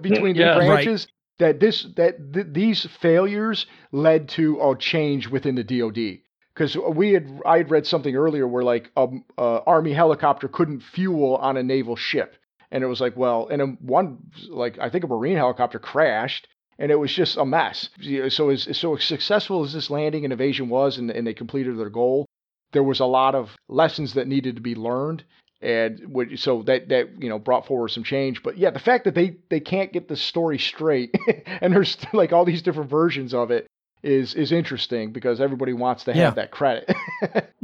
between 0.00 0.34
the 0.36 0.40
Yeah. 0.40 0.58
Right. 0.58 0.66
branches. 0.66 1.06
That 1.38 1.58
this 1.58 1.84
that 1.96 2.34
th- 2.34 2.48
these 2.50 2.86
failures 3.00 3.64
led 3.92 4.28
to 4.30 4.60
a 4.60 4.76
change 4.76 5.26
within 5.28 5.54
the 5.54 5.64
DoD 5.64 6.18
because 6.54 6.76
we 6.76 7.12
had 7.12 7.40
I 7.46 7.58
had 7.58 7.70
read 7.70 7.86
something 7.86 8.14
earlier 8.14 8.46
where 8.46 8.64
like 8.64 8.90
a, 8.96 9.08
a 9.38 9.60
army 9.66 9.92
helicopter 9.92 10.48
couldn't 10.48 10.80
fuel 10.80 11.36
on 11.36 11.56
a 11.56 11.62
naval 11.62 11.96
ship, 11.96 12.36
and 12.70 12.82
it 12.82 12.86
was 12.86 13.00
like 13.00 13.16
well, 13.16 13.48
and 13.50 13.60
then 13.60 13.78
one 13.80 14.18
like 14.48 14.78
I 14.78 14.90
think 14.90 15.04
a 15.04 15.08
marine 15.08 15.36
helicopter 15.36 15.78
crashed, 15.78 16.48
and 16.78 16.90
it 16.90 16.96
was 16.96 17.12
just 17.12 17.36
a 17.36 17.44
mess. 17.44 17.88
So 18.28 18.50
as 18.50 18.76
so 18.76 18.96
successful 18.96 19.64
as 19.64 19.72
this 19.72 19.90
landing 19.90 20.24
and 20.24 20.32
evasion 20.32 20.68
was, 20.68 20.98
and, 20.98 21.10
and 21.10 21.26
they 21.26 21.34
completed 21.34 21.78
their 21.78 21.90
goal, 21.90 22.26
there 22.72 22.82
was 22.82 23.00
a 23.00 23.06
lot 23.06 23.34
of 23.34 23.56
lessons 23.68 24.14
that 24.14 24.26
needed 24.28 24.56
to 24.56 24.62
be 24.62 24.74
learned. 24.74 25.24
And 25.62 26.16
so 26.36 26.62
that 26.62 26.88
that 26.88 27.22
you 27.22 27.28
know 27.28 27.38
brought 27.38 27.66
forward 27.66 27.88
some 27.88 28.02
change, 28.02 28.42
but 28.42 28.56
yeah, 28.56 28.70
the 28.70 28.78
fact 28.78 29.04
that 29.04 29.14
they 29.14 29.36
they 29.50 29.60
can't 29.60 29.92
get 29.92 30.08
the 30.08 30.16
story 30.16 30.58
straight, 30.58 31.14
and 31.46 31.74
there's 31.74 31.98
like 32.14 32.32
all 32.32 32.46
these 32.46 32.62
different 32.62 32.88
versions 32.88 33.34
of 33.34 33.50
it, 33.50 33.66
is 34.02 34.34
is 34.34 34.52
interesting 34.52 35.12
because 35.12 35.40
everybody 35.40 35.72
wants 35.72 36.04
to 36.04 36.12
have 36.12 36.20
Yeah. 36.20 36.30
that 36.30 36.50
credit. 36.50 36.90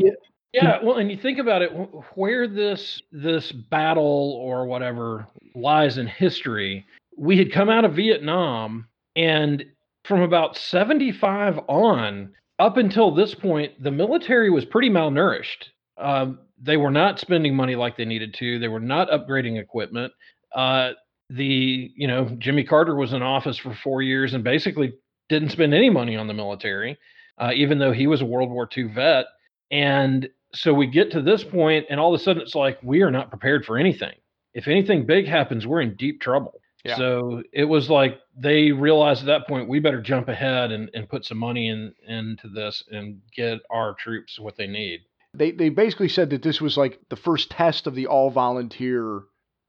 Yeah, 0.52 0.78
well, 0.82 0.96
and 0.96 1.10
you 1.10 1.18
think 1.18 1.38
about 1.38 1.60
it, 1.60 1.68
where 2.14 2.48
this 2.48 3.02
this 3.12 3.52
battle 3.52 4.38
or 4.42 4.64
whatever 4.64 5.26
lies 5.54 5.98
in 5.98 6.06
history. 6.06 6.86
We 7.18 7.36
had 7.36 7.52
come 7.52 7.68
out 7.68 7.84
of 7.84 7.92
Vietnam, 7.94 8.86
and 9.16 9.64
from 10.04 10.22
about 10.22 10.56
seventy 10.56 11.12
five 11.12 11.58
on, 11.68 12.32
up 12.58 12.78
until 12.78 13.10
this 13.14 13.34
point, 13.34 13.82
the 13.82 13.90
military 13.90 14.48
was 14.48 14.64
pretty 14.64 14.88
malnourished. 14.88 15.64
Um, 15.98 16.38
they 16.62 16.78
were 16.78 16.90
not 16.90 17.20
spending 17.20 17.54
money 17.54 17.74
like 17.76 17.98
they 17.98 18.06
needed 18.06 18.32
to. 18.34 18.58
They 18.58 18.68
were 18.68 18.80
not 18.80 19.10
upgrading 19.10 19.60
equipment. 19.60 20.10
Uh, 20.54 20.92
the 21.28 21.92
you 21.94 22.06
know 22.08 22.30
Jimmy 22.38 22.64
Carter 22.64 22.94
was 22.96 23.12
in 23.12 23.20
office 23.20 23.58
for 23.58 23.74
four 23.74 24.00
years 24.00 24.32
and 24.32 24.42
basically 24.42 24.94
didn't 25.28 25.50
spend 25.50 25.74
any 25.74 25.90
money 25.90 26.16
on 26.16 26.26
the 26.26 26.34
military, 26.34 26.98
uh, 27.38 27.52
even 27.54 27.78
though 27.78 27.92
he 27.92 28.06
was 28.06 28.20
a 28.22 28.26
World 28.26 28.50
War 28.50 28.68
II 28.76 28.84
vet. 28.94 29.26
And 29.70 30.28
so 30.54 30.72
we 30.72 30.86
get 30.86 31.10
to 31.12 31.22
this 31.22 31.42
point, 31.44 31.86
and 31.90 31.98
all 32.00 32.14
of 32.14 32.20
a 32.20 32.22
sudden 32.22 32.42
it's 32.42 32.54
like 32.54 32.78
we 32.82 33.02
are 33.02 33.10
not 33.10 33.30
prepared 33.30 33.64
for 33.64 33.78
anything. 33.78 34.14
If 34.54 34.68
anything 34.68 35.04
big 35.06 35.26
happens, 35.26 35.66
we're 35.66 35.82
in 35.82 35.96
deep 35.96 36.20
trouble. 36.20 36.60
Yeah. 36.84 36.96
So 36.96 37.42
it 37.52 37.64
was 37.64 37.90
like 37.90 38.20
they 38.38 38.70
realized 38.70 39.20
at 39.22 39.26
that 39.26 39.48
point 39.48 39.68
we 39.68 39.80
better 39.80 40.00
jump 40.00 40.28
ahead 40.28 40.70
and, 40.70 40.88
and 40.94 41.08
put 41.08 41.24
some 41.24 41.38
money 41.38 41.68
in 41.68 41.92
into 42.06 42.48
this 42.48 42.82
and 42.90 43.20
get 43.34 43.58
our 43.70 43.94
troops 43.94 44.38
what 44.38 44.56
they 44.56 44.68
need. 44.68 45.00
they 45.34 45.50
they 45.50 45.68
basically 45.68 46.08
said 46.08 46.30
that 46.30 46.42
this 46.42 46.60
was 46.60 46.76
like 46.76 47.00
the 47.10 47.16
first 47.16 47.50
test 47.50 47.88
of 47.88 47.96
the 47.96 48.06
all 48.06 48.30
volunteer 48.30 49.22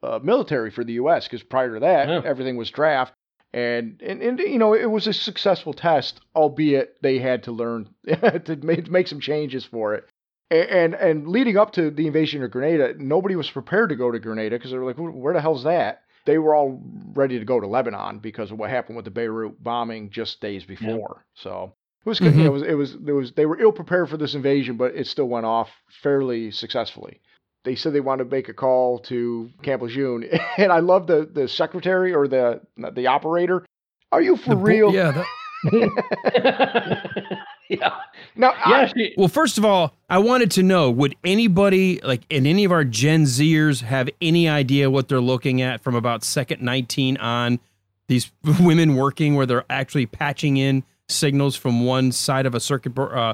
uh, 0.04 0.20
military 0.22 0.70
for 0.70 0.84
the 0.84 0.94
U.S. 0.94 1.26
because 1.28 1.42
prior 1.42 1.74
to 1.74 1.80
that 1.80 2.08
Yeah. 2.08 2.22
everything 2.24 2.56
was 2.56 2.70
draft. 2.70 3.14
And, 3.54 4.02
and 4.02 4.22
and 4.22 4.40
you 4.40 4.60
know 4.60 4.74
it 4.74 4.92
was 4.92 5.08
a 5.08 5.14
successful 5.14 5.74
test, 5.74 6.20
albeit 6.36 7.02
they 7.02 7.20
had 7.20 7.44
to 7.44 7.52
learn 7.52 7.90
to 8.08 8.60
make, 8.62 8.90
make 8.90 9.08
some 9.08 9.22
changes 9.22 9.64
for 9.66 9.96
it. 9.96 10.06
And 10.50 10.94
and 10.96 11.28
leading 11.28 11.58
up 11.58 11.72
to 11.74 11.90
the 11.90 12.08
invasion 12.08 12.44
of 12.44 12.52
Grenada, 12.52 12.94
nobody 12.98 13.36
was 13.36 13.50
prepared 13.50 13.90
to 13.90 13.96
go 13.96 14.12
to 14.12 14.20
Grenada 14.20 14.58
because 14.58 14.72
they 14.72 14.78
were 14.78 14.86
like, 14.86 14.98
where 14.98 15.34
the 15.34 15.42
hell's 15.42 15.64
that? 15.64 16.04
They 16.26 16.38
were 16.38 16.56
all 16.56 16.82
ready 17.14 17.40
to 17.40 17.46
go 17.46 17.60
to 17.60 17.68
Lebanon 17.68 18.20
because 18.20 18.52
of 18.52 18.60
what 18.60 18.70
happened 18.70 18.98
with 18.98 19.06
the 19.06 19.12
Beirut 19.12 19.64
bombing 19.64 20.10
just 20.10 20.42
days 20.42 20.66
before. 20.66 21.26
So 21.36 21.74
it 22.06 22.10
was, 22.10 22.20
you 22.20 22.32
know, 22.32 22.32
mm-hmm. 22.32 22.46
it 22.46 22.52
was 22.52 22.64
it 22.64 22.74
was 22.74 22.98
there 23.00 23.16
was 23.16 23.32
they 23.34 23.46
were 23.46 23.60
ill 23.60 23.72
prepared 23.72 24.10
for 24.10 24.18
this 24.18 24.36
invasion, 24.36 24.78
but 24.78 24.96
it 24.96 25.08
still 25.08 25.28
went 25.28 25.46
off 25.46 25.70
fairly 26.02 26.52
successfully. 26.52 27.22
They 27.68 27.76
said 27.76 27.92
they 27.92 28.00
wanted 28.00 28.24
to 28.24 28.30
make 28.30 28.48
a 28.48 28.54
call 28.54 29.00
to 29.00 29.52
Camp 29.62 29.82
Lejeune, 29.82 30.24
and 30.58 30.72
I 30.72 30.80
love 30.80 31.06
the 31.06 31.30
the 31.30 31.50
secretary 31.50 32.14
or 32.14 32.26
the 32.28 32.62
the 32.94 33.08
operator. 33.08 33.66
Are 34.14 34.22
you 34.22 34.38
for 34.38 34.52
The 34.52 34.56
bo- 34.56 34.62
real? 34.62 34.94
Yeah. 34.94 35.12
that- 35.12 35.26
yeah. 37.70 37.94
No, 38.38 38.54
Yeah. 38.68 38.74
I, 38.74 38.88
She, 38.96 39.14
Well, 39.18 39.28
first 39.28 39.58
of 39.58 39.66
all, 39.66 39.94
I 40.10 40.18
wanted 40.20 40.52
to 40.52 40.64
know 40.64 40.90
would 40.90 41.16
anybody, 41.26 42.00
like, 42.02 42.22
in 42.30 42.46
any 42.46 42.64
of 42.64 42.72
our 42.72 42.86
Gen 42.86 43.24
Zers, 43.24 43.82
have 43.82 44.10
any 44.22 44.48
idea 44.48 44.90
what 44.90 45.10
they're 45.10 45.20
looking 45.20 45.62
at 45.62 45.82
from 45.82 45.94
about 45.96 46.24
second 46.24 46.62
19 46.62 47.18
on? 47.18 47.60
These 48.08 48.32
women 48.62 48.96
working 48.96 49.36
where 49.36 49.46
they're 49.46 49.66
actually 49.70 50.06
patching 50.06 50.56
in 50.56 50.84
signals 51.10 51.58
from 51.58 51.84
one 51.84 52.14
side 52.14 52.46
of 52.46 52.56
a 52.56 52.60
circuit, 52.62 52.98
uh, 52.98 53.34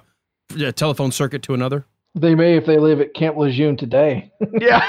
a 0.59 0.71
telephone 0.71 1.11
circuit 1.11 1.43
to 1.43 1.53
another? 1.53 1.85
They 2.15 2.35
may 2.35 2.55
if 2.57 2.67
they 2.67 2.77
live 2.77 3.01
at 3.01 3.15
Camp 3.15 3.37
Lejeune 3.37 3.75
today. 3.75 4.31
yeah. 4.59 4.83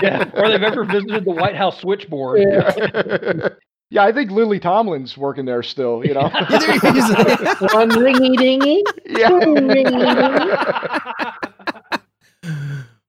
yeah. 0.00 0.30
Or 0.34 0.48
they've 0.48 0.62
ever 0.62 0.84
visited 0.84 1.24
the 1.24 1.32
White 1.32 1.56
House 1.56 1.80
switchboard. 1.80 2.40
yeah, 3.90 4.04
I 4.04 4.12
think 4.12 4.30
Lily 4.30 4.60
Tomlin's 4.60 5.18
working 5.18 5.46
there 5.46 5.64
still. 5.64 6.06
You 6.06 6.14
know. 6.14 6.20
One 7.72 7.90
ringy 7.90 8.36
dingy. 8.36 8.84
yeah. 9.06 9.30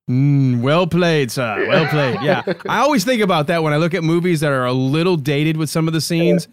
Mm, 0.09 0.61
well 0.63 0.87
played, 0.87 1.29
sir. 1.29 1.67
Well 1.67 1.85
played. 1.85 2.19
Yeah. 2.23 2.41
I 2.67 2.79
always 2.79 3.05
think 3.05 3.21
about 3.21 3.45
that 3.45 3.61
when 3.61 3.73
I 3.73 3.77
look 3.77 3.93
at 3.93 4.03
movies 4.03 4.39
that 4.39 4.51
are 4.51 4.65
a 4.65 4.73
little 4.73 5.17
dated 5.17 5.55
with 5.55 5.69
some 5.69 5.87
of 5.87 5.93
the 5.93 6.01
scenes 6.01 6.47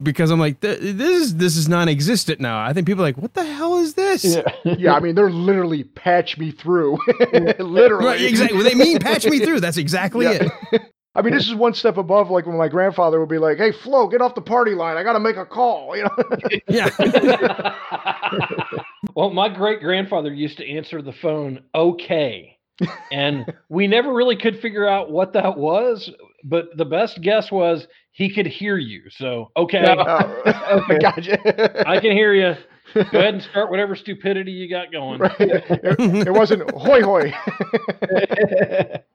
because 0.00 0.30
I'm 0.30 0.40
like, 0.40 0.60
this 0.60 0.78
is 0.80 1.36
this 1.36 1.56
is 1.56 1.68
non-existent 1.68 2.40
now. 2.40 2.60
I 2.64 2.72
think 2.72 2.86
people 2.86 3.02
are 3.02 3.08
like, 3.08 3.18
what 3.18 3.34
the 3.34 3.44
hell 3.44 3.78
is 3.78 3.94
this? 3.94 4.24
Yeah. 4.24 4.42
yeah, 4.78 4.94
I 4.94 5.00
mean, 5.00 5.14
they're 5.14 5.30
literally 5.30 5.84
patch 5.84 6.38
me 6.38 6.50
through. 6.50 6.98
literally. 7.58 8.04
Right, 8.04 8.20
exactly. 8.22 8.56
Well, 8.56 8.68
they 8.68 8.74
mean 8.74 8.98
patch 8.98 9.26
me 9.26 9.38
through. 9.40 9.60
That's 9.60 9.76
exactly 9.76 10.26
Yeah. 10.26 10.48
it. 10.72 10.82
I 11.14 11.20
mean, 11.20 11.34
this 11.34 11.46
is 11.46 11.54
one 11.54 11.74
step 11.74 11.98
above, 11.98 12.30
like 12.30 12.46
when 12.46 12.56
my 12.56 12.68
grandfather 12.68 13.20
would 13.20 13.28
be 13.28 13.36
like, 13.36 13.58
"Hey, 13.58 13.70
Flo, 13.70 14.08
get 14.08 14.22
off 14.22 14.34
the 14.34 14.40
party 14.40 14.70
line. 14.74 14.96
I 14.96 15.02
got 15.02 15.12
to 15.12 15.20
make 15.20 15.36
a 15.36 15.44
call." 15.44 15.94
You 15.94 16.04
know. 16.04 16.10
Yeah. 16.68 16.88
well, 19.14 19.28
my 19.28 19.50
great 19.50 19.80
grandfather 19.80 20.32
used 20.32 20.56
to 20.56 20.66
answer 20.66 21.02
the 21.02 21.12
phone 21.12 21.60
okay. 21.74 22.56
And 23.12 23.52
we 23.68 23.86
never 23.86 24.12
really 24.12 24.36
could 24.36 24.58
figure 24.60 24.88
out 24.88 25.10
what 25.10 25.34
that 25.34 25.56
was, 25.58 26.10
but 26.42 26.76
the 26.76 26.84
best 26.86 27.20
guess 27.20 27.52
was 27.52 27.86
he 28.12 28.32
could 28.32 28.46
hear 28.46 28.76
you. 28.76 29.10
So, 29.10 29.50
okay, 29.56 29.84
Oh, 29.88 30.86
gotcha. 31.00 31.88
I 31.88 31.98
can 31.98 32.12
hear 32.12 32.32
you. 32.34 32.54
Go 32.94 33.00
ahead 33.00 33.34
and 33.34 33.42
start 33.42 33.70
whatever 33.70 33.96
stupidity 33.96 34.52
you 34.52 34.68
got 34.68 34.92
going. 34.92 35.18
Right. 35.18 35.34
It, 35.40 36.28
it 36.28 36.32
wasn't 36.32 36.70
hoy 36.72 37.02
hoy. 37.02 37.32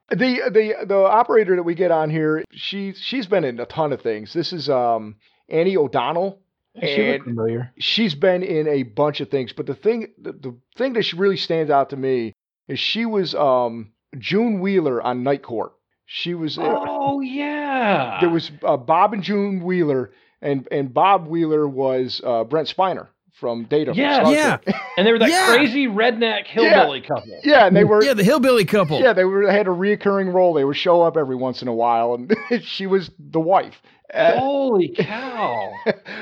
the 0.10 0.50
the 0.52 0.86
the 0.88 0.96
operator 0.96 1.56
that 1.56 1.64
we 1.64 1.76
get 1.76 1.92
on 1.92 2.10
here, 2.10 2.44
she 2.52 2.94
she's 2.94 3.28
been 3.28 3.44
in 3.44 3.60
a 3.60 3.66
ton 3.66 3.94
of 3.94 4.02
things. 4.02 4.34
This 4.34 4.52
is 4.52 4.70
um 4.70 5.18
Annie 5.50 5.78
O'Donnell. 5.78 6.42
She 6.82 7.08
and 7.10 7.24
familiar. 7.24 7.72
She's 7.78 8.16
been 8.16 8.44
in 8.44 8.68
a 8.68 8.84
bunch 8.84 9.20
of 9.22 9.30
things, 9.30 9.54
but 9.54 9.66
the 9.66 9.76
thing 9.76 10.14
the, 10.20 10.32
the 10.32 10.58
thing 10.76 10.94
that 10.94 11.04
she 11.04 11.16
really 11.18 11.38
stands 11.38 11.70
out 11.72 11.90
to 11.92 11.98
me 11.98 12.34
is 12.68 12.80
she 12.80 13.06
was 13.06 13.36
um 13.36 13.92
June 14.18 14.60
Wheeler 14.60 15.02
on 15.02 15.24
Night 15.24 15.44
Court. 15.44 15.74
She 16.10 16.34
was 16.34 16.58
Oh 16.60 17.20
yeah. 17.22 18.18
there 18.22 18.30
was 18.30 18.50
uh, 18.64 18.78
Bob 18.78 19.14
and 19.14 19.22
June 19.22 19.62
Wheeler, 19.62 20.12
and 20.42 20.66
and 20.72 20.94
Bob 20.94 21.28
Wheeler 21.28 21.68
was 21.68 22.22
uh, 22.24 22.46
Brent 22.46 22.74
Spiner 22.76 23.08
from 23.34 23.66
Data. 23.66 23.92
from 23.92 24.00
Yeah. 24.00 24.20
Star 24.22 24.34
Yeah. 24.34 24.58
And 24.98 25.06
they 25.06 25.12
were 25.12 25.20
that 25.20 25.30
Yeah. 25.30 25.48
crazy 25.56 25.86
redneck 25.88 26.48
hillbilly 26.48 27.02
couple. 27.02 27.40
yeah, 27.44 27.68
and 27.68 27.76
they 27.76 27.84
were 27.84 28.02
Yeah, 28.04 28.14
the 28.14 28.24
hillbilly 28.24 28.64
couple. 28.66 29.00
yeah 29.02 29.12
they 29.14 29.26
were 29.26 29.46
they 29.46 29.52
had 29.54 29.68
a 29.68 29.72
reoccurring 29.72 30.34
role. 30.34 30.54
They 30.54 30.64
would 30.64 30.78
show 30.78 31.02
up 31.02 31.18
every 31.18 31.36
once 31.36 31.62
in 31.62 31.68
a 31.68 31.74
while, 31.74 32.14
and 32.14 32.34
she 32.64 32.88
was 32.88 33.12
the 33.20 33.42
wife. 33.42 33.76
Uh, 34.14 34.40
Holy 34.40 34.88
cow. 34.98 35.74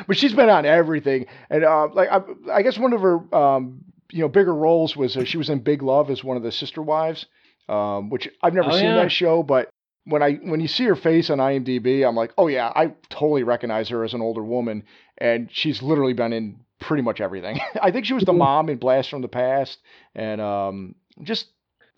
but 0.07 0.17
she's 0.17 0.33
been 0.33 0.49
on 0.49 0.65
everything, 0.65 1.27
and 1.51 1.63
uh, 1.63 1.87
like 1.93 2.09
I, 2.09 2.21
I 2.51 2.61
guess 2.63 2.79
one 2.79 2.93
of 2.93 3.01
her 3.01 3.35
um, 3.35 3.81
you 4.11 4.21
know 4.21 4.27
bigger 4.29 4.53
roles 4.55 4.97
was 4.97 5.15
uh, 5.15 5.23
she 5.25 5.37
was 5.37 5.49
in 5.51 5.59
Big 5.59 5.83
Love 5.83 6.09
as 6.09 6.23
one 6.23 6.35
of 6.37 6.41
the 6.41 6.51
sister 6.51 6.81
wives, 6.81 7.27
um, 7.69 8.09
which 8.09 8.27
I've 8.41 8.55
never 8.55 8.69
Oh, 8.69 8.75
seen 8.75 8.85
yeah. 8.85 8.95
that 9.03 9.11
show, 9.11 9.43
but 9.43 9.69
when 10.05 10.21
I 10.21 10.33
when 10.35 10.59
you 10.59 10.67
see 10.67 10.85
her 10.85 10.95
face 10.95 11.29
on 11.29 11.39
IMDb, 11.39 12.07
I'm 12.07 12.15
like, 12.15 12.31
oh 12.37 12.47
yeah, 12.47 12.71
I 12.75 12.93
totally 13.09 13.43
recognize 13.43 13.89
her 13.89 14.03
as 14.03 14.13
an 14.13 14.21
older 14.21 14.43
woman, 14.43 14.83
and 15.17 15.49
she's 15.51 15.81
literally 15.81 16.13
been 16.13 16.33
in 16.33 16.59
pretty 16.79 17.03
much 17.03 17.21
everything. 17.21 17.59
I 17.81 17.91
think 17.91 18.05
she 18.05 18.13
was 18.13 18.23
the 18.23 18.33
mom 18.33 18.69
in 18.69 18.77
Blast 18.77 19.09
from 19.09 19.21
the 19.21 19.27
Past, 19.27 19.79
and 20.13 20.39
um, 20.39 20.95
just 21.23 21.47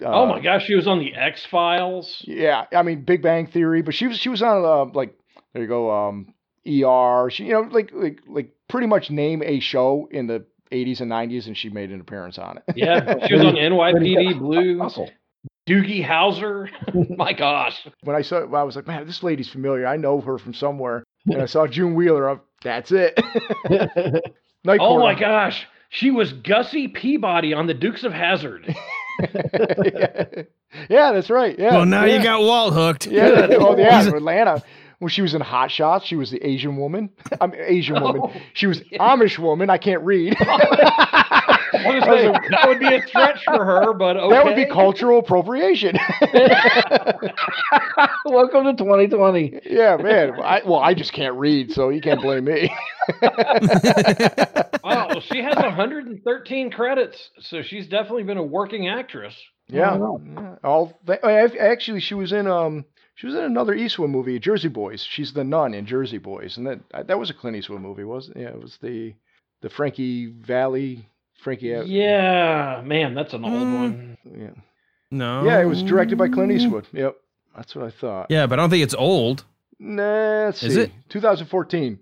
uh, 0.01 0.07
oh 0.07 0.25
my 0.25 0.39
gosh, 0.39 0.65
she 0.65 0.75
was 0.75 0.87
on 0.87 0.99
the 0.99 1.13
X 1.13 1.45
Files. 1.45 2.23
yeah, 2.25 2.65
I 2.73 2.83
mean 2.83 3.03
Big 3.03 3.21
Bang 3.21 3.47
Theory, 3.47 3.81
but 3.81 3.93
she 3.93 4.07
was 4.07 4.17
she 4.17 4.29
was 4.29 4.41
on 4.41 4.63
uh, 4.63 4.91
like 4.93 5.17
there 5.53 5.61
you 5.63 5.67
go 5.67 5.91
um, 5.91 6.33
ER. 6.65 7.29
She 7.29 7.45
you 7.45 7.53
know 7.53 7.61
like 7.61 7.91
like 7.93 8.21
like 8.27 8.53
pretty 8.67 8.87
much 8.87 9.09
name 9.09 9.43
a 9.43 9.59
show 9.59 10.07
in 10.11 10.27
the 10.27 10.45
80s 10.71 11.01
and 11.01 11.11
90s, 11.11 11.47
and 11.47 11.57
she 11.57 11.69
made 11.69 11.91
an 11.91 12.01
appearance 12.01 12.37
on 12.37 12.57
it. 12.57 12.63
Yeah, 12.75 13.25
she 13.27 13.33
was 13.33 13.43
on 13.43 13.55
NYPD 13.55 14.39
Blue. 14.39 14.79
Hustle. 14.79 15.09
Doogie 15.68 16.03
Howser. 16.03 16.70
my 17.18 17.34
gosh. 17.34 17.88
when 18.03 18.15
I 18.15 18.22
saw, 18.22 18.38
it, 18.38 18.53
I 18.53 18.63
was 18.63 18.76
like, 18.76 18.88
man, 18.88 19.05
this 19.05 19.22
lady's 19.22 19.49
familiar. 19.49 19.86
I 19.86 19.97
know 19.97 20.22
her 20.22 20.38
from 20.38 20.53
somewhere. 20.53 21.03
And 21.26 21.41
I 21.41 21.45
saw 21.45 21.68
June 21.68 21.93
Wheeler. 21.93 22.30
I'm, 22.30 22.41
That's 22.63 22.91
it. 22.91 23.20
Night 24.63 24.80
Oh 24.82 24.99
my 24.99 25.13
gosh. 25.13 25.68
She 25.89 26.11
was 26.11 26.34
Gussie 26.34 26.88
Peabody 26.88 27.53
on 27.53 27.68
the 27.68 27.74
Dukes 27.74 28.03
of 28.03 28.13
Hazzard. 28.13 28.76
yeah, 30.89 31.11
that's 31.11 31.30
right. 31.30 31.57
Yeah. 31.57 31.72
well, 31.72 31.86
now 31.86 32.05
yeah. 32.05 32.18
you 32.18 32.24
got 32.24 32.41
Walt 32.41 32.74
hooked. 32.74 33.07
Yeah. 33.07 33.47
Oh, 33.59 33.78
yeah. 33.78 34.03
He's- 34.03 34.13
Atlanta. 34.13 34.63
When 34.99 35.09
she 35.09 35.21
was 35.21 35.35
in 35.35 35.41
Hot 35.41 35.69
Shots, 35.69 36.05
she 36.07 36.15
was 36.15 36.31
the 36.31 36.43
Asian 36.43 36.75
woman. 36.77 37.11
I'm 37.41 37.53
Asian 37.53 38.01
woman. 38.01 38.21
Oh, 38.25 38.33
She 38.53 38.65
was 38.65 38.79
Amish 38.99 39.37
woman. 39.37 39.69
I 39.69 39.77
can't 39.77 40.01
read. 40.03 40.35
I 40.39 41.59
was 41.73 42.03
that 42.49 42.67
would 42.67 42.79
be 42.79 42.87
a 42.87 43.05
stretch 43.07 43.43
for 43.43 43.63
her, 43.63 43.93
but 43.93 44.17
okay. 44.17 44.29
That 44.35 44.45
would 44.45 44.55
be 44.55 44.65
cultural 44.65 45.19
appropriation. 45.19 45.95
Welcome 48.25 48.65
to 48.65 48.73
2020. 48.75 49.59
yeah, 49.69 49.97
man. 49.97 50.33
I, 50.41 50.61
well, 50.65 50.79
I 50.79 50.93
just 50.93 51.13
can't 51.13 51.35
read, 51.35 51.71
so 51.71 51.89
you 51.89 52.01
can't 52.01 52.21
blame 52.21 52.45
me. 52.45 52.73
Wow, 54.83 55.07
well, 55.09 55.21
she 55.21 55.41
has 55.43 55.55
113 55.55 56.71
credits, 56.71 57.29
so 57.41 57.61
she's 57.61 57.87
definitely 57.87 58.23
been 58.23 58.37
a 58.37 58.43
working 58.43 58.87
actress. 58.87 59.35
Yeah. 59.67 59.95
Wow. 59.97 60.21
yeah. 60.25 60.55
All 60.63 60.97
th- 61.05 61.19
actually, 61.59 61.99
she 61.99 62.13
was 62.15 62.31
in 62.31 62.47
um 62.47 62.85
she 63.18 63.28
was 63.28 63.36
in 63.36 63.43
another 63.43 63.74
Eastwood 63.74 64.09
movie, 64.09 64.39
Jersey 64.39 64.68
Boys. 64.70 65.03
She's 65.03 65.34
the 65.34 65.43
nun 65.43 65.74
in 65.74 65.86
Jersey 65.86 66.18
Boys, 66.20 66.55
and 66.57 66.65
that 66.68 67.07
that 67.07 67.20
was 67.20 67.30
a 67.30 67.34
Clint 67.34 67.57
Eastwood 67.57 67.82
movie, 67.82 68.03
wasn't 68.05 68.38
it? 68.38 68.41
Yeah, 68.43 68.49
it 68.49 68.61
was 68.61 68.78
the 68.82 69.13
the 69.61 69.70
Frankie 69.70 70.28
Valli 70.28 71.07
Frankie. 71.43 71.68
Yeah, 71.86 72.82
man, 72.86 73.13
that's 73.15 73.34
an 73.34 73.43
old 73.43 73.53
Mm. 73.68 73.76
one. 73.76 74.18
yeah. 74.39 74.49
no. 75.11 75.43
Yeah, 75.45 75.59
it 75.61 75.65
was 75.65 75.84
directed 75.84 76.18
by 76.18 76.30
Clint 76.30 76.51
Eastwood. 76.51 76.86
Yep, 76.93 77.15
that's 77.55 77.76
what 77.76 77.86
I 77.86 77.89
thought. 77.91 78.28
Yeah, 78.30 78.45
but 78.47 78.57
I 78.59 78.61
don't 78.63 78.70
think 78.70 78.84
it's 78.84 78.95
old. 78.95 79.43
Nah, 79.80 80.45
let's 80.45 80.63
Is 80.63 80.76
see. 80.76 80.82
it? 80.82 80.91
2014. 81.09 81.99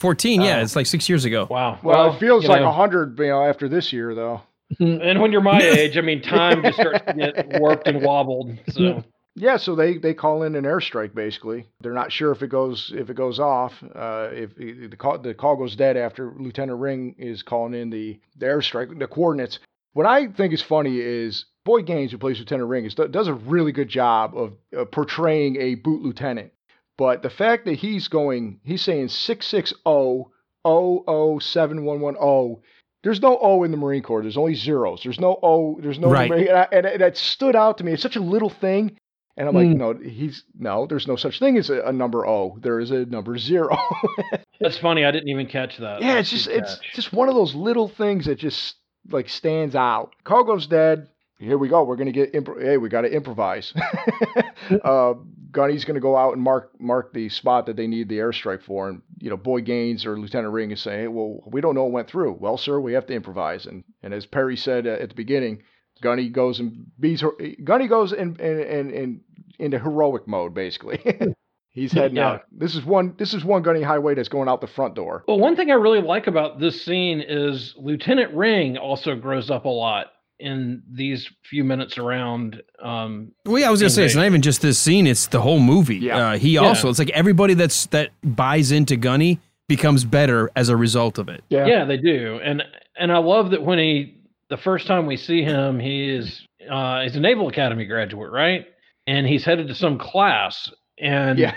14, 0.00 0.40
yeah, 0.42 0.58
Oh. 0.58 0.62
it's 0.62 0.74
like 0.74 0.86
six 0.86 1.08
years 1.08 1.24
ago. 1.24 1.46
Wow. 1.48 1.78
Well, 1.82 2.12
it 2.14 2.18
feels 2.18 2.44
like 2.46 2.58
a 2.58 2.62
know, 2.62 2.70
100, 2.70 3.16
you 3.20 3.26
know, 3.26 3.44
after 3.44 3.68
this 3.68 3.92
year 3.92 4.14
though. 4.14 4.40
And 4.80 5.20
when 5.20 5.30
you're 5.32 5.40
my 5.42 5.60
age, 5.62 5.96
I 5.96 6.00
mean, 6.00 6.22
time 6.22 6.62
just 6.62 6.78
starts 6.78 7.04
to 7.06 7.12
get 7.14 7.60
warped 7.60 7.86
and 7.86 8.02
wobbled. 8.02 8.58
So 8.70 9.04
Yeah, 9.34 9.56
so 9.56 9.74
they 9.74 9.96
they 9.96 10.12
call 10.12 10.42
in 10.42 10.54
an 10.54 10.64
airstrike 10.64 11.14
basically. 11.14 11.66
They're 11.80 11.94
not 11.94 12.12
sure 12.12 12.32
if 12.32 12.42
it 12.42 12.48
goes 12.48 12.92
if 12.94 13.08
it 13.08 13.16
goes 13.16 13.38
off. 13.38 13.72
Uh, 13.82 14.28
if 14.30 14.54
the 14.56 14.96
call 14.96 15.18
the 15.18 15.32
call 15.32 15.56
goes 15.56 15.74
dead 15.74 15.96
after 15.96 16.34
Lieutenant 16.38 16.78
Ring 16.78 17.14
is 17.18 17.42
calling 17.42 17.74
in 17.74 17.88
the, 17.88 18.20
the 18.36 18.46
airstrike, 18.46 18.98
the 18.98 19.06
coordinates. 19.06 19.58
What 19.94 20.06
I 20.06 20.26
think 20.28 20.52
is 20.52 20.62
funny 20.62 20.98
is 21.00 21.46
Boyd 21.64 21.86
Gaines, 21.86 22.12
who 22.12 22.18
plays 22.18 22.38
Lieutenant 22.38 22.68
Ring, 22.68 22.84
is, 22.86 22.94
does 22.94 23.28
a 23.28 23.34
really 23.34 23.72
good 23.72 23.88
job 23.88 24.36
of 24.36 24.54
uh, 24.76 24.84
portraying 24.86 25.56
a 25.56 25.74
boot 25.76 26.02
lieutenant. 26.02 26.52
But 26.98 27.22
the 27.22 27.30
fact 27.30 27.64
that 27.66 27.74
he's 27.74 28.08
going, 28.08 28.60
he's 28.64 28.82
saying 28.82 29.08
six 29.08 29.46
six 29.46 29.72
zero 29.86 30.30
zero 30.66 31.04
zero 31.06 31.38
seven 31.38 31.84
one 31.84 32.00
one 32.00 32.14
zero. 32.14 32.60
There's 33.02 33.20
no 33.20 33.36
O 33.40 33.64
in 33.64 33.70
the 33.72 33.76
Marine 33.76 34.02
Corps. 34.02 34.22
There's 34.22 34.36
only 34.36 34.54
zeros. 34.54 35.02
There's 35.02 35.18
no 35.18 35.38
O. 35.42 35.78
There's 35.80 35.98
no. 35.98 36.10
Right. 36.10 36.30
And, 36.30 36.56
I, 36.56 36.68
and, 36.70 36.86
it 36.86 37.16
stood 37.16 37.56
out 37.56 37.78
to 37.78 37.84
me. 37.84 37.92
It's 37.92 38.02
such 38.02 38.16
a 38.16 38.20
little 38.20 38.50
thing. 38.50 38.96
And 39.36 39.48
I'm 39.48 39.54
like, 39.54 39.68
Hmm. 39.68 39.78
no, 39.78 39.94
he's 39.94 40.44
no, 40.58 40.86
there's 40.86 41.06
no 41.08 41.16
such 41.16 41.38
thing 41.38 41.56
as 41.56 41.70
a, 41.70 41.80
a 41.84 41.92
number 41.92 42.26
O. 42.26 42.58
There 42.60 42.80
is 42.80 42.90
a 42.90 43.06
number 43.06 43.38
zero. 43.38 43.76
that's 44.60 44.78
funny. 44.78 45.04
I 45.04 45.10
didn't 45.10 45.28
even 45.30 45.46
catch 45.46 45.78
that. 45.78 46.02
yeah, 46.02 46.14
That's 46.14 46.32
it's 46.32 46.44
just 46.44 46.48
it's 46.56 46.74
catch. 46.76 46.92
just 46.94 47.12
one 47.12 47.28
of 47.28 47.34
those 47.34 47.54
little 47.54 47.88
things 47.88 48.26
that 48.26 48.38
just 48.38 48.76
like 49.10 49.28
stands 49.30 49.74
out. 49.74 50.12
Call 50.24 50.44
goes 50.44 50.66
dead. 50.66 51.08
Here 51.38 51.58
we 51.58 51.68
go. 51.68 51.82
We're 51.82 51.96
gonna 51.96 52.12
get 52.12 52.34
impro- 52.34 52.62
hey, 52.62 52.76
we 52.76 52.88
got 52.88 53.00
to 53.00 53.12
improvise. 53.12 53.72
uh, 54.84 55.14
Gunny's 55.50 55.84
gonna 55.84 55.98
go 56.00 56.16
out 56.16 56.34
and 56.34 56.42
mark 56.42 56.70
mark 56.80 57.12
the 57.12 57.28
spot 57.28 57.66
that 57.66 57.76
they 57.76 57.86
need 57.86 58.08
the 58.08 58.18
airstrike 58.18 58.62
for, 58.62 58.88
and 58.88 59.02
you 59.18 59.28
know, 59.30 59.36
Boyd 59.36 59.64
Gaines 59.64 60.06
or 60.06 60.18
Lieutenant 60.18 60.52
Ring 60.52 60.70
is 60.70 60.80
saying, 60.80 61.00
hey, 61.00 61.08
well, 61.08 61.40
we 61.46 61.60
don't 61.60 61.74
know 61.74 61.82
what 61.84 61.92
went 61.92 62.08
through. 62.08 62.36
Well, 62.38 62.56
sir, 62.58 62.78
we 62.80 62.92
have 62.92 63.06
to 63.06 63.14
improvise. 63.14 63.66
And 63.66 63.82
and 64.02 64.14
as 64.14 64.24
Perry 64.26 64.56
said 64.56 64.86
uh, 64.86 64.90
at 64.90 65.08
the 65.08 65.14
beginning, 65.14 65.62
Gunny 66.02 66.28
goes 66.28 66.60
and 66.60 66.86
beats 67.00 67.22
her. 67.22 67.30
Gunny 67.64 67.88
goes 67.88 68.12
in 68.12 68.36
in, 68.36 68.58
in, 68.60 68.90
in 68.90 69.20
into 69.58 69.78
heroic 69.78 70.28
mode 70.28 70.52
basically. 70.52 71.00
He's 71.70 71.92
heading 71.92 72.18
Yeah. 72.18 72.32
out. 72.32 72.42
This 72.52 72.74
is 72.74 72.84
one. 72.84 73.14
This 73.18 73.32
is 73.32 73.44
one 73.46 73.62
Gunny 73.62 73.80
Highway 73.80 74.14
that's 74.14 74.28
going 74.28 74.46
out 74.46 74.60
the 74.60 74.66
front 74.66 74.94
door. 74.94 75.24
Well, 75.26 75.38
one 75.38 75.56
thing 75.56 75.70
I 75.70 75.74
really 75.74 76.02
like 76.02 76.26
about 76.26 76.60
this 76.60 76.84
scene 76.84 77.22
is 77.26 77.74
Lieutenant 77.78 78.34
Ring 78.34 78.76
also 78.76 79.14
grows 79.14 79.50
up 79.50 79.64
a 79.64 79.70
lot 79.70 80.08
in 80.38 80.82
these 80.90 81.30
few 81.48 81.64
minutes 81.64 81.96
around. 81.96 82.60
Um, 82.82 83.32
Well, 83.46 83.58
yeah, 83.58 83.68
I 83.68 83.70
was 83.70 83.80
gonna 83.80 83.88
say 83.88 84.04
it's 84.04 84.14
not 84.16 84.26
even 84.26 84.42
just 84.42 84.60
this 84.60 84.78
scene; 84.78 85.06
it's 85.06 85.28
the 85.28 85.40
whole 85.40 85.60
movie. 85.60 85.96
Yeah. 85.96 86.32
Uh, 86.32 86.36
he 86.36 86.54
Yeah. 86.54 86.60
also, 86.60 86.90
it's 86.90 86.98
like 86.98 87.10
everybody 87.10 87.54
that's 87.54 87.86
that 87.86 88.10
buys 88.22 88.70
into 88.70 88.96
Gunny 88.96 89.40
becomes 89.68 90.04
better 90.04 90.50
as 90.54 90.68
a 90.68 90.76
result 90.76 91.16
of 91.16 91.30
it. 91.30 91.42
Yeah. 91.48 91.64
yeah. 91.66 91.84
they 91.86 91.96
do, 91.96 92.38
and 92.44 92.62
and 92.98 93.10
I 93.10 93.16
love 93.18 93.52
that 93.52 93.62
when 93.62 93.78
he 93.78 94.18
the 94.52 94.58
first 94.62 94.86
time 94.86 95.06
we 95.06 95.16
see 95.16 95.42
him, 95.42 95.80
he 95.80 96.10
is 96.10 96.46
uh, 96.70 97.00
he's 97.02 97.16
a 97.16 97.20
Naval 97.20 97.48
Academy 97.48 97.86
graduate, 97.86 98.30
right? 98.30 98.66
And 99.06 99.26
he's 99.26 99.44
headed 99.44 99.66
to 99.68 99.74
some 99.74 99.98
class, 99.98 100.70
and 100.98 101.38
Yeah. 101.38 101.54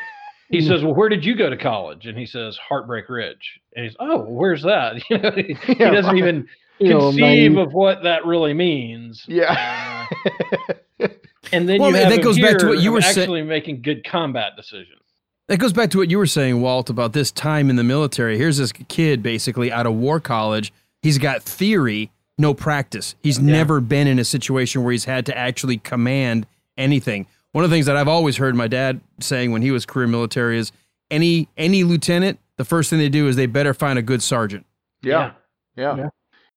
he 0.49 0.61
says, 0.67 0.81
"Well, 0.81 0.95
where 0.95 1.09
did 1.09 1.25
you 1.25 1.35
go 1.35 1.49
to 1.49 1.57
college?" 1.57 2.05
And 2.07 2.17
he 2.17 2.25
says, 2.25 2.57
"Heartbreak 2.57 3.09
Ridge." 3.09 3.59
And 3.75 3.85
he's, 3.85 3.95
"Oh, 3.99 4.19
where's 4.27 4.63
that?" 4.63 4.95
You 5.09 5.17
know, 5.17 5.31
he, 5.31 5.53
he 5.67 5.75
doesn't 5.75 6.05
right. 6.05 6.17
even 6.17 6.47
You 6.79 6.97
conceive 6.97 7.19
naive- 7.51 7.57
of 7.57 7.73
what 7.73 8.03
that 8.03 8.25
really 8.25 8.53
means. 8.53 9.23
Yeah. 9.27 10.05
And 11.51 11.69
then 11.69 11.79
Well, 11.79 11.89
you 11.91 11.97
that 11.97 12.05
have 12.05 12.13
him 12.13 12.21
goes 12.23 12.39
back 12.39 12.57
to 12.57 12.67
what 12.67 12.79
you 12.79 12.91
were 12.91 12.97
of 12.99 13.03
say- 13.03 13.21
actually 13.21 13.43
making 13.43 13.81
good 13.83 14.03
combat 14.03 14.53
decisions. 14.57 15.01
That 15.47 15.57
goes 15.59 15.73
back 15.73 15.91
to 15.91 15.99
what 15.99 16.09
you 16.09 16.17
were 16.17 16.25
saying, 16.25 16.59
Walt, 16.61 16.89
about 16.89 17.13
this 17.13 17.29
time 17.31 17.69
in 17.69 17.75
the 17.75 17.83
military. 17.83 18.35
Here's 18.39 18.57
this 18.57 18.71
kid 18.71 19.21
basically 19.21 19.71
out 19.71 19.85
of 19.85 19.93
war 19.93 20.19
college. 20.19 20.73
He's 21.03 21.19
got 21.19 21.43
theory, 21.43 22.09
no 22.37 22.53
practice. 22.53 23.15
He's 23.21 23.39
never 23.39 23.79
been 23.79 24.07
in 24.07 24.19
a 24.19 24.25
situation 24.25 24.83
where 24.83 24.91
he's 24.91 25.05
had 25.05 25.25
to 25.27 25.37
actually 25.37 25.77
command 25.77 26.47
anything. 26.77 27.27
One 27.53 27.63
of 27.63 27.69
the 27.69 27.75
things 27.75 27.85
that 27.85 27.95
I've 27.95 28.07
always 28.07 28.37
heard 28.37 28.55
my 28.55 28.67
dad 28.67 28.99
saying 29.19 29.51
when 29.51 29.61
he 29.61 29.71
was 29.71 29.85
career 29.85 30.07
military 30.07 30.57
is 30.57 30.71
any 31.09 31.47
any 31.57 31.83
lieutenant, 31.83 32.39
the 32.57 32.65
first 32.65 32.89
thing 32.89 32.99
they 32.99 33.09
do 33.09 33.27
is 33.27 33.35
they 33.35 33.45
better 33.45 33.73
find 33.73 33.97
a 33.97 34.01
good 34.01 34.21
sergeant. 34.21 34.65
yeah. 35.01 35.31
Yeah. 35.77 35.95
Yeah. 35.97 36.09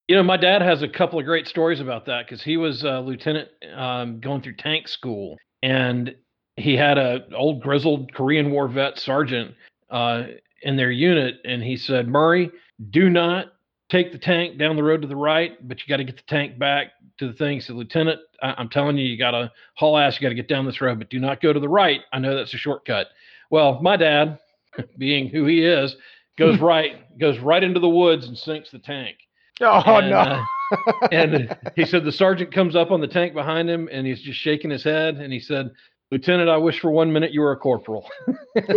You 0.07 0.16
know, 0.16 0.22
my 0.22 0.37
dad 0.39 0.62
has 0.62 0.83
a 0.83 0.89
couple 0.89 1.18
of 1.18 1.26
great 1.26 1.47
stories 1.47 1.81
about 1.81 2.07
that 2.07 2.24
because 2.26 2.43
he 2.43 2.57
was 2.57 2.83
a 2.83 3.01
lieutenant 3.01 3.49
um, 3.76 4.20
going 4.20 4.41
through 4.41 4.57
tank 4.57 4.89
school, 4.89 5.37
and 5.62 6.14
he 6.57 6.76
had 6.76 6.97
a 6.97 7.26
old 7.35 7.62
grizzled 7.62 8.14
Korean 8.14 8.51
War 8.51 8.68
vet 8.68 8.99
sergeant 8.99 9.55
uh, 9.91 10.22
in 10.62 10.76
their 10.76 10.91
unit, 10.91 11.37
and 11.45 11.62
he 11.62 11.76
said, 11.76 12.09
"Murray, 12.09 12.51
do 12.91 13.11
not 13.11 13.53
take 13.89 14.12
the 14.12 14.18
tank 14.18 14.59
down 14.59 14.76
the 14.76 14.82
road 14.82 15.03
to 15.03 15.09
the 15.09 15.16
right, 15.16 15.57
but 15.66 15.78
you 15.80 15.86
got 15.89 15.99
to 15.99 16.05
get 16.05 16.16
the 16.16 16.22
tank 16.28 16.59
back 16.59 16.89
to 17.18 17.26
the 17.26 17.32
thing." 17.32 17.61
Said, 17.61 17.76
"Lieutenant, 17.76 18.20
I- 18.43 18.55
I'm 18.59 18.68
telling 18.68 18.97
you, 18.99 19.07
you 19.07 19.16
got 19.18 19.32
to 19.32 19.51
haul 19.74 19.97
ass. 19.99 20.16
You 20.16 20.22
got 20.22 20.28
to 20.30 20.34
get 20.34 20.49
down 20.49 20.66
this 20.66 20.80
road, 20.80 20.99
but 20.99 21.11
do 21.11 21.18
not 21.18 21.41
go 21.41 21.53
to 21.53 21.61
the 21.61 21.68
right. 21.68 22.01
I 22.12 22.18
know 22.18 22.36
that's 22.36 22.55
a 22.55 22.59
shortcut." 22.59 23.09
Well, 23.51 23.80
my 23.82 23.97
dad, 23.97 24.39
being 24.99 25.28
who 25.28 25.47
he 25.47 25.64
is, 25.64 25.97
goes 26.36 26.59
right, 26.61 27.18
goes 27.18 27.39
right 27.39 27.62
into 27.62 27.80
the 27.80 27.89
woods 27.89 28.26
and 28.26 28.36
sinks 28.36 28.70
the 28.70 28.78
tank. 28.78 29.16
Oh 29.61 29.82
And, 29.97 30.11
no. 30.11 30.18
uh, 30.18 30.45
and 31.12 31.57
he 31.74 31.84
said 31.84 32.05
the 32.05 32.12
sergeant 32.12 32.53
comes 32.53 32.76
up 32.76 32.91
on 32.93 33.01
the 33.01 33.09
tank 33.09 33.32
behind 33.34 33.68
him 33.68 33.89
and 33.91 34.07
he's 34.07 34.20
just 34.22 34.39
shaking 34.39 34.70
his 34.70 34.84
head 34.84 35.16
and 35.16 35.32
he 35.32 35.41
said, 35.41 35.70
Lieutenant, 36.11 36.49
I 36.49 36.57
wish 36.57 36.81
for 36.81 36.91
one 36.91 37.13
minute 37.13 37.33
you 37.33 37.43
were 37.43 37.53
a 37.53 37.57
corporal. 37.57 38.09
exactly. 38.57 38.73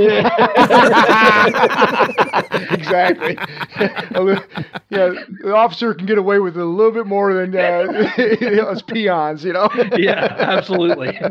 yeah, 4.89 5.13
the 5.41 5.53
officer 5.55 5.93
can 5.93 6.05
get 6.07 6.17
away 6.17 6.39
with 6.39 6.57
a 6.57 6.65
little 6.65 6.91
bit 6.91 7.07
more 7.07 7.33
than 7.33 7.55
uh, 7.55 8.11
us 8.67 8.81
peons, 8.81 9.45
you 9.45 9.53
know. 9.53 9.69
yeah, 9.95 10.35
absolutely. 10.39 11.17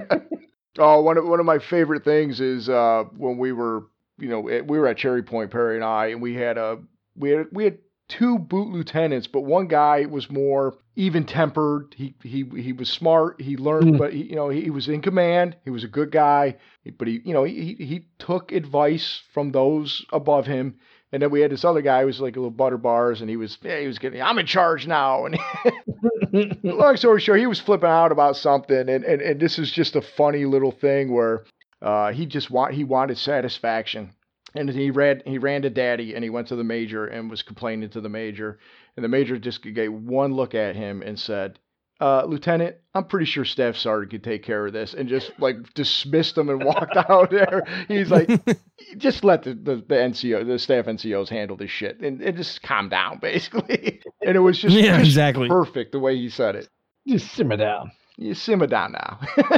Oh, 0.78 1.03
one 1.03 1.18
of 1.18 1.26
one 1.26 1.40
of 1.40 1.46
my 1.46 1.59
favorite 1.59 2.05
things 2.05 2.40
is 2.40 2.68
uh, 2.68 3.03
when 3.16 3.38
we 3.38 3.51
were, 3.53 3.86
you 4.18 4.28
know, 4.28 4.48
at, 4.48 4.66
we 4.66 4.78
were 4.78 4.86
at 4.86 4.96
Cherry 4.96 5.22
Point, 5.22 5.51
Perry 5.51 5.74
and 5.74 5.84
I, 5.84 6.07
and 6.07 6.22
we 6.22 6.34
had 6.34 6.57
a 6.57 6.78
we 7.16 7.30
had 7.30 7.46
we 7.51 7.64
had 7.64 7.78
two 8.09 8.38
boot 8.38 8.68
lieutenants, 8.68 9.26
but 9.26 9.40
one 9.40 9.66
guy 9.66 10.07
was 10.07 10.30
more 10.30 10.76
even 11.01 11.24
tempered. 11.24 11.94
He 11.96 12.14
he 12.22 12.44
he 12.57 12.72
was 12.72 12.88
smart. 12.90 13.40
He 13.40 13.57
learned, 13.57 13.94
Mm. 13.94 13.98
but 13.98 14.12
he, 14.12 14.22
you 14.24 14.36
know 14.36 14.48
he, 14.48 14.62
he 14.62 14.70
was 14.70 14.88
in 14.88 15.01
command. 15.03 15.57
He 15.64 15.70
was 15.70 15.84
a 15.84 15.88
good 15.88 16.11
guy, 16.11 16.57
but 16.98 17.09
he 17.09 17.20
you 17.24 17.32
know 17.34 17.44
he 17.44 17.74
he, 17.78 17.84
he 17.84 18.07
took 18.18 18.53
advice 18.53 19.22
from 19.32 19.53
those 19.53 20.05
above 20.12 20.46
him. 20.46 20.76
And 21.12 21.20
then 21.20 21.30
we 21.32 21.40
had 21.40 21.51
this 21.51 21.64
other 21.64 21.82
guy 21.82 22.01
who 22.01 22.07
was 22.07 22.20
like 22.20 22.36
a 22.36 22.38
little 22.38 22.53
butter 22.53 22.78
bars, 22.78 23.20
and 23.20 23.28
he 23.28 23.36
was 23.36 23.59
yeah, 23.62 23.80
he 23.80 23.86
was 23.86 23.98
getting 23.98 24.22
I'm 24.22 24.38
in 24.38 24.46
charge 24.46 24.86
now. 24.86 25.26
And 26.32 26.59
long 26.62 26.96
story 26.96 27.20
short, 27.20 27.40
he 27.40 27.46
was 27.46 27.61
flipping 27.61 27.88
out 27.90 28.12
about 28.12 28.36
something, 28.36 28.88
and 28.88 29.05
and, 29.05 29.20
and 29.20 29.40
this 29.40 29.59
is 29.59 29.70
just 29.72 29.96
a 29.96 30.01
funny 30.03 30.44
little 30.44 30.70
thing 30.70 31.12
where 31.12 31.44
uh, 31.82 32.12
he 32.12 32.26
just 32.26 32.51
want 32.51 32.74
he 32.74 32.84
wanted 32.84 33.18
satisfaction. 33.18 34.11
And 34.55 34.68
he 34.68 34.90
ran 34.90 35.22
he 35.26 35.38
ran 35.38 35.62
to 35.62 35.70
daddy 35.70 36.14
and 36.14 36.24
he 36.24 36.30
went 36.30 36.48
to 36.48 36.57
the 36.57 36.64
major 36.64 37.07
and 37.07 37.30
was 37.30 37.42
complaining 37.42 37.90
to 37.90 38.01
the 38.01 38.09
major. 38.09 38.59
And 38.96 39.05
the 39.05 39.09
major 39.09 39.38
just 39.38 39.62
gave 39.62 39.92
one 39.92 40.34
look 40.34 40.55
at 40.55 40.74
him 40.76 41.03
and 41.03 41.18
said, 41.18 41.59
uh, 42.01 42.24
Lieutenant, 42.24 42.76
I'm 42.94 43.05
pretty 43.05 43.26
sure 43.26 43.44
Staff 43.44 43.76
Sergeant 43.76 44.11
could 44.11 44.24
take 44.24 44.42
care 44.42 44.66
of 44.66 44.72
this, 44.72 44.94
and 44.94 45.07
just 45.09 45.32
like 45.38 45.74
dismissed 45.74 46.36
him 46.38 46.48
and 46.48 46.64
walked 46.64 46.96
out 47.11 47.30
there. 47.30 47.62
He's 47.88 48.11
like, 48.11 48.28
just 48.96 49.22
let 49.22 49.42
the, 49.42 49.53
the, 49.53 49.76
the 49.76 49.94
NCO, 49.96 50.46
the 50.46 50.59
staff 50.59 50.86
NCOs 50.86 51.28
handle 51.28 51.59
this 51.59 51.70
shit, 51.70 52.01
and, 52.01 52.22
and 52.22 52.36
just 52.38 52.62
calm 52.62 52.88
down, 52.88 53.18
basically. 53.22 54.01
And 54.22 54.34
it 54.34 54.40
was 54.40 54.59
just, 54.59 54.74
Yeah, 54.74 54.96
just 54.96 55.11
exactly. 55.11 55.48
perfect 55.48 55.92
the 55.92 55.98
way 55.98 56.16
he 56.16 56.30
said 56.30 56.57
it. 56.57 56.68
Just 57.07 57.32
simmer 57.32 57.59
down. 57.59 57.92
You 58.20 58.34
simmer 58.34 58.66
down 58.66 58.92
now. 58.92 59.18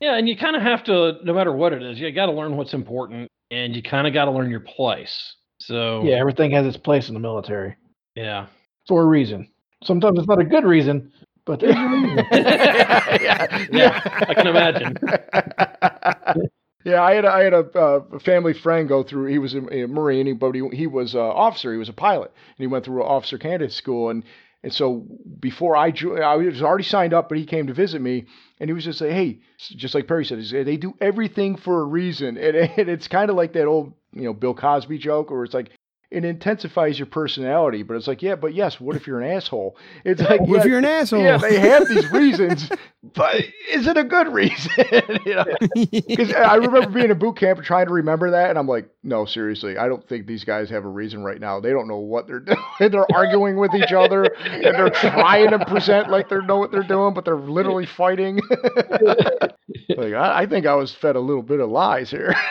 Yeah, 0.00 0.16
and 0.16 0.28
you 0.28 0.36
kind 0.36 0.54
of 0.56 0.62
have 0.62 0.84
to, 0.84 1.14
no 1.24 1.34
matter 1.34 1.52
what 1.52 1.72
it 1.72 1.82
is, 1.82 1.98
you 1.98 2.10
got 2.12 2.26
to 2.26 2.32
learn 2.32 2.56
what's 2.56 2.72
important, 2.74 3.28
and 3.50 3.74
you 3.74 3.82
kind 3.82 4.06
of 4.06 4.14
got 4.14 4.26
to 4.26 4.30
learn 4.30 4.50
your 4.50 4.60
place. 4.60 5.34
So 5.58 6.02
Yeah, 6.04 6.16
everything 6.16 6.52
has 6.52 6.66
its 6.66 6.76
place 6.76 7.08
in 7.08 7.14
the 7.14 7.20
military 7.20 7.76
yeah. 8.14 8.46
for 8.86 9.02
a 9.02 9.06
reason. 9.06 9.48
Sometimes 9.82 10.18
it's 10.18 10.28
not 10.28 10.40
a 10.40 10.44
good 10.44 10.64
reason, 10.64 11.12
but 11.46 11.60
there's 11.60 11.74
a 11.74 11.88
reason. 11.88 12.26
yeah, 12.32 13.66
Yeah, 13.72 14.00
I 14.28 14.34
can 14.34 14.46
imagine. 14.46 14.96
yeah, 16.84 17.02
I 17.02 17.14
had 17.14 17.24
a, 17.24 17.32
I 17.32 17.44
had 17.44 17.54
a, 17.54 17.58
uh, 17.78 18.18
family 18.20 18.54
friend 18.54 18.88
go 18.88 19.02
through. 19.02 19.26
He 19.26 19.38
was 19.38 19.54
a, 19.54 19.82
a 19.84 19.86
Marine, 19.88 20.36
but 20.38 20.52
he 20.54 20.62
he 20.72 20.86
was 20.86 21.14
an 21.14 21.20
officer. 21.20 21.72
He 21.72 21.78
was 21.78 21.88
a 21.88 21.92
pilot, 21.94 22.30
and 22.56 22.62
he 22.62 22.66
went 22.68 22.84
through 22.84 23.02
an 23.02 23.08
officer 23.08 23.38
candidate 23.38 23.72
school. 23.72 24.10
And 24.10 24.24
and 24.62 24.72
so 24.72 25.06
before 25.40 25.76
I 25.76 25.90
jo- 25.90 26.16
I 26.16 26.36
was 26.36 26.62
already 26.62 26.84
signed 26.84 27.14
up, 27.14 27.28
but 27.28 27.38
he 27.38 27.46
came 27.46 27.66
to 27.68 27.74
visit 27.74 28.00
me, 28.00 28.26
and 28.60 28.68
he 28.68 28.74
was 28.74 28.84
just 28.84 29.00
like, 29.00 29.10
hey, 29.10 29.40
just 29.58 29.94
like 29.94 30.06
Perry 30.08 30.24
said, 30.24 30.40
they 30.66 30.76
do 30.76 30.94
everything 31.00 31.56
for 31.56 31.80
a 31.80 31.84
reason, 31.84 32.36
and, 32.36 32.56
and 32.78 32.88
it's 32.88 33.08
kind 33.08 33.30
of 33.30 33.36
like 33.36 33.52
that 33.54 33.66
old 33.66 33.92
you 34.12 34.22
know 34.22 34.32
Bill 34.34 34.54
Cosby 34.54 34.98
joke, 34.98 35.30
where 35.30 35.44
it's 35.44 35.54
like. 35.54 35.70
It 36.10 36.24
intensifies 36.24 36.98
your 36.98 37.04
personality, 37.04 37.82
but 37.82 37.92
it's 37.98 38.06
like, 38.06 38.22
yeah, 38.22 38.34
but 38.34 38.54
yes, 38.54 38.80
what 38.80 38.96
if 38.96 39.06
you're 39.06 39.20
an 39.20 39.30
asshole? 39.30 39.76
It's 40.06 40.22
like, 40.22 40.40
What 40.40 40.60
if 40.60 40.64
you're 40.64 40.78
an 40.78 40.86
asshole? 40.86 41.22
yeah, 41.22 41.36
they 41.36 41.60
have 41.60 41.86
these 41.86 42.10
reasons, 42.12 42.66
but 43.12 43.34
is 43.70 43.86
it 43.86 43.98
a 43.98 44.04
good 44.04 44.32
reason? 44.32 44.72
you 45.26 45.34
know? 45.34 45.44
Because 45.74 46.32
I 46.32 46.54
remember 46.54 46.88
being 46.88 47.10
in 47.10 47.18
boot 47.18 47.36
camp 47.36 47.58
and 47.58 47.66
trying 47.66 47.88
to 47.88 47.92
remember 47.92 48.30
that, 48.30 48.48
and 48.48 48.58
I'm 48.58 48.66
like, 48.66 48.88
no, 49.08 49.24
seriously, 49.24 49.78
I 49.78 49.88
don't 49.88 50.06
think 50.06 50.26
these 50.26 50.44
guys 50.44 50.68
have 50.70 50.84
a 50.84 50.88
reason 50.88 51.22
right 51.24 51.40
now. 51.40 51.60
They 51.60 51.70
don't 51.70 51.88
know 51.88 51.98
what 51.98 52.26
they're 52.26 52.40
doing. 52.40 52.58
they're 52.78 53.10
arguing 53.14 53.56
with 53.56 53.74
each 53.74 53.92
other, 53.92 54.24
and 54.24 54.62
they're 54.62 54.90
trying 54.90 55.50
to 55.50 55.64
present 55.64 56.10
like 56.10 56.28
they 56.28 56.38
know 56.38 56.58
what 56.58 56.70
they're 56.70 56.82
doing, 56.82 57.14
but 57.14 57.24
they're 57.24 57.36
literally 57.36 57.86
fighting. 57.86 58.38
like, 59.88 60.12
I, 60.12 60.42
I 60.42 60.46
think 60.46 60.66
I 60.66 60.74
was 60.74 60.94
fed 60.94 61.16
a 61.16 61.20
little 61.20 61.42
bit 61.42 61.60
of 61.60 61.70
lies 61.70 62.10
here. 62.10 62.34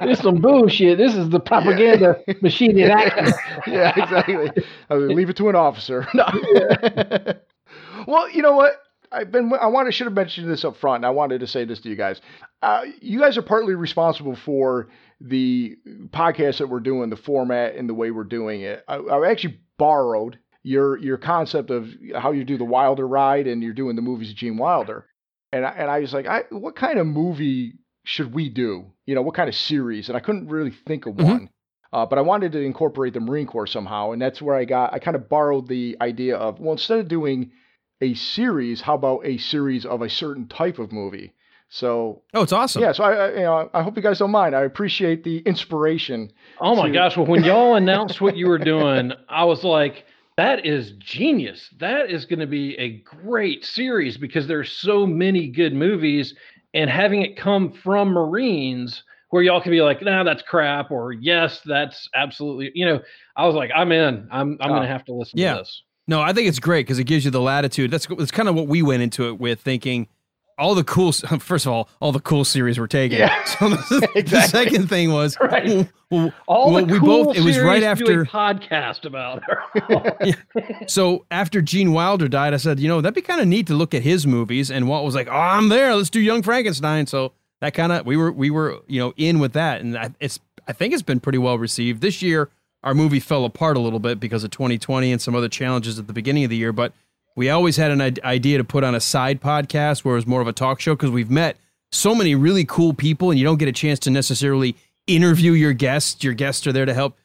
This 0.00 0.18
is 0.18 0.22
some 0.24 0.36
bullshit. 0.36 0.96
This 0.98 1.14
is 1.14 1.28
the 1.28 1.40
propaganda 1.40 2.16
machine 2.40 2.78
in 2.78 2.90
action. 2.90 3.32
yeah, 3.66 3.92
exactly. 3.96 4.50
I 4.88 4.94
would 4.94 5.10
leave 5.10 5.28
it 5.28 5.36
to 5.36 5.48
an 5.48 5.56
officer. 5.56 6.06
No. 6.14 6.26
well, 8.06 8.30
you 8.30 8.42
know 8.42 8.56
what? 8.56 8.72
I've 9.12 9.32
been. 9.32 9.52
I 9.60 9.66
wanted 9.66 9.92
should 9.94 10.06
have 10.06 10.14
mentioned 10.14 10.50
this 10.50 10.64
up 10.64 10.76
front. 10.76 10.96
And 10.96 11.06
I 11.06 11.10
wanted 11.10 11.40
to 11.40 11.46
say 11.46 11.64
this 11.64 11.80
to 11.80 11.88
you 11.88 11.96
guys. 11.96 12.20
Uh, 12.62 12.82
you 13.00 13.18
guys 13.20 13.36
are 13.36 13.42
partly 13.42 13.74
responsible 13.74 14.36
for 14.36 14.88
the 15.20 15.76
podcast 16.10 16.58
that 16.58 16.68
we're 16.68 16.80
doing, 16.80 17.10
the 17.10 17.16
format 17.16 17.74
and 17.74 17.88
the 17.88 17.94
way 17.94 18.10
we're 18.10 18.24
doing 18.24 18.60
it. 18.62 18.84
I, 18.86 18.96
I 18.96 19.30
actually 19.30 19.60
borrowed 19.78 20.38
your 20.62 20.96
your 20.98 21.16
concept 21.16 21.70
of 21.70 21.88
how 22.16 22.32
you 22.32 22.44
do 22.44 22.58
the 22.58 22.64
Wilder 22.64 23.06
ride 23.08 23.46
and 23.46 23.62
you're 23.62 23.72
doing 23.72 23.96
the 23.96 24.02
movies 24.02 24.30
of 24.30 24.36
Gene 24.36 24.56
Wilder. 24.58 25.06
And 25.52 25.66
I, 25.66 25.70
and 25.70 25.90
I 25.90 25.98
was 26.00 26.14
like, 26.14 26.26
I, 26.26 26.42
what 26.50 26.76
kind 26.76 26.98
of 26.98 27.06
movie 27.06 27.72
should 28.04 28.32
we 28.32 28.48
do? 28.48 28.92
You 29.06 29.14
know, 29.16 29.22
what 29.22 29.34
kind 29.34 29.48
of 29.48 29.54
series? 29.56 30.08
And 30.08 30.16
I 30.16 30.20
couldn't 30.20 30.48
really 30.48 30.70
think 30.86 31.06
of 31.06 31.14
Mhm. 31.14 31.24
one. 31.24 31.50
Uh, 31.92 32.06
but 32.06 32.18
I 32.18 32.22
wanted 32.22 32.52
to 32.52 32.60
incorporate 32.60 33.14
the 33.14 33.20
Marine 33.20 33.48
Corps 33.48 33.66
somehow, 33.66 34.12
and 34.12 34.22
that's 34.22 34.40
where 34.40 34.54
I 34.54 34.64
got. 34.64 34.94
I 34.94 35.00
kind 35.00 35.16
of 35.16 35.28
borrowed 35.28 35.66
the 35.66 35.96
idea 36.00 36.36
of 36.36 36.60
well, 36.60 36.72
instead 36.72 37.00
of 37.00 37.08
doing 37.08 37.50
a 38.00 38.14
series, 38.14 38.80
how 38.80 38.94
about 38.94 39.20
a 39.24 39.36
series 39.38 39.84
of 39.86 40.02
a 40.02 40.08
certain 40.08 40.46
type 40.48 40.78
of 40.78 40.92
movie? 40.92 41.32
So 41.72 42.22
oh, 42.34 42.42
it's 42.42 42.52
awesome. 42.52 42.82
yeah, 42.82 42.90
so 42.92 43.04
I, 43.04 43.12
I 43.12 43.28
you 43.34 43.40
know 43.42 43.70
I 43.72 43.82
hope 43.82 43.96
you 43.96 44.02
guys 44.02 44.18
don't 44.18 44.32
mind. 44.32 44.56
I 44.56 44.62
appreciate 44.62 45.22
the 45.22 45.38
inspiration. 45.38 46.32
Oh 46.60 46.74
my 46.74 46.88
to- 46.88 46.92
gosh! 46.92 47.16
Well, 47.16 47.26
when 47.26 47.44
y'all 47.44 47.76
announced 47.76 48.20
what 48.20 48.36
you 48.36 48.48
were 48.48 48.58
doing, 48.58 49.12
I 49.28 49.44
was 49.44 49.62
like, 49.62 50.04
"That 50.36 50.66
is 50.66 50.90
genius! 50.98 51.68
That 51.78 52.10
is 52.10 52.24
going 52.24 52.40
to 52.40 52.48
be 52.48 52.76
a 52.76 52.98
great 53.02 53.64
series 53.64 54.16
because 54.16 54.48
there's 54.48 54.72
so 54.72 55.06
many 55.06 55.46
good 55.46 55.72
movies, 55.72 56.34
and 56.74 56.90
having 56.90 57.22
it 57.22 57.36
come 57.36 57.70
from 57.72 58.08
Marines, 58.08 59.04
where 59.28 59.42
y'all 59.44 59.60
can 59.60 59.70
be 59.70 59.80
like, 59.80 60.02
"Nah, 60.02 60.24
that's 60.24 60.42
crap," 60.42 60.90
or 60.90 61.12
"Yes, 61.12 61.60
that's 61.64 62.08
absolutely," 62.16 62.72
you 62.74 62.84
know. 62.84 63.00
I 63.36 63.46
was 63.46 63.54
like, 63.54 63.70
"I'm 63.72 63.92
in. 63.92 64.26
I'm 64.32 64.58
I'm 64.60 64.70
Oh. 64.72 64.74
going 64.74 64.82
to 64.82 64.88
have 64.88 65.04
to 65.04 65.12
listen 65.14 65.38
Yeah. 65.38 65.52
to 65.52 65.58
this." 65.60 65.82
No, 66.10 66.20
I 66.20 66.32
think 66.32 66.48
it's 66.48 66.58
great 66.58 66.86
because 66.86 66.98
it 66.98 67.04
gives 67.04 67.24
you 67.24 67.30
the 67.30 67.40
latitude. 67.40 67.90
That's 67.92 68.06
that's 68.06 68.32
kind 68.32 68.48
of 68.48 68.54
what 68.56 68.66
we 68.66 68.82
went 68.82 69.02
into 69.02 69.28
it 69.28 69.38
with, 69.38 69.60
thinking 69.60 70.08
all 70.58 70.74
the 70.74 70.82
cool. 70.84 71.12
First 71.38 71.66
of 71.66 71.72
all, 71.72 71.88
all 72.00 72.10
the 72.12 72.20
cool 72.20 72.44
series 72.44 72.78
we're 72.80 72.86
taking. 72.88 73.18
Yeah. 73.18 73.34
So 73.60 73.68
the, 73.68 74.22
the 74.26 74.40
second 74.42 74.88
thing 74.88 75.12
was, 75.12 75.36
Right. 75.40 75.88
well, 76.10 76.32
All 76.46 76.72
well, 76.72 76.84
the 76.84 76.92
we 76.94 76.98
cool 76.98 77.24
both. 77.26 77.36
It 77.36 77.42
was 77.42 77.58
right 77.58 77.80
series 77.82 77.98
to 77.98 78.04
do 78.04 78.12
a 78.12 78.22
after. 78.22 78.64
podcast 78.64 79.04
about 79.04 79.42
her. 79.44 80.34
So 80.88 81.26
after 81.30 81.62
Gene 81.62 81.92
Wilder 81.92 82.28
died, 82.28 82.54
I 82.54 82.56
said, 82.58 82.80
you 82.80 82.88
know, 82.88 83.00
that'd 83.00 83.14
be 83.14 83.22
kind 83.22 83.40
of 83.40 83.46
neat 83.48 83.66
to 83.68 83.74
look 83.74 83.94
at 83.94 84.02
his 84.02 84.26
movies. 84.26 84.70
And 84.70 84.88
Walt 84.88 85.04
was 85.04 85.14
like, 85.14 85.28
oh, 85.28 85.32
I'm 85.32 85.68
there. 85.68 85.94
Let's 85.94 86.10
do 86.10 86.20
Young 86.20 86.42
Frankenstein. 86.42 87.06
So 87.06 87.32
that 87.60 87.74
kind 87.74 87.92
of 87.92 88.06
we 88.06 88.16
were 88.16 88.32
we 88.32 88.50
were 88.50 88.78
you 88.86 89.00
know 89.00 89.12
in 89.16 89.38
with 89.38 89.52
that, 89.52 89.80
and 89.80 89.96
I, 89.96 90.10
it's 90.20 90.40
I 90.66 90.72
think 90.72 90.92
it's 90.94 91.02
been 91.02 91.20
pretty 91.20 91.38
well 91.38 91.58
received 91.58 92.00
this 92.00 92.22
year. 92.22 92.50
Our 92.82 92.94
movie 92.94 93.20
fell 93.20 93.44
apart 93.44 93.76
a 93.76 93.80
little 93.80 93.98
bit 93.98 94.18
because 94.18 94.42
of 94.44 94.50
2020 94.50 95.12
and 95.12 95.20
some 95.20 95.34
other 95.34 95.48
challenges 95.48 95.98
at 95.98 96.06
the 96.06 96.12
beginning 96.12 96.44
of 96.44 96.50
the 96.50 96.56
year, 96.56 96.72
but 96.72 96.92
we 97.36 97.50
always 97.50 97.76
had 97.76 97.90
an 97.90 98.00
idea 98.24 98.58
to 98.58 98.64
put 98.64 98.84
on 98.84 98.94
a 98.94 99.00
side 99.00 99.40
podcast 99.40 100.04
where 100.04 100.14
it 100.14 100.18
was 100.18 100.26
more 100.26 100.40
of 100.40 100.48
a 100.48 100.52
talk 100.52 100.80
show 100.80 100.94
because 100.94 101.10
we've 101.10 101.30
met 101.30 101.56
so 101.92 102.14
many 102.14 102.34
really 102.34 102.64
cool 102.64 102.94
people, 102.94 103.30
and 103.30 103.38
you 103.38 103.44
don't 103.44 103.58
get 103.58 103.68
a 103.68 103.72
chance 103.72 103.98
to 104.00 104.10
necessarily 104.10 104.76
interview 105.06 105.52
your 105.52 105.72
guests. 105.72 106.22
Your 106.22 106.34
guests 106.34 106.66
are 106.66 106.72
there 106.72 106.86
to 106.86 106.94
help 106.94 107.16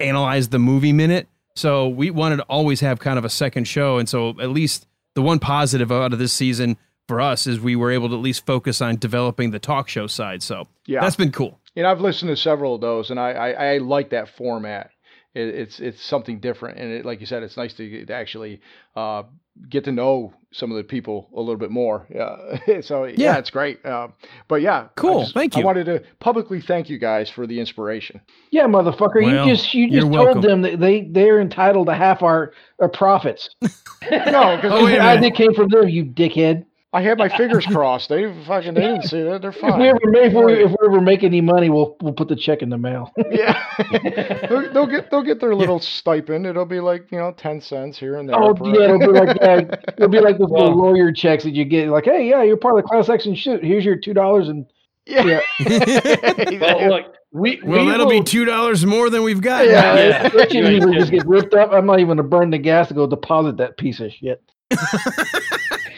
analyze 0.00 0.48
the 0.48 0.58
movie 0.58 0.92
minute. 0.92 1.28
So 1.56 1.88
we 1.88 2.10
wanted 2.10 2.36
to 2.36 2.42
always 2.44 2.80
have 2.80 2.98
kind 2.98 3.18
of 3.18 3.24
a 3.24 3.30
second 3.30 3.64
show. 3.64 3.98
And 3.98 4.08
so 4.08 4.30
at 4.40 4.50
least 4.50 4.86
the 5.14 5.22
one 5.22 5.38
positive 5.38 5.92
out 5.92 6.12
of 6.12 6.18
this 6.18 6.32
season 6.32 6.76
for 7.06 7.20
us 7.20 7.46
is 7.46 7.60
we 7.60 7.76
were 7.76 7.90
able 7.90 8.08
to 8.08 8.14
at 8.14 8.20
least 8.20 8.44
focus 8.46 8.80
on 8.80 8.96
developing 8.96 9.50
the 9.50 9.58
talk 9.58 9.88
show 9.88 10.06
side. 10.06 10.42
So 10.42 10.66
Yeah, 10.86 11.00
that's 11.00 11.16
been 11.16 11.32
cool. 11.32 11.58
You 11.74 11.82
know, 11.82 11.90
I've 11.90 12.00
listened 12.00 12.28
to 12.30 12.36
several 12.36 12.74
of 12.76 12.80
those, 12.80 13.10
and 13.10 13.18
I 13.18 13.30
I, 13.32 13.50
I 13.74 13.78
like 13.78 14.10
that 14.10 14.28
format. 14.36 14.90
It, 15.34 15.48
it's 15.48 15.80
it's 15.80 16.02
something 16.02 16.38
different, 16.40 16.78
and 16.78 16.92
it, 16.92 17.04
like 17.04 17.20
you 17.20 17.26
said, 17.26 17.42
it's 17.42 17.56
nice 17.56 17.74
to, 17.74 18.06
to 18.06 18.14
actually 18.14 18.60
uh, 18.94 19.24
get 19.68 19.82
to 19.84 19.92
know 19.92 20.32
some 20.52 20.70
of 20.70 20.76
the 20.76 20.84
people 20.84 21.28
a 21.34 21.40
little 21.40 21.56
bit 21.56 21.72
more. 21.72 22.06
Yeah, 22.14 22.80
so 22.80 23.04
yeah, 23.04 23.14
Yeah. 23.16 23.38
it's 23.38 23.50
great. 23.50 23.84
Uh, 23.84 24.08
but 24.46 24.62
yeah, 24.62 24.82
I 24.82 24.88
Cool. 24.94 25.26
Thank 25.26 25.56
you. 25.56 25.62
I 25.62 25.64
wanted 25.66 25.86
to 25.86 26.04
publicly 26.20 26.60
thank 26.60 26.88
you 26.88 26.98
guys 26.98 27.28
for 27.28 27.46
the 27.48 27.58
inspiration. 27.58 28.20
Yeah, 28.52 28.66
motherfucker. 28.66 29.22
Well, 29.24 29.46
you 29.48 29.52
just 29.52 29.74
you 29.74 29.86
you're 29.86 30.02
just 30.02 30.12
welcome. 30.12 30.34
told 30.34 30.44
them 30.44 30.62
that 30.62 30.78
they 30.78 31.02
they're 31.02 31.40
entitled 31.40 31.88
to 31.88 31.94
half 31.94 32.22
our, 32.22 32.52
our 32.78 32.88
profits. 32.88 33.50
No, 34.10 34.56
because 34.56 34.70
Oh, 34.70 34.84
wait 34.84 34.98
a 34.98 35.02
I 35.02 35.30
came 35.30 35.54
from 35.54 35.68
there, 35.68 35.88
you 35.88 36.04
dickhead. 36.04 36.66
I 36.94 37.02
had 37.02 37.18
my 37.18 37.28
fingers 37.36 37.66
crossed. 37.66 38.08
They 38.08 38.32
fucking 38.44 38.74
they 38.74 38.80
didn't 38.80 39.02
see 39.02 39.22
that. 39.24 39.42
They're 39.42 39.52
fine. 39.52 39.70
If 39.70 39.72
fine. 39.72 39.80
we 39.80 39.88
ever 39.88 40.00
make, 40.06 40.24
if 40.24 40.32
we, 40.32 40.52
if 40.64 40.70
we 40.70 40.76
ever 40.88 41.00
make 41.00 41.24
any 41.24 41.40
money, 41.40 41.68
we'll 41.68 41.96
we'll 42.00 42.12
put 42.14 42.28
the 42.28 42.36
check 42.36 42.62
in 42.62 42.70
the 42.70 42.78
mail. 42.78 43.12
yeah, 43.30 43.66
they'll, 44.48 44.72
they'll 44.72 44.86
get 44.86 45.10
they'll 45.10 45.22
get 45.24 45.40
their 45.40 45.54
little 45.56 45.80
stipend. 45.80 46.46
It'll 46.46 46.64
be 46.64 46.80
like 46.80 47.10
you 47.10 47.18
know 47.18 47.32
ten 47.36 47.60
cents 47.60 47.98
here 47.98 48.16
and 48.16 48.28
there. 48.28 48.36
oh 48.40 48.54
per- 48.54 48.66
yeah, 48.66 48.84
it'll 48.84 48.98
be 49.00 49.06
like 49.06 49.36
yeah, 49.40 49.60
it'll 49.96 50.08
be 50.08 50.20
like 50.20 50.38
those 50.38 50.50
little 50.50 50.76
Well- 50.80 50.92
lawyer 50.92 51.12
checks 51.12 51.42
that 51.44 51.50
you 51.54 51.64
get. 51.64 51.88
Like, 51.88 52.04
hey, 52.04 52.28
yeah, 52.28 52.42
you're 52.44 52.56
part 52.56 52.78
of 52.78 52.84
the 52.84 52.88
class 52.88 53.08
action 53.08 53.34
shoot. 53.34 53.62
Here's 53.64 53.84
your 53.84 53.96
two 53.96 54.14
dollars 54.14 54.48
and 54.48 54.64
yeah. 55.06 55.40
yeah. 55.60 56.58
well, 56.60 56.88
look, 56.88 57.14
we 57.32 57.60
Well, 57.62 57.84
we 57.84 57.90
that'll 57.90 58.06
will- 58.06 58.20
be 58.20 58.22
two 58.22 58.44
dollars 58.44 58.86
more 58.86 59.10
than 59.10 59.22
we've 59.24 59.42
got. 59.42 59.66
Yeah, 59.66 59.96
Yeah. 59.96 60.28
that 60.28 60.32
shit 60.50 60.54
You 60.54 60.64
ain't 60.64 60.74
usually 60.76 60.96
just 60.98 61.10
get 61.10 61.26
ripped 61.26 61.54
up. 61.54 61.72
I'm 61.72 61.86
not 61.86 61.98
even 61.98 62.16
gonna 62.16 62.28
burn 62.28 62.50
the 62.50 62.58
gas 62.58 62.88
to 62.88 62.94
go 62.94 63.06
deposit 63.08 63.56
that 63.56 63.76
piece 63.78 63.98
of 64.00 64.12
shit. 64.12 64.40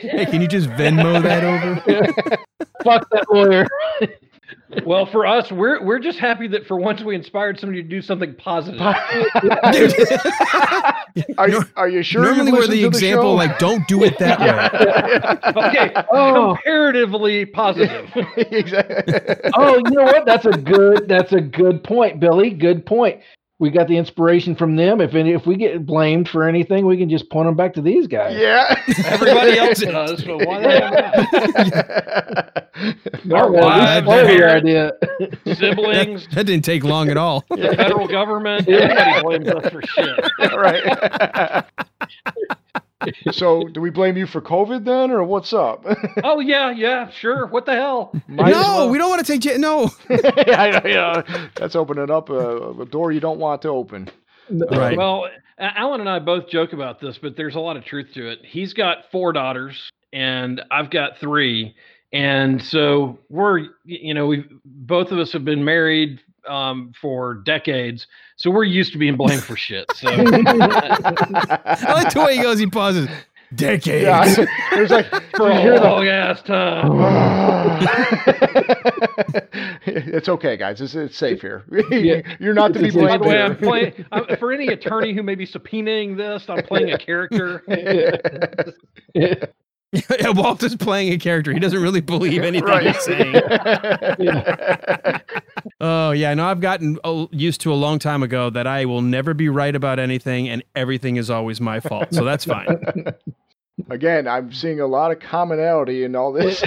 Hey, 0.01 0.27
can 0.27 0.41
you 0.41 0.49
just 0.49 0.69
Venmo 0.71 1.23
that 1.23 1.45
over? 1.45 1.81
Fuck 2.85 3.09
that 3.11 3.27
lawyer. 3.31 3.67
Well, 4.85 5.07
for 5.07 5.27
us, 5.27 5.51
we're 5.51 5.83
we're 5.85 5.99
just 5.99 6.19
happy 6.19 6.47
that 6.49 6.67
for 6.67 6.79
once 6.79 7.03
we 7.03 7.15
inspired 7.15 7.59
somebody 7.59 7.83
to 7.83 7.89
do 7.89 8.03
something 8.03 8.35
positive. 8.35 8.81
are, 11.39 11.49
you, 11.49 11.63
are 11.77 11.89
you 11.89 12.03
sure? 12.03 12.23
Normally, 12.23 12.51
you 12.51 12.57
we're 12.57 12.67
the 12.67 12.83
the 12.83 12.87
example, 12.87 13.23
show? 13.25 13.35
like, 13.35 13.59
don't 13.59 13.87
do 13.89 14.05
it 14.05 14.19
that 14.19 14.39
way. 14.41 15.63
okay, 15.69 15.93
Oh. 16.13 16.55
comparatively 16.57 17.47
positive. 17.47 18.11
exactly. 18.37 19.15
oh, 19.55 19.77
you 19.77 19.91
know 19.93 20.05
what? 20.05 20.27
That's 20.27 20.45
a 20.47 20.53
good. 20.53 21.09
That's 21.09 21.33
a 21.33 21.41
good 21.41 21.83
point, 21.85 22.21
Billy. 22.21 22.51
Good 22.51 22.85
point. 22.87 23.21
We 23.59 23.71
got 23.71 23.89
the 23.89 23.97
inspiration 23.97 24.55
from 24.55 24.77
them. 24.77 25.01
If 25.01 25.15
any, 25.15 25.33
if 25.33 25.47
we 25.47 25.57
get 25.57 25.87
blamed 25.87 26.29
for 26.29 26.47
anything, 26.47 26.85
we 26.85 26.99
can 26.99 27.09
just 27.09 27.31
point 27.31 27.47
them 27.49 27.57
back 27.57 27.73
to 27.75 27.81
these 27.81 28.07
guys. 28.07 28.37
Yeah. 28.39 28.83
Everybody 29.07 29.59
else 29.59 29.81
does, 29.81 30.23
but 30.25 30.47
why 30.47 30.61
not? 30.61 31.15
No, 33.25 33.37
Our 33.37 33.51
well, 33.51 33.63
wives, 33.65 34.07
your 34.35 34.51
idea. 34.51 34.93
siblings, 35.55 36.29
That 36.35 36.45
didn't 36.45 36.67
take 36.67 36.85
long 36.85 37.09
at 37.09 37.17
all. 37.17 37.45
the 37.49 37.73
federal 37.77 38.07
government, 38.07 38.69
everybody 38.69 39.23
blames 39.23 39.49
us 39.49 39.73
for 39.73 39.81
shit. 39.83 40.21
right. 40.55 41.65
so, 43.31 43.65
do 43.65 43.81
we 43.81 43.91
blame 43.91 44.17
you 44.17 44.27
for 44.27 44.41
COVID 44.41 44.85
then, 44.85 45.11
or 45.11 45.23
what's 45.25 45.53
up? 45.53 45.85
Oh 46.25 46.41
yeah, 46.41 46.71
yeah, 46.71 47.11
sure. 47.11 47.47
What 47.47 47.67
the 47.67 47.73
hell? 47.73 48.13
Might 48.27 48.51
no, 48.51 48.61
well. 48.61 48.91
we 48.91 48.99
don't 48.99 49.11
want 49.11 49.25
to 49.25 49.33
take 49.33 49.41
j- 49.43 49.59
no. 49.59 49.91
I 50.11 50.71
know, 50.71 50.89
yeah, 50.89 51.49
that's 51.55 51.77
opening 51.77 52.11
up 52.11 52.31
a, 52.31 52.71
a 52.81 52.87
door 52.87 53.13
you 53.13 53.21
don't 53.21 53.39
want 53.39 53.63
to 53.63 53.69
open. 53.69 54.11
Right. 54.49 54.97
Well, 54.97 55.29
Alan 55.59 56.01
and 56.01 56.09
I 56.09 56.19
both 56.19 56.49
joke 56.49 56.73
about 56.73 57.01
this, 57.01 57.19
but 57.19 57.37
there's 57.37 57.55
a 57.55 57.61
lot 57.61 57.77
of 57.77 57.85
truth 57.85 58.13
to 58.15 58.31
it. 58.31 58.41
He's 58.45 58.73
got 58.73 59.11
four 59.11 59.33
daughters, 59.33 59.91
and 60.13 60.63
I've 60.71 60.91
got 60.91 61.19
three, 61.19 61.75
and 62.13 62.63
so 62.63 63.19
we're, 63.29 63.67
you 63.85 64.15
know, 64.15 64.27
we 64.27 64.45
both 64.65 65.13
of 65.13 65.19
us 65.19 65.33
have 65.33 65.45
been 65.45 65.65
married 65.65 66.21
um, 66.49 66.93
for 67.01 67.35
decades, 67.35 68.07
so 68.37 68.51
we're 68.51 68.65
used 68.65 68.93
to 68.93 68.99
being 68.99 69.17
blamed 69.17 69.43
for 69.43 69.57
shit. 69.57 69.87
So 69.95 70.09
I 70.11 71.93
like 71.93 72.13
the 72.13 72.23
way 72.25 72.37
he 72.37 72.43
goes. 72.43 72.59
He 72.59 72.67
pauses. 72.67 73.09
Decades. 73.55 74.03
yeah, 74.03 74.45
there's 74.73 74.91
like 74.91 75.07
for 75.37 75.49
a 75.51 75.81
long 75.81 76.09
ass 76.09 76.43
time. 76.43 76.91
it's 79.87 80.29
okay, 80.29 80.57
guys. 80.57 80.81
It's, 80.81 80.97
it's 80.97 81.17
safe 81.17 81.43
here. 81.43 81.65
Yeah. 81.91 82.23
You're 82.41 82.55
not 82.55 82.73
to 82.75 82.81
be 82.81 82.89
It's- 82.89 83.01
By 83.01 83.19
blamed. 83.19 83.19
the 83.19 83.29
way. 83.29 83.43
I'm 83.43 83.57
playing 83.57 84.05
I'm, 84.11 84.37
for 84.39 84.53
any 84.53 84.67
attorney 84.69 85.15
who 85.15 85.23
may 85.23 85.37
be 85.37 85.47
subpoenaing 85.47 86.17
this. 86.17 86.49
I'm 86.49 86.65
playing 86.65 86.91
a 86.91 86.99
character. 86.99 87.63
yeah, 89.93 90.55
is 90.61 90.77
playing 90.77 91.13
a 91.13 91.19
character. 91.19 91.53
He 91.53 91.61
doesn't 91.61 91.81
really 91.81 92.01
believe 92.01 92.43
anything 92.45 92.81
he's 92.81 93.03
saying. 93.03 93.35
Oh 95.79 96.13
yeah, 96.13 96.33
no, 96.33 96.47
I've 96.47 96.63
gotten 96.63 96.99
uh, 97.05 97.27
used 97.31 97.61
to 97.61 97.73
a 97.73 97.77
long 97.77 97.99
time 97.99 98.23
ago 98.23 98.49
that 98.49 98.67
I 98.67 98.87
will 98.87 99.03
never 99.03 99.35
be 99.35 99.51
right 99.51 99.75
about 99.77 99.99
anything, 99.99 100.49
and 100.49 100.65
everything 100.75 101.17
is 101.17 101.29
always 101.29 101.61
my 101.61 101.81
fault. 101.81 102.15
So 102.15 102.25
that's 102.25 102.47
fine. 102.47 102.79
Again, 103.91 104.27
I'm 104.27 104.55
seeing 104.55 104.81
a 104.81 104.87
lot 104.87 105.13
of 105.13 105.21
commonality 105.21 106.05
in 106.05 106.17
all 106.17 106.33
this. 106.33 106.63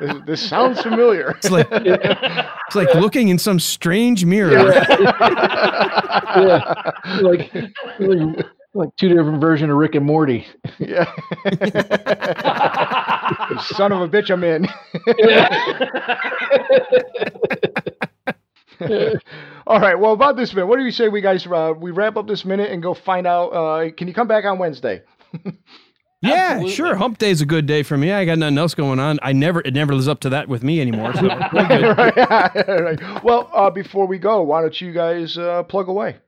this, 0.00 0.16
this 0.26 0.48
sounds 0.48 0.80
familiar. 0.80 1.30
It's 1.30 1.50
like 1.50 1.68
it's 1.70 2.74
like 2.74 2.92
looking 2.96 3.28
in 3.28 3.38
some 3.38 3.60
strange 3.60 4.24
mirror. 4.24 4.72
yeah, 6.34 6.90
like, 7.20 7.54
like 8.00 8.46
like 8.74 8.94
two 8.96 9.08
different 9.08 9.40
versions 9.40 9.70
of 9.70 9.76
Rick 9.76 9.94
and 9.94 10.06
Morty. 10.06 10.46
Yeah. 10.78 11.04
Son 13.62 13.92
of 13.92 14.00
a 14.00 14.08
bitch, 14.08 14.30
I'm 14.30 14.44
in. 14.44 14.66
All 19.66 19.80
right. 19.80 19.98
Well, 19.98 20.12
about 20.12 20.36
this 20.36 20.54
minute, 20.54 20.66
what 20.66 20.78
do 20.78 20.84
you 20.84 20.90
say 20.90 21.08
we 21.08 21.20
guys 21.20 21.46
uh, 21.46 21.72
we 21.78 21.90
wrap 21.90 22.16
up 22.16 22.26
this 22.26 22.44
minute 22.44 22.70
and 22.70 22.82
go 22.82 22.94
find 22.94 23.26
out? 23.26 23.48
Uh, 23.48 23.90
can 23.96 24.08
you 24.08 24.14
come 24.14 24.28
back 24.28 24.44
on 24.44 24.58
Wednesday? 24.58 25.02
Yeah, 26.22 26.34
Absolutely. 26.34 26.74
sure. 26.74 26.94
Hump 26.96 27.16
day 27.16 27.30
is 27.30 27.40
a 27.40 27.46
good 27.46 27.64
day 27.64 27.82
for 27.82 27.96
me. 27.96 28.12
I 28.12 28.26
got 28.26 28.36
nothing 28.36 28.58
else 28.58 28.74
going 28.74 29.00
on. 29.00 29.18
I 29.22 29.32
never 29.32 29.62
it 29.62 29.72
never 29.72 29.94
lives 29.94 30.06
up 30.06 30.20
to 30.20 30.28
that 30.28 30.48
with 30.48 30.62
me 30.62 30.78
anymore. 30.78 31.14
So 31.14 31.28
right. 31.28 32.68
right. 32.68 33.24
Well, 33.24 33.48
uh, 33.54 33.70
before 33.70 34.06
we 34.06 34.18
go, 34.18 34.42
why 34.42 34.60
don't 34.60 34.78
you 34.78 34.92
guys 34.92 35.38
uh, 35.38 35.62
plug 35.62 35.88
away? 35.88 36.18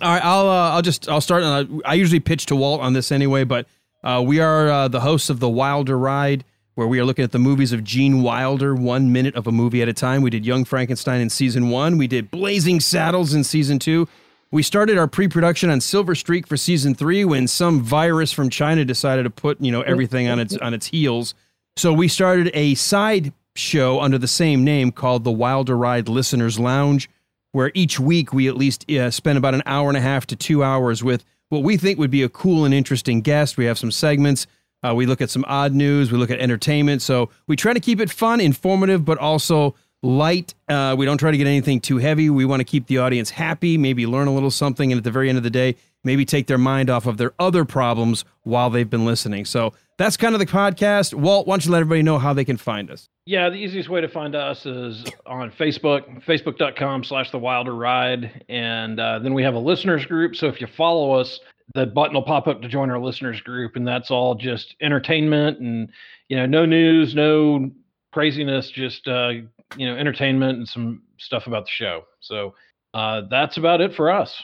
All 0.00 0.12
right, 0.12 0.24
I'll 0.24 0.48
uh, 0.48 0.70
I'll 0.70 0.82
just 0.82 1.08
I'll 1.08 1.20
start. 1.20 1.42
Uh, 1.42 1.64
I 1.84 1.94
usually 1.94 2.20
pitch 2.20 2.46
to 2.46 2.56
Walt 2.56 2.80
on 2.80 2.94
this 2.94 3.12
anyway, 3.12 3.44
but 3.44 3.66
uh, 4.02 4.22
we 4.26 4.40
are 4.40 4.68
uh, 4.68 4.88
the 4.88 5.00
hosts 5.00 5.28
of 5.28 5.40
the 5.40 5.48
Wilder 5.48 5.98
Ride, 5.98 6.44
where 6.74 6.86
we 6.86 6.98
are 6.98 7.04
looking 7.04 7.24
at 7.24 7.32
the 7.32 7.38
movies 7.38 7.72
of 7.72 7.84
Gene 7.84 8.22
Wilder, 8.22 8.74
one 8.74 9.12
minute 9.12 9.34
of 9.34 9.46
a 9.46 9.52
movie 9.52 9.82
at 9.82 9.88
a 9.88 9.92
time. 9.92 10.22
We 10.22 10.30
did 10.30 10.46
Young 10.46 10.64
Frankenstein 10.64 11.20
in 11.20 11.28
season 11.28 11.68
one. 11.68 11.98
We 11.98 12.06
did 12.06 12.30
Blazing 12.30 12.80
Saddles 12.80 13.34
in 13.34 13.44
season 13.44 13.78
two. 13.78 14.08
We 14.52 14.62
started 14.62 14.98
our 14.98 15.06
pre-production 15.06 15.70
on 15.70 15.80
Silver 15.80 16.14
Streak 16.14 16.46
for 16.46 16.56
season 16.56 16.94
three 16.94 17.24
when 17.24 17.46
some 17.46 17.82
virus 17.82 18.32
from 18.32 18.50
China 18.50 18.84
decided 18.84 19.24
to 19.24 19.30
put 19.30 19.60
you 19.60 19.70
know 19.70 19.82
everything 19.82 20.28
on 20.28 20.38
its 20.38 20.56
on 20.56 20.72
its 20.72 20.86
heels. 20.86 21.34
So 21.76 21.92
we 21.92 22.08
started 22.08 22.50
a 22.54 22.74
side 22.74 23.32
show 23.54 24.00
under 24.00 24.16
the 24.18 24.28
same 24.28 24.64
name 24.64 24.92
called 24.92 25.24
the 25.24 25.30
Wilder 25.30 25.76
Ride 25.76 26.08
Listeners 26.08 26.58
Lounge, 26.58 27.10
where 27.52 27.70
each 27.74 27.98
week 27.98 28.32
we 28.32 28.48
at 28.48 28.56
least 28.56 28.90
uh, 28.90 29.10
spend 29.10 29.38
about 29.38 29.54
an 29.54 29.62
hour 29.66 29.88
and 29.88 29.96
a 29.96 30.00
half 30.00 30.26
to 30.26 30.36
two 30.36 30.62
hours 30.62 31.02
with 31.02 31.24
what 31.48 31.62
we 31.62 31.76
think 31.76 31.98
would 31.98 32.10
be 32.10 32.22
a 32.22 32.28
cool 32.28 32.64
and 32.64 32.72
interesting 32.72 33.20
guest. 33.20 33.56
We 33.56 33.64
have 33.64 33.78
some 33.78 33.90
segments. 33.90 34.46
Uh, 34.82 34.94
we 34.94 35.04
look 35.06 35.20
at 35.20 35.30
some 35.30 35.44
odd 35.48 35.72
news. 35.72 36.10
We 36.10 36.18
look 36.18 36.30
at 36.30 36.38
entertainment. 36.38 37.02
So 37.02 37.30
we 37.46 37.56
try 37.56 37.74
to 37.74 37.80
keep 37.80 38.00
it 38.00 38.10
fun, 38.10 38.40
informative, 38.40 39.04
but 39.04 39.18
also 39.18 39.74
light. 40.02 40.54
Uh, 40.68 40.94
we 40.96 41.04
don't 41.04 41.18
try 41.18 41.30
to 41.30 41.36
get 41.36 41.46
anything 41.46 41.80
too 41.80 41.98
heavy. 41.98 42.30
We 42.30 42.44
want 42.44 42.60
to 42.60 42.64
keep 42.64 42.86
the 42.86 42.98
audience 42.98 43.30
happy, 43.30 43.76
maybe 43.76 44.06
learn 44.06 44.28
a 44.28 44.34
little 44.34 44.50
something, 44.50 44.90
and 44.92 44.98
at 44.98 45.04
the 45.04 45.10
very 45.10 45.28
end 45.28 45.36
of 45.38 45.44
the 45.44 45.50
day, 45.50 45.76
maybe 46.04 46.24
take 46.24 46.46
their 46.46 46.58
mind 46.58 46.90
off 46.90 47.06
of 47.06 47.16
their 47.16 47.32
other 47.38 47.64
problems 47.64 48.24
while 48.42 48.70
they've 48.70 48.88
been 48.88 49.04
listening. 49.04 49.44
So 49.44 49.72
that's 49.98 50.16
kind 50.16 50.34
of 50.34 50.38
the 50.38 50.46
podcast. 50.46 51.14
Walt, 51.14 51.46
why 51.46 51.54
don't 51.54 51.64
you 51.66 51.72
let 51.72 51.80
everybody 51.80 52.02
know 52.02 52.18
how 52.18 52.32
they 52.32 52.44
can 52.44 52.56
find 52.56 52.90
us? 52.90 53.08
Yeah, 53.26 53.50
the 53.50 53.56
easiest 53.56 53.88
way 53.88 54.00
to 54.00 54.08
find 54.08 54.34
us 54.34 54.64
is 54.66 55.04
on 55.26 55.50
Facebook, 55.50 56.24
facebook.com 56.24 57.04
slash 57.04 57.30
the 57.30 57.38
wilder 57.38 57.74
ride. 57.74 58.44
And 58.48 58.98
uh, 58.98 59.18
then 59.18 59.34
we 59.34 59.42
have 59.42 59.54
a 59.54 59.58
listeners 59.58 60.06
group. 60.06 60.36
So 60.36 60.46
if 60.46 60.60
you 60.60 60.66
follow 60.66 61.12
us, 61.12 61.38
the 61.74 61.86
button 61.86 62.14
will 62.14 62.22
pop 62.22 62.48
up 62.48 62.62
to 62.62 62.68
join 62.68 62.90
our 62.90 62.98
listeners 62.98 63.40
group. 63.40 63.76
And 63.76 63.86
that's 63.86 64.10
all 64.10 64.34
just 64.34 64.74
entertainment 64.80 65.60
and, 65.60 65.90
you 66.28 66.36
know, 66.36 66.46
no 66.46 66.64
news, 66.64 67.14
no 67.14 67.70
craziness, 68.12 68.70
just, 68.70 69.06
uh, 69.06 69.32
you 69.76 69.86
know, 69.86 69.96
entertainment 69.96 70.58
and 70.58 70.68
some 70.68 71.02
stuff 71.18 71.46
about 71.46 71.66
the 71.66 71.70
show. 71.70 72.04
So 72.20 72.54
uh, 72.94 73.22
that's 73.30 73.56
about 73.56 73.80
it 73.80 73.94
for 73.94 74.10
us. 74.10 74.42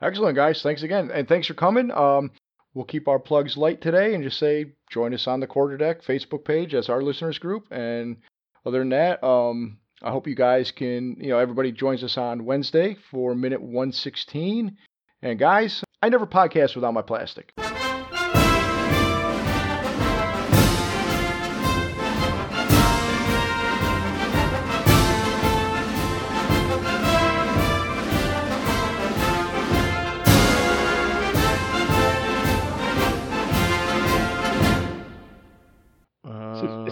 Excellent, 0.00 0.36
guys. 0.36 0.62
Thanks 0.62 0.82
again, 0.82 1.10
and 1.12 1.26
thanks 1.26 1.48
for 1.48 1.54
coming. 1.54 1.90
Um, 1.90 2.30
we'll 2.72 2.84
keep 2.84 3.08
our 3.08 3.18
plugs 3.18 3.56
light 3.56 3.80
today, 3.80 4.14
and 4.14 4.22
just 4.22 4.38
say 4.38 4.74
join 4.90 5.12
us 5.12 5.26
on 5.26 5.40
the 5.40 5.46
Quarterdeck 5.46 6.04
Facebook 6.04 6.44
page 6.44 6.72
as 6.74 6.88
our 6.88 7.02
listeners 7.02 7.38
group. 7.38 7.66
And 7.70 8.18
other 8.64 8.78
than 8.78 8.90
that, 8.90 9.24
um, 9.24 9.78
I 10.00 10.10
hope 10.10 10.28
you 10.28 10.36
guys 10.36 10.70
can, 10.70 11.16
you 11.18 11.30
know, 11.30 11.38
everybody 11.38 11.72
joins 11.72 12.04
us 12.04 12.16
on 12.16 12.44
Wednesday 12.44 12.96
for 13.10 13.34
minute 13.34 13.60
one 13.60 13.90
sixteen. 13.92 14.76
And 15.20 15.36
guys, 15.36 15.82
I 16.00 16.08
never 16.08 16.26
podcast 16.26 16.76
without 16.76 16.94
my 16.94 17.02
plastic. 17.02 17.52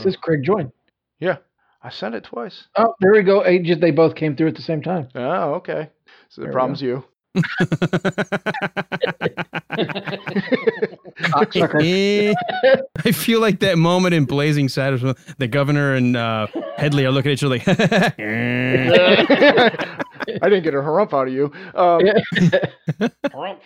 This 0.07 0.15
Craig 0.17 0.45
Join. 0.45 0.71
yeah, 1.19 1.39
I 1.83 1.91
sent 1.91 2.15
it 2.15 2.23
twice. 2.23 2.69
Oh, 2.77 2.95
there 3.01 3.11
we 3.11 3.23
go. 3.25 3.43
Hey, 3.43 3.59
just 3.59 3.81
they 3.81 3.91
both 3.91 4.15
came 4.15 4.37
through 4.37 4.47
at 4.47 4.55
the 4.55 4.63
same 4.63 4.81
time. 4.83 5.09
Oh, 5.17 5.55
okay. 5.55 5.91
So 6.29 6.43
the 6.43 6.47
There 6.47 6.51
we 6.51 6.55
problem's 6.55 6.81
you. 6.81 7.05
Eh, 11.79 12.35
I 13.05 13.13
feel 13.13 13.41
like 13.41 13.61
that 13.61 13.77
moment 13.79 14.15
in 14.15 14.25
Blazing 14.25 14.69
Saddles 14.69 15.03
when 15.03 15.15
the 15.39 15.47
governor 15.49 15.95
and 15.95 16.17
uh, 16.17 16.47
Hedley 16.77 17.05
are 17.07 17.11
looking 17.11 17.31
at 17.33 17.35
each 17.35 17.45
other 17.45 17.57
like, 17.57 17.69
eh. 18.19 18.89
I 20.43 20.49
didn't 20.49 20.63
get 20.65 20.75
a 20.75 20.79
harump 20.79 21.13
out 21.13 21.29
of 21.29 21.33
you. 21.35 21.53
Um, 21.75 22.01
Yeah. 22.07 22.15
Harumph. 23.27 23.59